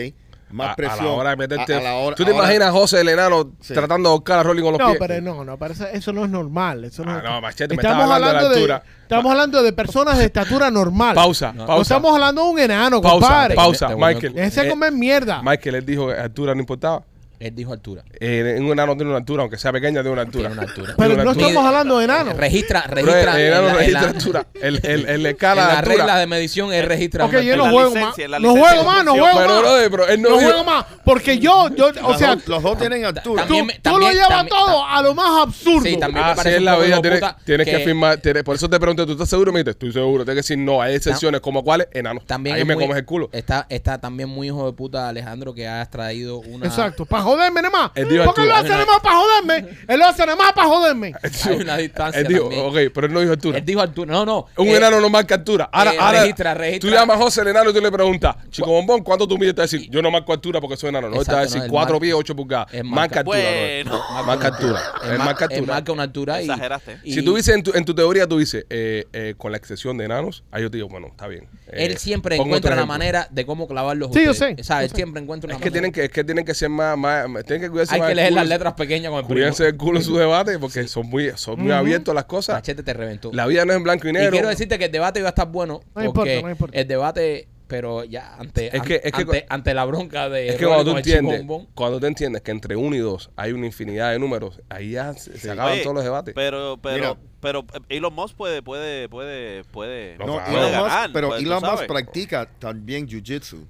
[0.55, 1.05] Más A- a, presión.
[1.07, 1.75] la hora de meterte.
[1.75, 3.75] A- a la hora- ¿Tú te ahora- imaginas a José el Enano Sí.
[3.75, 4.99] tratando de ahorcar a Rolly con los No, pies?
[5.01, 6.85] pero no, no, pero eso, eso no es normal.
[6.85, 8.83] Eso no Ah, es- no, machete, me estamos estaba hablando de la de, altura.
[9.03, 11.15] estamos hablando de personas de estatura normal.
[11.17, 11.63] Pausa, No.
[11.63, 11.83] No pausa.
[11.95, 13.55] estamos hablando de un enano, pausa, compadre.
[13.57, 14.33] pausa, Te- te- Michael.
[14.35, 15.43] Déjese Eh, comer mierda.
[15.43, 17.03] Michael, él dijo que altura no importaba.
[17.41, 18.05] Él dijo altura.
[18.21, 20.49] Eh, en un enano tiene una altura, aunque sea pequeña, tiene una altura.
[20.49, 20.95] Tiene una altura.
[20.97, 21.49] pero una no altura.
[21.49, 22.33] estamos hablando de enano.
[22.35, 23.41] Registra, registra.
[23.41, 24.47] el enano en la- en registra la- altura.
[24.63, 27.25] El, el, el escala de la regla de medición él registra.
[27.27, 28.41] Ok, una yo no juego licencia, más.
[28.41, 29.89] No juego más, no de juego Pero, más.
[29.91, 30.85] pero él no No juego más.
[31.05, 33.47] Porque yo, yo, o Los sea, dos- los dos tienen altura.
[33.47, 35.85] tú, también- tú lo llevas también- todo a lo más absurdo.
[35.85, 38.17] Sí, también me Así parece es la vida, tienes, puta tienes que, que- firmar.
[38.19, 39.53] tienes- por eso te pregunto, ¿tú estás seguro?
[39.53, 40.25] Me dijiste, estoy seguro.
[40.25, 42.25] Tienes que decir, no, hay excepciones, como cuáles, enanos.
[42.27, 43.29] También Ahí me comes el culo.
[43.33, 46.67] Está, está también muy hijo de puta Alejandro que has traído una.
[46.67, 47.91] Exacto, pájaro joderme nada más.
[47.95, 49.69] Él dijo Porque él lo hace nada más para joderme.
[49.89, 51.13] Él lo hace nada más para joderme.
[51.45, 52.67] Hay una distancia Él dijo, también.
[52.67, 53.59] ok, pero él no dijo altura.
[53.59, 54.13] Él dijo altura.
[54.13, 54.47] No, no.
[54.57, 55.69] Un eh, enano no marca altura.
[55.73, 56.89] Ahora, eh, ahora registra, registra.
[56.91, 59.55] tú llamas a José el enano y tú le preguntas, Chico Bombón, ¿cuánto tú mides?
[59.55, 61.09] Te va a decir, yo no marco altura porque soy enano.
[61.11, 62.67] No, él te va a Exacto, no, decir él 4 marca- pies, 8 pulgadas.
[62.85, 63.39] Marca altura.
[63.39, 63.91] Bueno.
[64.15, 64.25] no.
[64.25, 64.81] Marca altura.
[65.05, 65.75] Él, Él ma- marca él altura.
[65.75, 66.45] marca una altura y.
[66.45, 66.99] Exageraste.
[67.05, 70.05] Si tú dices en tu, en tu teoría, tú dices, eh, con la excepción de
[70.05, 71.49] enanos, ahí yo te digo, bueno, está bien.
[71.73, 74.11] Él siempre encuentra la manera de cómo clavarlos.
[74.13, 75.73] Sí, yo sé, O sea, él siempre encuentra una Es que manera.
[75.73, 76.97] tienen que, es que tienen que ser más,
[77.29, 79.35] más, tienen que cuidarse Hay más que leer culo las letras pequeñas con el primo.
[79.39, 82.57] Cuídense el culo en su debate porque son muy, son muy abiertos las cosas.
[82.57, 83.31] Machete te reventó.
[83.33, 84.31] La vida no es en blanco y y negro.
[84.33, 85.81] quiero decirte que el debate iba a estar bueno.
[85.95, 86.79] No importa, porque no importa.
[86.79, 90.49] el debate, pero ya ante, Es que- es que- ante, ante la bronca de.
[90.49, 93.53] Es que cuando tú entiendes, bombón, cuando tú entiendes que entre uno y dos hay
[93.53, 96.35] una infinidad de números, ahí ya se, se acaban Oye, todos los debates.
[96.35, 97.17] Pero, pero, Mira.
[97.41, 100.19] pero eh, Elon Musk puede, puede, puede, puede.
[100.19, 103.67] No, puede Elon Musk, ganar, pero tú Elon Musk practica también jiu-jitsu.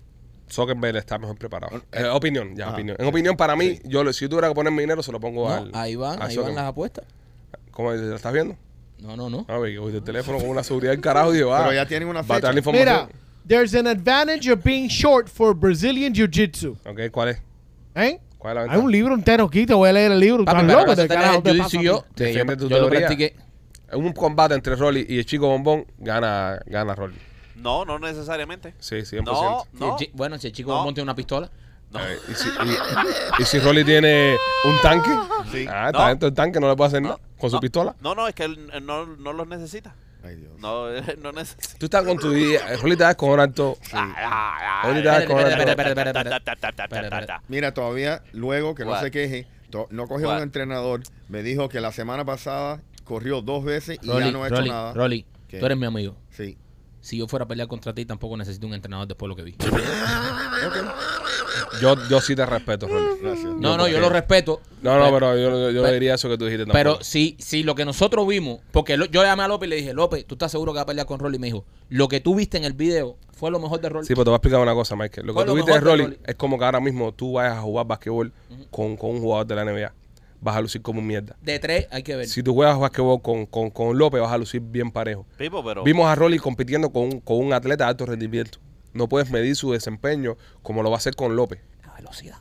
[0.54, 1.76] Zuckerberg está mejor preparado.
[1.76, 2.74] Eh, Eh, opinión, ya, ajá.
[2.74, 2.96] opinión.
[3.00, 5.20] En opinión, para mí, yo le- si yo tuviera que poner mi dinero, se lo
[5.20, 5.70] pongo no, al.
[5.74, 7.04] ahí van, al ahí van las apuestas.
[7.70, 8.56] ¿Cómo lo estás viendo?
[9.00, 9.44] No, no, no.
[9.48, 11.74] A ver, que voy del teléfono con una seguridad del carajo y digo, ah, Pero
[11.74, 12.70] ya tienen una va a dar la fecha.
[12.70, 13.08] información.
[13.08, 16.76] Mira, there's an advantage of being short for Brazilian Jiu-Jitsu.
[16.86, 17.38] Ok, ¿cuál es?
[17.96, 18.20] ¿Eh?
[18.38, 18.78] ¿Cuál es la Hay ventaja?
[18.84, 20.44] un libro entero aquí, te voy a leer el libro.
[20.44, 20.90] Papi, ¿Estás pero loco?
[20.90, 21.84] vas a ¿De tener carajo el te pasa ti?
[21.84, 23.36] yo, te- yo, tu yo lo practiqué.
[23.90, 27.16] En un combate entre Rolly y el chico bombón, gana, gana Rolly.
[27.64, 28.74] No, no necesariamente.
[28.78, 29.24] Sí, 100%.
[29.24, 29.96] No, Si no.
[29.96, 30.84] chi- bueno, si el chico No.
[30.92, 31.50] tiene una pistola.
[31.96, 35.10] Eh, ¿y, si, y- y si Rolly tiene un tanque,
[35.52, 35.64] Sí.
[35.70, 36.08] ah, está No.
[36.08, 37.94] dentro del tanque, no le puede hacer No, nada con su no, pistola.
[38.00, 39.94] No, no, es que él él no, no los necesita.
[40.24, 40.52] Ay, Dios.
[40.58, 40.86] No,
[41.22, 41.78] no necesita.
[41.78, 43.78] Tú estás con tu día, eh, Rolly te das con alto.
[44.82, 45.70] Rolly te das con espérate, alto.
[45.70, 46.82] espérate, espérate, espérate.
[46.82, 47.42] Espera, espera.
[47.48, 49.00] Mira, todavía, luego que no What?
[49.02, 50.36] se queje, to- no cogió What?
[50.38, 54.42] un entrenador, me dijo que la semana pasada corrió dos veces y Rolly, ya no
[54.42, 54.92] ha hecho Rolly, nada.
[54.94, 55.58] Rolly, ¿Qué?
[55.60, 56.16] tú eres mi amigo.
[56.30, 56.58] Sí.
[57.04, 59.42] Si yo fuera a pelear contra ti, tampoco necesito un entrenador después de lo que
[59.42, 59.54] vi.
[61.80, 63.20] Yo, yo sí te respeto, Rolly.
[63.20, 63.52] Gracias.
[63.58, 64.60] No, no, yo lo respeto.
[64.80, 67.04] No, no, pero- pero yo, yo, pero- diría eso que tú dijiste Pero tampoco.
[67.04, 69.92] si, si lo que nosotros vimos, porque lo- yo llamé a López y le dije,
[69.92, 71.36] López, ¿tú estás seguro que va a pelear con Rolly?
[71.36, 74.06] Y me dijo, lo que tú viste en el video fue lo mejor de Rolly.
[74.06, 75.26] Sí, pero te voy a explicar una cosa, Michael.
[75.26, 76.18] Lo que tú lo viste de mejor de Rolly Rolly.
[76.26, 78.32] es como que ahora mismo tú vayas a jugar basquetbol
[78.70, 79.92] con, con un jugador de la NBA.
[80.44, 81.36] Vas a lucir como un mierda.
[81.40, 82.28] De tres hay que ver.
[82.28, 85.26] Si tú juegas basquetbol con, con, con López, vas a lucir bien parejo.
[85.38, 85.82] Pipo, pero.
[85.84, 88.58] Vimos a Rolly compitiendo con, un- con un atleta de alto rendimiento.
[88.92, 91.60] No puedes medir su desempeño como lo va a hacer con López.
[91.86, 92.36] La velocidad.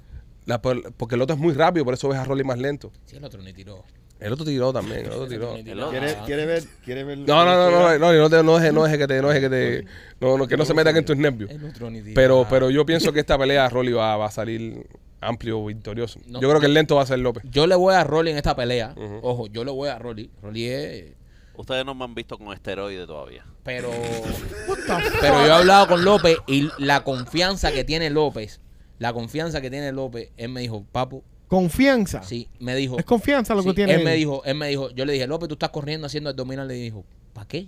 [0.46, 2.92] La- por- porque el otro es muy rápido, por eso ves a Rolly más lento.
[3.06, 3.86] Si el otro ni tiró.
[4.20, 5.56] El otro tiró también, el otro tiró.
[5.56, 6.64] El No, otro- ¿Quiere, quiere ver?
[6.84, 7.18] ¿Quiere ver?
[7.20, 9.42] no, no, no, no, no, no, te- no deje, no deje que te, no deje
[9.42, 9.86] que te,
[10.20, 11.50] no, no, que no se metan en tus nervios.
[11.50, 12.16] El otro ni tiró.
[12.16, 14.86] Pero, pero yo pienso que esta pelea Rolly va, va a salir
[15.28, 16.20] amplio, victorioso.
[16.26, 16.42] No.
[16.42, 17.44] yo creo que el lento va a ser López.
[17.50, 18.94] Yo le voy a Rolly en esta pelea.
[19.22, 20.30] Ojo, yo le voy a Rolly.
[20.42, 21.14] Rolly es...
[21.56, 23.46] Ustedes no me han visto con esteroide todavía.
[23.64, 23.90] Pero...
[25.22, 28.60] Pero yo he hablado con López y la confianza que tiene López,
[29.00, 32.24] la confianza que tiene López, él me dijo, papu, Confianza.
[32.24, 32.98] sí, me dijo.
[32.98, 33.94] Es confianza lo sí, que tiene.
[33.94, 34.06] él él.
[34.06, 36.74] me dijo, él me dijo, yo le dije, López, tú estás corriendo haciendo abdominal, le
[36.74, 37.68] dijo, ¿para qué?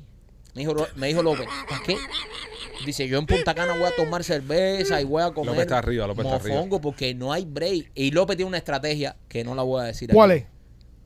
[0.56, 1.95] Me dijo, me dijo López, ¿para qué?
[2.86, 5.78] Dice, yo en Punta Cana voy a tomar cerveza y voy a comer López está
[5.78, 6.55] arriba, López está arriba.
[6.55, 7.91] mofongo porque no hay break.
[7.95, 10.39] Y López tiene una estrategia que no la voy a decir ¿Cuál aquí.
[10.41, 10.47] es?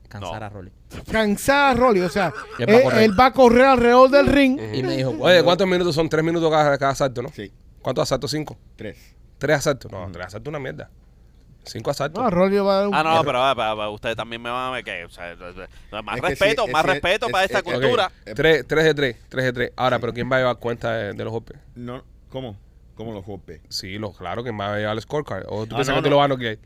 [0.09, 0.45] Cansar No.
[0.45, 0.71] a Rolly.
[1.11, 1.99] Cansada Rolly.
[2.01, 3.03] O sea, Él él, va a correr.
[3.03, 4.59] él va a correr alrededor del ring.
[4.73, 6.09] Y me dijo, Oye, ¿cuántos minutos son?
[6.09, 7.29] Tres minutos cada, cada asalto, ¿no?
[7.29, 7.51] Sí,
[7.81, 8.31] ¿Cuántos asaltos?
[8.31, 8.57] Cinco.
[8.75, 8.97] tres.
[9.37, 9.91] Tres asaltos.
[9.91, 10.89] No, tres asaltos es una mierda.
[11.65, 12.23] Cinco asaltos.
[12.23, 12.95] No, Rolly va a dar un.
[12.95, 15.05] Ah, no, pero ah, pa- pa- ustedes también me van a ver que.
[15.05, 15.35] o sea,
[16.01, 18.11] más Es que respeto, sí, más respeto es- para es- esta es- Ok, cultura.
[18.35, 19.71] Tres, tres de tres, tres de tres.
[19.75, 21.57] Ahora, pero ¿quién va a llevar cuenta de, de los golpes?
[21.75, 22.57] No, ¿Cómo?
[22.95, 23.61] ¿Cómo los golpes?
[23.69, 25.43] Sí, lo, claro, ¿quién va a llevar el scorecard?
[25.47, 26.15] ¿O tú Ah, piensas no, que tú no.
[26.15, 26.57] lo vas a noquear?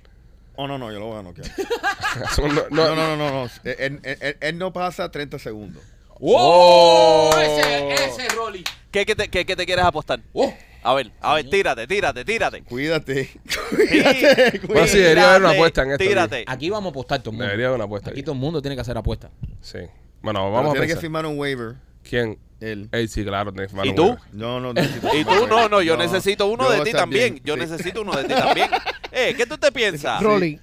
[0.55, 1.47] Oh, no, no, yo lo voy a noquear.
[2.37, 3.31] No, No, no, no, no.
[3.45, 3.49] no.
[3.63, 5.83] Él, él- él- él no pasa 30 segundos.
[6.19, 7.31] ¡Oh!
[7.41, 8.63] Ese, ese Rolly.
[8.91, 10.19] ¿Qué, qué te, qué- qué te quieres apostar?
[10.33, 10.53] ¡Oh!
[10.83, 12.61] A ver, a ver, tírate, tírate, tírate.
[12.63, 13.25] Cuídate.
[13.25, 13.39] Sí,
[13.75, 16.43] Cuídate, Bueno, sí, debería haber una tírate, apuesta en esto, Tírate.
[16.47, 17.45] Aquí vamos a apostar todo el mundo.
[17.45, 18.23] Debería haber una apuesta Aquí ahí.
[18.23, 19.31] todo el mundo tiene que hacer apuestas.
[19.61, 19.79] Sí.
[20.21, 21.75] Bueno, Pero vamos a tiene que firmar un waiver.
[22.07, 22.37] ¿Quién?
[22.59, 22.89] Él.
[22.91, 24.03] Él sí, claro, tiene que firmar ¿Y un tú?
[24.03, 24.23] waiver.
[24.33, 24.71] No, no,
[25.13, 27.39] Y tú, no, no, yo necesito uno yo de ti también.
[27.43, 27.59] Yo sí.
[27.61, 28.69] necesito uno de ti también.
[29.11, 30.21] Eh, ¿qué tú te piensas?
[30.21, 30.59] Rolly,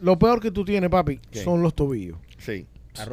[0.00, 2.18] lo peor que tú tienes, papi, son los tobillos.
[2.38, 2.66] Sí.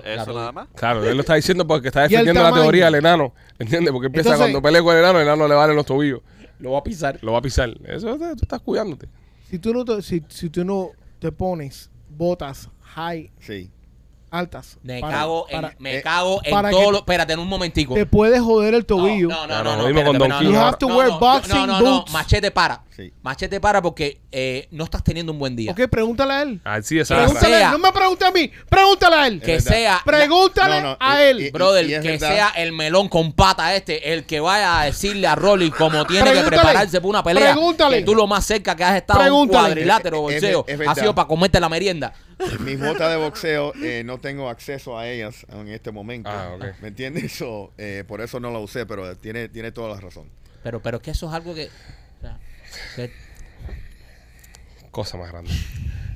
[0.05, 0.67] Eso nada más.
[0.75, 3.33] Claro, él lo está diciendo porque está defendiendo la teoría del enano.
[3.59, 3.91] ¿Entiendes?
[3.91, 6.21] Porque empieza Entonces- cuando pelea con el enano, el enano le valen los tobillos.
[6.59, 7.19] Lo va a pisar.
[7.21, 7.69] Lo va a pisar.
[7.85, 9.07] Eso tú estás cuidándote.
[9.49, 10.89] Si tú no te, si, si tú no
[11.19, 13.69] te pones botas high Sí.
[14.31, 16.97] Altas, Me para- cago en, para- me eh, cago en para todo que- lo.
[16.99, 17.93] Espérate, en un momentico.
[17.93, 19.29] te puedes joder el tobillo.
[19.29, 19.81] No, no, No, no, no, no.
[19.83, 21.55] lo mismo con espérate, Don no, no, You no, have to no, wear no, boxing
[21.55, 22.11] no, no, no, boots.
[22.11, 22.83] Machete para.
[22.95, 23.13] Sí.
[23.21, 25.71] Machete para porque eh, no estás teniendo un buen día.
[25.71, 26.59] Ok, pregúntale a él.
[26.63, 27.71] Así es, Pregúntale a él.
[27.71, 28.51] No me pregunte a mí.
[28.69, 29.39] Pregúntale a él.
[29.39, 30.01] Que sea...
[30.03, 31.41] Pregúntale No, no, a y- él.
[31.41, 32.27] y- Brother, es que verdad.
[32.29, 36.33] sea el melón con pata este, el que vaya a decirle a Rolly cómo tiene
[36.33, 37.53] que prepararse para una pelea.
[37.53, 37.99] Pregúntale.
[37.99, 40.43] Que tú lo más cerca que has estado un cuadrilátero es
[40.87, 42.13] ha sido para comerte la merienda.
[42.59, 46.29] Mis botas de boxeo eh, no tengo acceso a ellas en este momento.
[46.29, 46.65] Ah, ok.
[46.81, 47.31] ¿Me entiendes?
[47.37, 50.29] So, eh, por eso no la usé, pero tiene, tiene toda la razón.
[50.63, 51.65] Pero, pero es que eso es algo que...
[51.67, 52.37] o sea,
[52.95, 53.11] que-
[54.91, 55.51] Cosa más grande.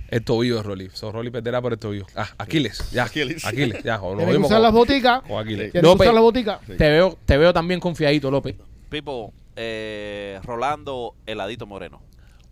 [0.10, 0.90] El tobillo de Rolly.
[0.94, 2.06] So, Rolly perderá por el tobillo.
[2.16, 2.92] Ah, Aquiles.
[2.92, 3.06] Ya.
[3.06, 3.46] Aquiles.
[3.46, 3.82] Aquiles.
[3.84, 4.02] Ya.
[4.02, 5.22] O nos usar con, las boticas.
[5.22, 5.74] con Aquiles.
[5.76, 6.02] López.
[6.02, 6.60] usar las boticas.
[6.68, 6.74] Sí.
[6.78, 8.56] te, veo, te veo también confiadito, López.
[8.90, 12.02] Pipo, eh, Rolando Heladito Moreno.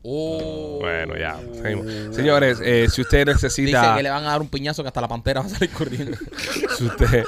[0.01, 1.37] Bueno, ya.
[1.61, 2.15] seguimos.
[2.15, 3.95] Señores, eh, si usted Dice necesita...
[3.97, 6.17] que le van a dar un piñazo que hasta la pantera va a salir corriendo.
[6.77, 7.25] si usted,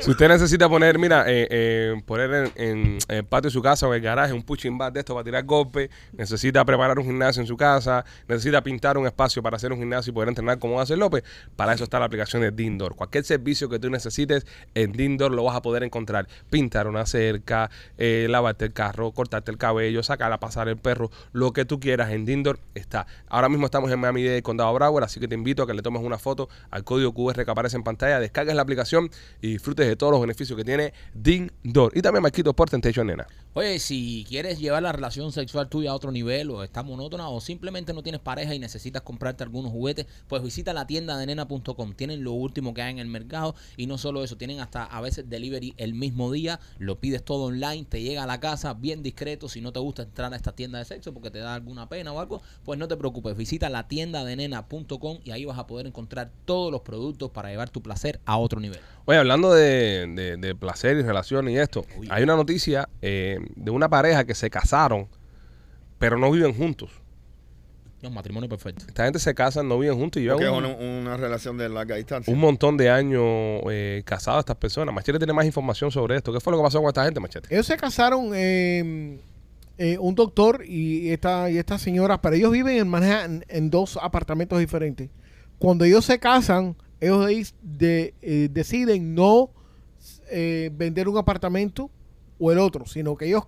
[0.00, 3.86] si usted necesita poner, mira, eh, eh, poner en, en el patio de su casa
[3.86, 7.06] o en el garaje un punching bag de esto para tirar golpes, necesita preparar un
[7.06, 10.58] gimnasio en su casa, necesita pintar un espacio para hacer un gimnasio y poder entrenar
[10.58, 11.24] como hace López,
[11.56, 12.96] para eso está la aplicación de Dindor.
[12.96, 16.28] Cualquier servicio que tú necesites en Dindor lo vas a poder encontrar.
[16.50, 21.10] Pintar una cerca, eh, lavarte el carro, cortarte el cabello, sacar a pasar el perro,
[21.32, 23.06] lo que tú quieras en Dindor está.
[23.28, 25.82] Ahora mismo estamos en Miami Dade, Condado Broward, así que te invito a que le
[25.82, 29.10] tomes una foto al código QR que aparece en pantalla, descargues la aplicación
[29.40, 31.96] y disfrutes de todos los beneficios que tiene Dindor.
[31.96, 33.26] Y también Marquito por Temptation Nena.
[33.52, 37.40] Oye, si quieres llevar la relación sexual tuya a otro nivel o está monótona o
[37.40, 41.94] simplemente no tienes pareja y necesitas comprarte algunos juguetes, pues visita la tienda de nena.com.
[41.94, 45.00] Tienen lo último que hay en el mercado y no solo eso, tienen hasta a
[45.00, 49.02] veces delivery el mismo día, lo pides todo online, te llega a la casa bien
[49.02, 49.48] discreto.
[49.48, 51.99] Si no te gusta entrar a esta tienda de sexo porque te da alguna pena
[52.08, 55.66] o algo, pues no te preocupes, visita la tienda de nena.com y ahí vas a
[55.66, 58.80] poder encontrar todos los productos para llevar tu placer a otro nivel.
[59.04, 63.70] Oye, hablando de, de- de placer y relaciones y esto, hay una noticia eh, de
[63.70, 65.08] una pareja que se casaron,
[65.98, 66.90] pero no viven juntos.
[68.02, 68.86] Un matrimonio perfecto.
[68.88, 71.58] Esta gente se casan, no viven juntos y llevan Porque es un, una, una relación
[71.58, 72.32] de larga distancia.
[72.32, 73.22] un montón de años
[73.70, 74.94] eh, casados estas personas.
[74.94, 76.32] Machete tiene más información sobre esto.
[76.32, 77.52] ¿Qué fue lo que pasó con esta gente, Machete?
[77.54, 79.20] Ellos se casaron, eh,
[79.82, 83.98] eh, un doctor y esta, y esta señora, pero ellos viven en Manhattan en dos
[84.00, 85.08] apartamentos diferentes.
[85.58, 89.50] Cuando ellos se casan, ellos de- de- eh, deciden no
[90.30, 91.90] eh, vender un apartamento
[92.38, 93.44] o el otro, sino que ellos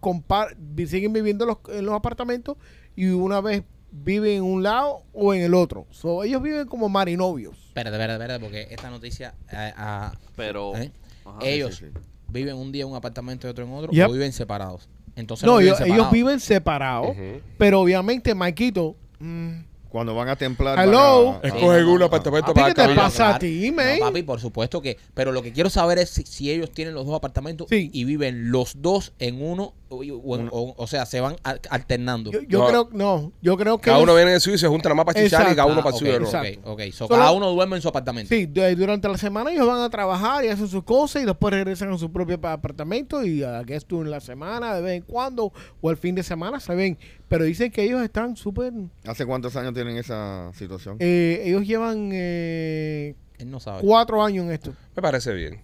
[0.89, 2.57] siguen viviendo los- en los apartamentos
[2.97, 5.87] y una vez viven en un lado o en el otro.
[5.91, 7.57] So, ellos viven como marinovios.
[7.69, 9.35] Espérate, espérate, espérate, porque esta noticia...
[9.53, 10.75] eh, ah, Pero.
[10.77, 10.91] ¿eh?
[11.25, 11.39] Ajá.
[11.43, 12.01] ellos sí, sí.
[12.29, 14.09] viven un día en un apartamento y otro en otro Yep.
[14.09, 14.89] o viven separados.
[15.17, 15.79] Entonces No, ellos,
[16.11, 17.15] viven separados,
[17.59, 19.51] pero obviamente, Maikito, mm,
[19.89, 20.79] Cuando van a templar.
[20.79, 21.33] Hello.
[21.35, 23.99] van a- Escogen un apartamento para ¿qué te pasa a ti, man?
[24.01, 24.97] No, papi, por supuesto que.
[25.13, 27.91] Pero lo que quiero saber es si, si ellos tienen los dos apartamentos Sí.
[27.93, 32.31] y viven los dos en uno, o, sea, se van al- alternando.
[32.31, 32.67] Yo, yo No.
[32.67, 34.97] creo, no, yo creo que Cada uno viene en el suyo y se juntan nada
[35.05, 37.09] más para chichar y cada uno Ah, para el suyo.
[37.09, 38.29] cada uno duerme en su apartamento.
[38.35, 41.53] Sí, de- durante la semana ellos van a trabajar y hacen sus cosas y después
[41.53, 44.97] regresan a su propio pa- apartamento y a que esto en la semana, de vez
[44.97, 46.99] en cuando, o el fin de semana se ven.
[47.29, 48.73] Pero dicen que ellos están súper...
[49.07, 50.97] ¿Hace cuántos años tienen esa situación?
[51.01, 53.81] eh, ellos llevan eh, Él no sabe.
[53.83, 54.75] cuatro años en esto.
[54.95, 55.61] Me parece bien.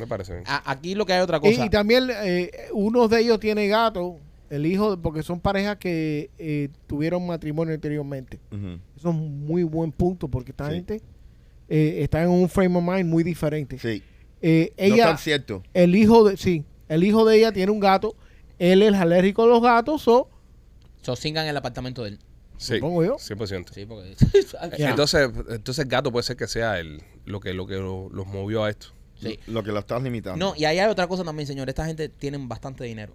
[0.00, 0.44] Me parece bien.
[0.46, 1.64] A- aquí lo que hay otra cosa.
[1.64, 4.18] y también eh, uno de ellos tiene gato,
[4.48, 8.40] el hijo, porque son parejas que eh, tuvieron matrimonio anteriormente.
[8.50, 10.74] Eso es un muy buen punto porque esta Sí.
[10.74, 11.00] gente
[11.68, 13.78] eh, está en un frame of mind muy diferente.
[13.78, 14.02] Sí.
[14.42, 15.62] Eh, no ella, tan cierto.
[15.74, 18.16] el hijo de, sí, el hijo de ella tiene un gato.
[18.58, 20.28] Él es alérgico a los gatos, o
[21.02, 22.18] So, singan el apartamento de él.
[22.58, 23.16] Sí, supongo yo.
[23.16, 23.72] 100%.
[23.72, 24.14] Sí, porque.
[24.78, 24.90] Ya.
[24.90, 28.26] Entonces, entonces el gato puede ser que sea el, lo que, lo que lo- los
[28.26, 28.88] movió a esto.
[29.20, 29.38] Sí.
[29.46, 30.38] Lo que lo estás limitando.
[30.44, 31.68] No, y ahí hay otra cosa también, señor.
[31.68, 33.14] Esta gente tienen bastante dinero.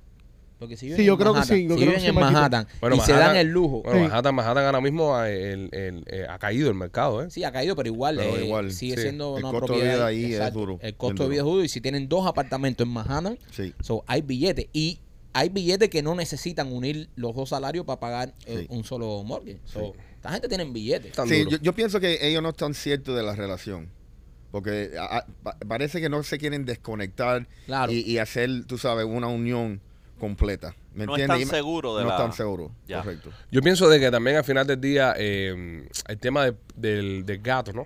[0.58, 2.16] Porque si viven Sí, yo en creo que sí, yo si creo viven que en.
[2.16, 3.82] Manhattan Bueno, y se dan el lujo.
[3.84, 4.04] Bueno, Sí.
[4.08, 7.30] Manhattan, Manhattan ahora mismo ha, el- el- eh, ha caído el mercado, ¿eh?
[7.30, 9.02] Sí, ha caído, pero igual, Pero eh, igual, sigue sí.
[9.02, 9.96] siendo El una costo de propiedad.
[9.96, 11.64] vida ahí es duro, El costo de vida es duro.
[11.64, 13.74] Y si tienen dos apartamentos en Manhattan, Sí.
[13.82, 14.68] so, hay billetes.
[14.72, 15.00] Y
[15.34, 18.68] hay billetes que no necesitan unir los dos salarios para pagar eh, Sí.
[18.70, 19.60] un solo mortgage.
[19.66, 21.12] So, Esta gente tiene billetes.
[21.16, 23.90] Yo, yo pienso que ellos no están ciertos de la relación.
[24.56, 27.92] Porque a- a- pa- parece que no se quieren desconectar Claro.
[27.92, 29.82] y, y hacer, tú sabes, una unión
[30.18, 30.74] completa.
[30.94, 31.42] ¿Me No entiendes?
[31.42, 33.32] están seguros de no la- están seguros, correcto.
[33.52, 37.42] Yo pienso de que también al final del día eh, el tema de- del, del
[37.42, 37.86] gato, ¿no?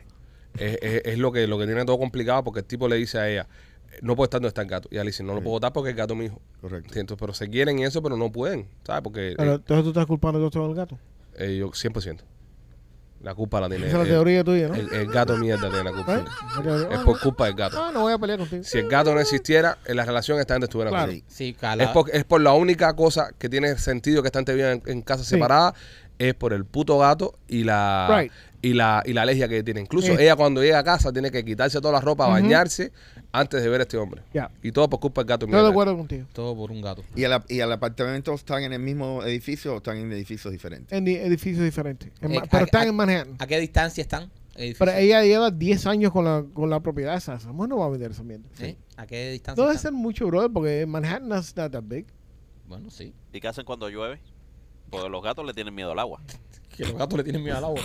[0.59, 3.17] Es, es- es lo que lo que tiene todo complicado porque el tipo le dice
[3.17, 3.47] a ella,
[4.03, 4.87] no puedo estar donde está el gato.
[4.91, 5.43] Y ella le dice, no lo Sí.
[5.45, 6.39] puedo botar porque el gato es mi hijo.
[6.61, 6.99] Correcto.
[6.99, 9.01] Entonces, pero se quieren eso, pero no pueden, ¿sabes?
[9.01, 10.99] Porque Pero eh, entonces tú estás culpando de todo el gato.
[11.35, 12.19] eh, yo 100%.
[13.21, 13.87] La culpa la tiene.
[13.87, 14.75] Esa es la el- teoría tuya, ¿no?
[14.75, 16.15] El, el gato mierda tiene la culpa.
[16.19, 16.87] ¿Eh?
[16.91, 17.81] Es por culpa del gato.
[17.83, 18.63] Ah, no voy a pelear contigo.
[18.63, 21.11] Si el gato no existiera, en la relación esta gente estuviera Claro.
[21.11, 21.27] juntos.
[21.27, 21.83] Sí, cala.
[21.83, 24.81] Es por, es por la única cosa que tiene sentido que esta gente viva en,
[24.85, 25.35] en casas Sí.
[25.35, 25.73] separadas,
[26.17, 28.31] es por el puto gato y la Right.
[28.61, 29.81] y la y la alergia que tiene.
[29.81, 30.17] Incluso Eh.
[30.23, 32.33] ella cuando llega a casa tiene que quitarse toda la ropa, Ujú.
[32.33, 32.91] bañarse
[33.31, 34.21] antes de ver a este hombre.
[34.33, 34.51] Ya.
[34.63, 35.45] Y todo por culpa del gato.
[35.45, 36.25] Estoy de acuerdo contigo.
[36.33, 37.03] Todo por un gato.
[37.15, 40.97] ¿Y el, ¿Y el apartamento están en el mismo edificio o están en edificios diferentes?
[40.97, 42.11] En di- edificios diferentes.
[42.21, 43.35] En Eh, pero a- están a- en Manhattan.
[43.39, 44.31] ¿A qué distancia están?
[44.55, 44.79] edificios?
[44.79, 47.39] Pero ella lleva 10 años con la, con la propiedad esa.
[47.39, 48.47] Samuel no va a vender esa mierda.
[48.59, 48.75] ¿Eh?
[48.97, 52.05] ¿A qué distancia No debe ser mucho, brother, porque Manhattan is not that big.
[52.67, 53.13] Bueno, sí.
[53.31, 54.19] ¿Y qué hacen cuando llueve?
[54.89, 56.21] Porque los gatos le tienen miedo al agua.
[56.75, 57.81] Que los gatos le tienen miedo al agua.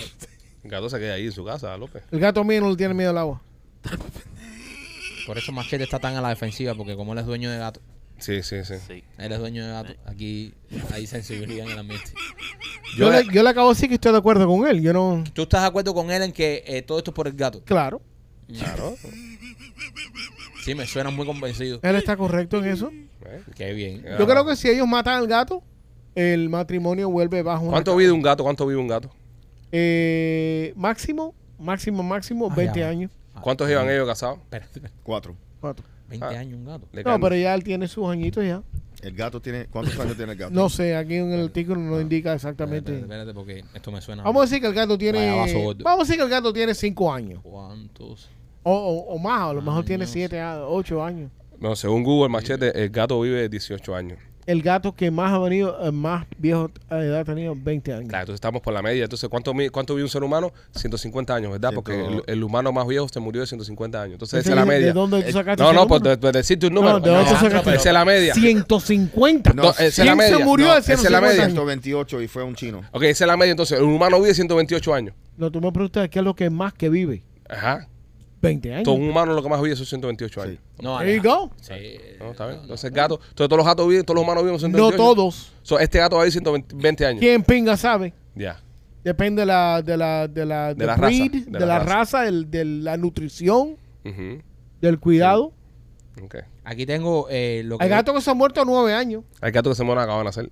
[0.63, 2.01] El gato se queda ahí en su casa, López.
[2.11, 3.41] El gato mío no le tiene miedo al agua.
[5.25, 7.81] Por eso Machete está tan a la defensiva, porque como él es dueño de gato,
[8.17, 8.75] Sí, sí, sí.
[8.87, 9.03] Sí.
[9.17, 10.53] él es dueño de gato, aquí
[10.93, 12.11] hay sensibilidad en el ambiente.
[12.97, 14.81] Yo, Yo le, yo le acabo de decir que estoy de acuerdo con él.
[14.81, 15.23] Yo no.
[15.33, 17.61] ¿Tú estás de acuerdo con él en que eh, todo esto es por el gato?
[17.65, 18.01] Claro,
[18.47, 18.95] Claro.
[20.63, 21.79] Sí, me suena muy convencido.
[21.83, 22.91] él está correcto en eso.
[23.25, 23.41] ¿Eh?
[23.55, 24.01] Qué bien.
[24.03, 24.17] Ya.
[24.17, 25.61] Yo creo que si ellos matan al gato,
[26.15, 27.71] el matrimonio vuelve bajo una.
[27.71, 28.43] ¿Cuánto vive un gato?
[28.43, 29.11] ¿Cuánto vive un gato?
[29.71, 32.87] Eh, máximo, máximo, máximo, Ah, 20 ya.
[32.89, 33.11] años.
[33.45, 34.39] Ah, ¿Cuántos llevan ellos casados?
[34.39, 34.95] Espérate, espérate.
[35.03, 35.35] Cuatro.
[35.61, 35.85] Cuatro.
[36.09, 36.39] 20 Ah.
[36.39, 36.87] años un gato.
[36.91, 38.61] Le No, caen- pero ya él tiene sus añitos ya.
[39.01, 39.65] ¿El gato tiene.
[39.67, 40.53] ¿Cuántos años tiene el gato?
[40.53, 42.99] No sé, aquí en el artículo no indica Espérate, exactamente.
[42.99, 44.23] espérate, porque esto me suena.
[44.23, 45.19] Vamos a decir que el gato tiene.
[45.19, 45.83] Vaya vaso gordo.
[45.83, 47.39] Vamos a decir que el gato tiene 5 años.
[47.43, 48.29] ¿Cuántos?
[48.63, 50.11] O, o- o más, a lo mejor tiene Años.
[50.11, 51.29] 7, 8 años.
[51.59, 54.17] No, según Google Machete, el gato vive 18 años.
[54.47, 58.09] El gato que más ha venido, eh, más viejo de edad ha tenido 20 años.
[58.09, 59.03] Claro, entonces estamos por la media.
[59.05, 60.51] Entonces, ¿cuánto, cuánto vive un ser humano?
[60.75, 61.71] 150 años, ¿verdad?
[61.73, 64.13] Porque el, el humano más viejo se murió de 150 años.
[64.13, 64.87] Entonces, esa es la media.
[64.87, 66.17] ¿De dónde tú Eh, sacaste No, no, pues número?
[66.17, 66.99] de, de decirte un número.
[66.99, 67.69] No, ¿de dónde No, tú sacaste?
[67.75, 68.33] esa es la media.
[68.35, 69.53] 150.
[69.53, 70.37] No, esa es la ¿Quién media.
[70.37, 71.43] se murió No, de esa es la 150 media.
[71.43, 71.53] años?
[71.53, 72.81] 128 y fue un chino.
[72.91, 73.51] Ok, esa es la media.
[73.51, 75.15] Entonces, el humano vive 128 años.
[75.37, 77.23] No, tú me preguntas qué es lo que más que vive.
[77.49, 77.87] Ajá.
[78.41, 78.83] 20 años.
[78.83, 80.57] Todo un humano lo que más vive son 128 años.
[80.81, 81.51] No, There you go.
[81.61, 81.73] Sí.
[82.19, 82.59] No, está bien.
[82.61, 83.15] Entonces, gato.
[83.15, 85.51] Entonces, todos los gatos viven, todos los humanos viven No 128 todos.
[85.63, 87.19] So, este gato va a vivir 120 años.
[87.21, 88.13] ¿Quién pinga sabe?
[88.35, 88.61] Ya.
[89.03, 91.65] Depende de la, de la, de la, De del la raza, breed, de de, la
[91.65, 91.93] la raza.
[91.95, 94.41] raza, del- de la nutrición, Ujú.
[94.81, 95.53] del cuidado.
[96.23, 96.35] Ok.
[96.63, 97.83] Aquí tengo eh, lo que.
[97.83, 99.23] Hay gatos que se han muerto a 9 años.
[99.41, 100.51] Hay gatos que se mueren acaban de nacer.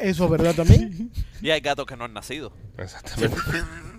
[0.00, 1.10] Eso es verdad también.
[1.42, 2.52] Y hay gatos que no han nacido.
[2.76, 3.36] Exactamente.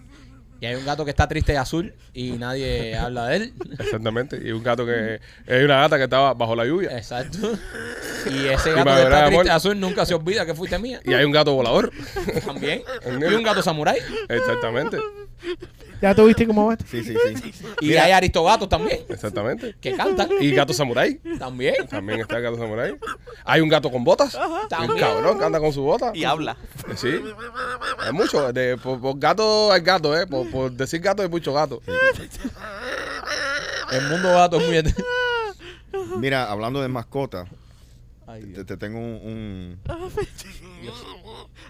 [0.61, 3.53] Y hay un gato que está triste y azul y nadie habla de él.
[3.79, 4.39] Exactamente.
[4.41, 5.19] Y un gato que.
[5.47, 6.95] Hay una gata que estaba bajo la lluvia.
[6.95, 7.57] Exacto.
[8.31, 11.01] Y ese gato que está triste y azul nunca se olvida que fuiste mía.
[11.03, 11.91] Y hay un gato volador.
[12.45, 12.83] También.
[13.05, 13.99] Y un gato samurái.
[14.29, 14.97] Exactamente.
[16.01, 16.85] ¿Ya tú viste cómo va esto?
[16.89, 17.53] Sí, sí, sí.
[17.81, 19.01] Y hay aristogatos también.
[19.07, 19.75] Exactamente.
[19.79, 20.29] Que cantan.
[20.39, 21.19] Y gato samurái.
[21.37, 21.75] También.
[21.87, 22.95] También está el gato samurái.
[23.45, 24.33] Hay un gato con botas.
[24.33, 24.99] Un También.
[24.99, 26.11] cabrón que anda con su bota.
[26.15, 26.57] Y habla.
[26.95, 27.21] Sí.
[27.99, 28.51] Hay mucho.
[28.51, 30.25] De, por, por gato hay gato, ¿eh?
[30.25, 31.81] Por, por decir gato hay mucho gato.
[33.91, 34.93] El mundo gato es muy.
[36.17, 37.47] Mira, hablando de mascotas,
[38.31, 38.65] Ay, te, Dios.
[38.65, 39.79] te tengo un, un,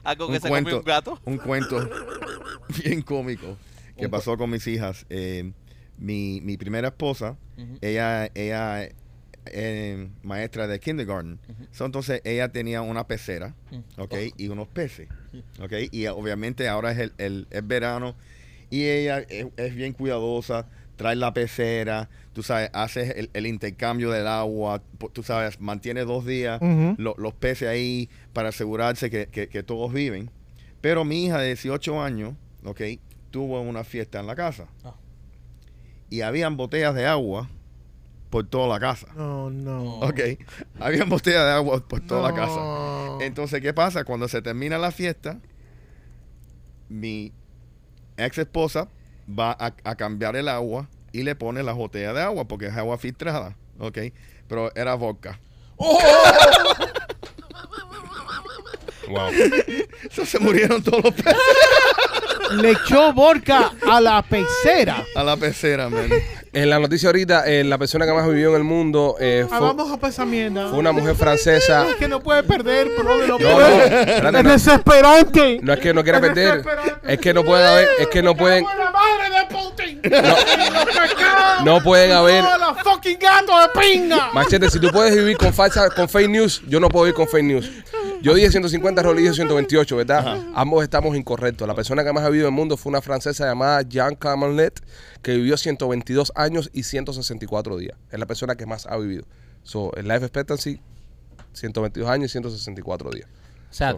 [0.03, 1.19] Algo un que se comió cuento, un gato.
[1.25, 1.89] un cuento
[2.83, 3.57] bien cómico
[3.97, 5.05] que pasó con mis hijas.
[5.09, 5.51] Eh,
[5.97, 7.37] mi, mi primera esposa,
[7.81, 8.89] ella, ella
[9.45, 11.39] eh, maestra de kindergarten.
[11.71, 13.55] So, entonces ella tenía una pecera,
[13.97, 14.15] ¿ok?
[14.37, 15.07] Y unos peces,
[15.59, 15.73] ¿ok?
[15.91, 18.15] Y obviamente ahora es el, el- es verano
[18.71, 20.67] y ella es, es bien cuidadosa,
[21.01, 24.81] trae la pecera, tú sabes, hace el, el intercambio del agua,
[25.13, 26.59] tú sabes, mantiene dos días
[26.97, 30.29] lo- los peces ahí para asegurarse que, que- que todos viven.
[30.81, 32.33] Pero mi hija de 18 años,
[32.63, 32.81] ¿ok?
[33.31, 34.67] Tuvo una fiesta en la casa.
[34.83, 34.95] Ah.
[36.09, 37.49] Y habían botellas de agua
[38.29, 39.07] por toda la casa.
[39.15, 39.99] No, no.
[39.99, 40.19] Ok.
[40.79, 43.25] Habían botellas de agua por toda la casa.
[43.25, 44.03] Entonces, ¿qué pasa?
[44.03, 45.39] Cuando se termina la fiesta,
[46.89, 47.31] mi
[48.17, 48.89] ex esposa
[49.27, 52.75] va a, a cambiar el agua y le pone las botellas de agua porque es
[52.77, 53.55] agua filtrada.
[53.79, 53.97] Ok.
[54.47, 55.39] Pero era vodka.
[59.07, 59.29] Wow.
[60.09, 61.35] Eso se murieron todos los peces
[62.51, 65.03] Le echó vodka a la pecera.
[65.15, 66.09] a la pecera, man.
[66.53, 69.57] En la noticia ahorita, eh, la persona que más vivió en el mundo eh, Ah,
[69.57, 70.67] fue, vamos a pasar mierda.
[70.67, 71.87] fue una mujer francesa.
[71.87, 73.85] Es que no puede perder, pero no No, no, puede.
[74.15, 74.51] espérate, es no.
[74.51, 75.59] desesperante.
[75.63, 76.61] No es que no quiera perder,
[77.07, 79.45] es que no pueden haber, es que no pueden, ¡Me cago en la madre de
[79.55, 80.01] Putin!
[80.03, 81.63] Y los pescados.
[81.63, 82.43] no pueden haber.
[82.43, 84.29] ¡No, la fucking gato de pinga!
[84.33, 87.29] Machete, si tú puedes vivir con falsa, con fake news, yo no puedo vivir con
[87.29, 87.71] fake news.
[88.21, 90.43] Yo dije 150, Rolly dijo 128, ¿verdad?
[90.53, 91.67] Ambos estamos incorrectos.
[91.67, 94.79] La persona que más ha vivido en el mundo fue una francesa llamada Jean Camarlet,
[95.23, 97.97] que vivió 122 años y 164 días.
[98.11, 99.25] Es la persona que más ha vivido.
[99.63, 100.79] So, el life expectancy,
[101.53, 103.27] 122 años y 164 días.
[103.71, 103.91] O sea,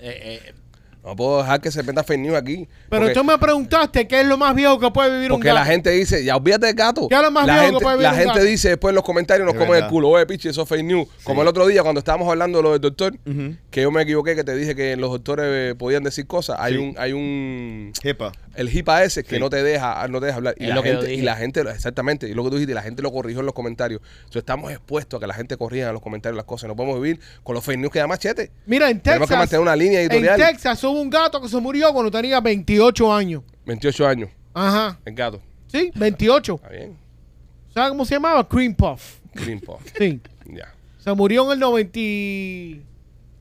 [0.00, 0.54] eh, eh,
[1.02, 2.68] No puedo dejar que se meta fake news aquí.
[2.90, 5.48] Pero porque, tú me preguntaste qué es lo más viejo que puede vivir un porque
[5.48, 5.60] gato.
[5.60, 7.08] la gente dice, ya olvídate del gato.
[7.08, 8.44] ¿Qué es lo más la viejo que gente, puede vivir la un gente gato?
[8.44, 10.08] dice después en los comentarios, nos Es comen el culo.
[10.10, 11.08] Oye, pichi, eso es fake news.
[11.24, 13.14] Como el otro día cuando estábamos hablando de lo del doctor,
[13.70, 16.56] que yo me equivoqué, que te dije que los doctores eh, podían decir cosas.
[16.60, 16.78] Hay Sí.
[16.78, 17.92] un, hay un
[18.56, 19.40] el HIPAA ese que Sí.
[19.40, 20.54] no te deja, no te deja hablar.
[20.58, 22.74] Y Es la, que gente, y la gente, exactamente, y lo que tú dijiste, y
[22.74, 24.00] la gente lo corrigió en los comentarios.
[24.18, 26.68] Entonces estamos expuestos a que la gente corrija en los comentarios las cosas.
[26.68, 28.50] No podemos vivir con los fake news que da machete.
[28.66, 30.36] Mira, en Tenemos que Texas, mantener una línea en editorial.
[30.38, 33.42] Texas hubo un gato que se murió cuando tenía 28 años.
[33.66, 34.98] 28 años, Ajá.
[35.04, 35.40] el gato.
[35.68, 36.54] Sí, 28.
[36.56, 36.96] Está bien.
[37.72, 38.46] ¿Sabes cómo se llamaba?
[38.48, 39.18] Cream Puff.
[39.34, 39.80] Green Puff.
[39.96, 40.20] Sí.
[40.46, 40.74] Ya.
[40.98, 42.82] Se murió en el 90 y-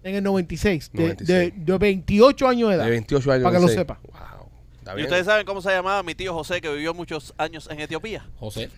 [0.03, 1.53] en el 96, de, 96.
[1.65, 2.85] de- de 28 años de edad.
[2.85, 3.43] De 28 años.
[3.43, 3.99] Para que lo sepa.
[4.03, 4.49] Wow.
[4.79, 7.79] Está ¿Y ustedes saben cómo se llamaba mi tío José que vivió muchos años en
[7.79, 8.27] Etiopía?
[8.39, 8.69] José.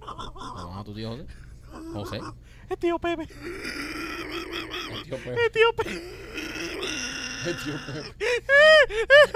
[0.00, 1.24] ¿Cómo a tu tío José?
[1.92, 2.20] José.
[2.70, 3.22] El tío Pepe.
[3.22, 3.28] El
[5.04, 5.44] tío Pepe.
[5.44, 6.02] El tío Pepe.
[7.44, 8.14] El tío Pepe.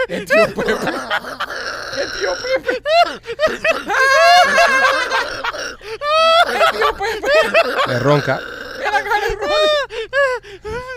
[0.09, 0.73] El tío Pepe.
[2.01, 2.13] El
[6.73, 7.29] tío Pepe.
[7.87, 8.41] Le ronca.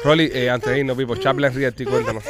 [0.03, 2.23] Rolly, eh, antes de irnos, Pipo, Chaplin Realty, cuéntanos.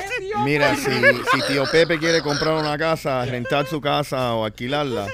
[0.43, 5.07] Mira, si, si tío Pepe quiere comprar una casa, rentar su casa o alquilarla,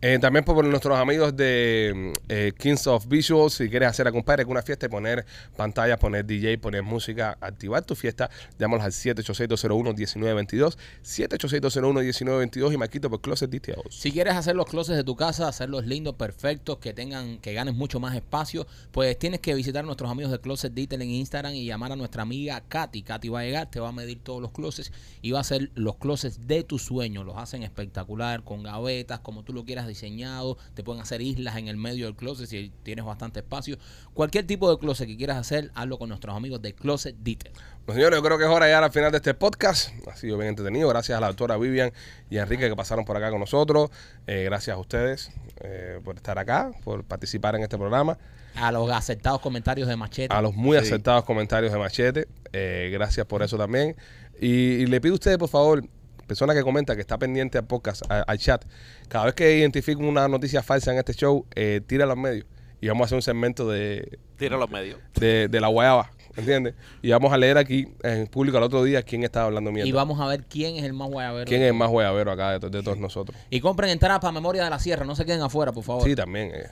[0.02, 4.12] Eh, también por nuestros amigos de mm, eh, Kings of Visuals, si quieres hacer a
[4.12, 5.24] compadre una fiesta y poner
[5.56, 8.28] pantallas, poner DJ, poner música, activar tu fiesta,
[8.58, 13.82] llámalos al 786-201-1922, 786-201-1922 y Marquito por Closet Details.
[13.88, 17.74] Si quieres hacer los closets de tu casa, hacerlos lindos, perfectos, que tengan, que ganes
[17.74, 21.54] mucho más espacio, pues tienes que visitar a nuestros amigos de Closet Detail en Instagram
[21.54, 23.02] y llamar a nuestra amiga Katy.
[23.02, 24.92] Katy va a llegar, te va a medir todos los closets
[25.22, 27.24] y va a hacer los closets de tu sueño.
[27.24, 30.56] Los hacen espectacular, con gavetas, como tú lo quieras diseñado.
[30.74, 33.76] Te pueden hacer islas en el medio del closet si tienes bastante espacio.
[34.14, 37.52] Cualquier tipo de closet que quieras hacer, hazlo con nuestros amigos de Closet Detail.
[37.86, 39.90] Bueno, señores, yo creo que es hora llegar al final de este podcast.
[40.08, 40.88] Ha sido bien entretenido.
[40.88, 41.92] Gracias a la doctora Vivian
[42.30, 43.90] y a Enrique que pasaron por acá con nosotros.
[44.26, 45.30] Eh, gracias a ustedes
[45.60, 48.18] eh, por estar acá, por participar en este programa.
[48.56, 50.34] A los aceptados comentarios de Machete.
[50.34, 50.84] A los muy Sí.
[50.86, 52.26] acertados comentarios de Machete.
[52.52, 53.94] eh, gracias por eso también.
[54.40, 55.84] Y, y le pido a ustedes, por favor,
[56.26, 58.64] persona que comenta, que está pendiente al podcast, a- al chat,
[59.08, 62.44] cada vez que identifiquen una noticia falsa en este show, eh, tírala al medio.
[62.80, 65.00] Y vamos a hacer un segmento de, Tira los medios.
[65.18, 66.74] de, de la guayaba, ¿entiendes?
[67.02, 69.88] Y vamos a leer aquí en público al otro día quién estaba hablando mierda.
[69.88, 71.46] Y vamos a ver quién es el más guayabero.
[71.46, 73.36] ¿Quién es el más guayabero acá de, to- de todos nosotros?
[73.50, 76.04] Y compren entradas para Memoria de la Sierra, no se queden afuera, por favor.
[76.04, 76.50] Sí, también.
[76.54, 76.66] eh.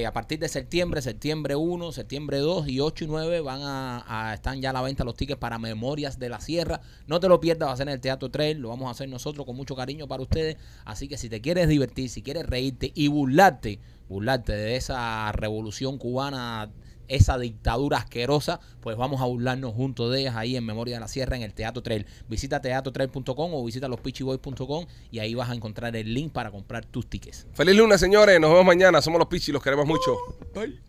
[0.00, 4.04] Eh, a partir de septiembre, septiembre 1, septiembre 2 y 8 y 9 van a,
[4.30, 6.80] a- están ya a la venta los tickets para Memorias de la Sierra.
[7.06, 9.08] No te lo pierdas, va a ser en el Teatro Trail, lo vamos a hacer
[9.08, 10.56] nosotros con mucho cariño para ustedes.
[10.84, 13.78] Así que si te quieres divertir, si quieres reírte y burlarte,
[14.08, 16.70] burlarte de esa revolución cubana,
[17.08, 21.08] esa dictadura asquerosa, pues vamos a burlarnos juntos de ellas ahí en Memoria de la
[21.08, 22.06] Sierra en el Teatro Trail.
[22.28, 27.08] Visita teatrotrail.com o visita lospitchyboys.com y ahí vas a encontrar el link para comprar tus
[27.08, 27.46] tickets.
[27.54, 28.40] Feliz lunes, señores.
[28.40, 29.02] Nos vemos mañana.
[29.02, 30.16] Somos los Pichis, los queremos mucho.
[30.54, 30.87] Bye.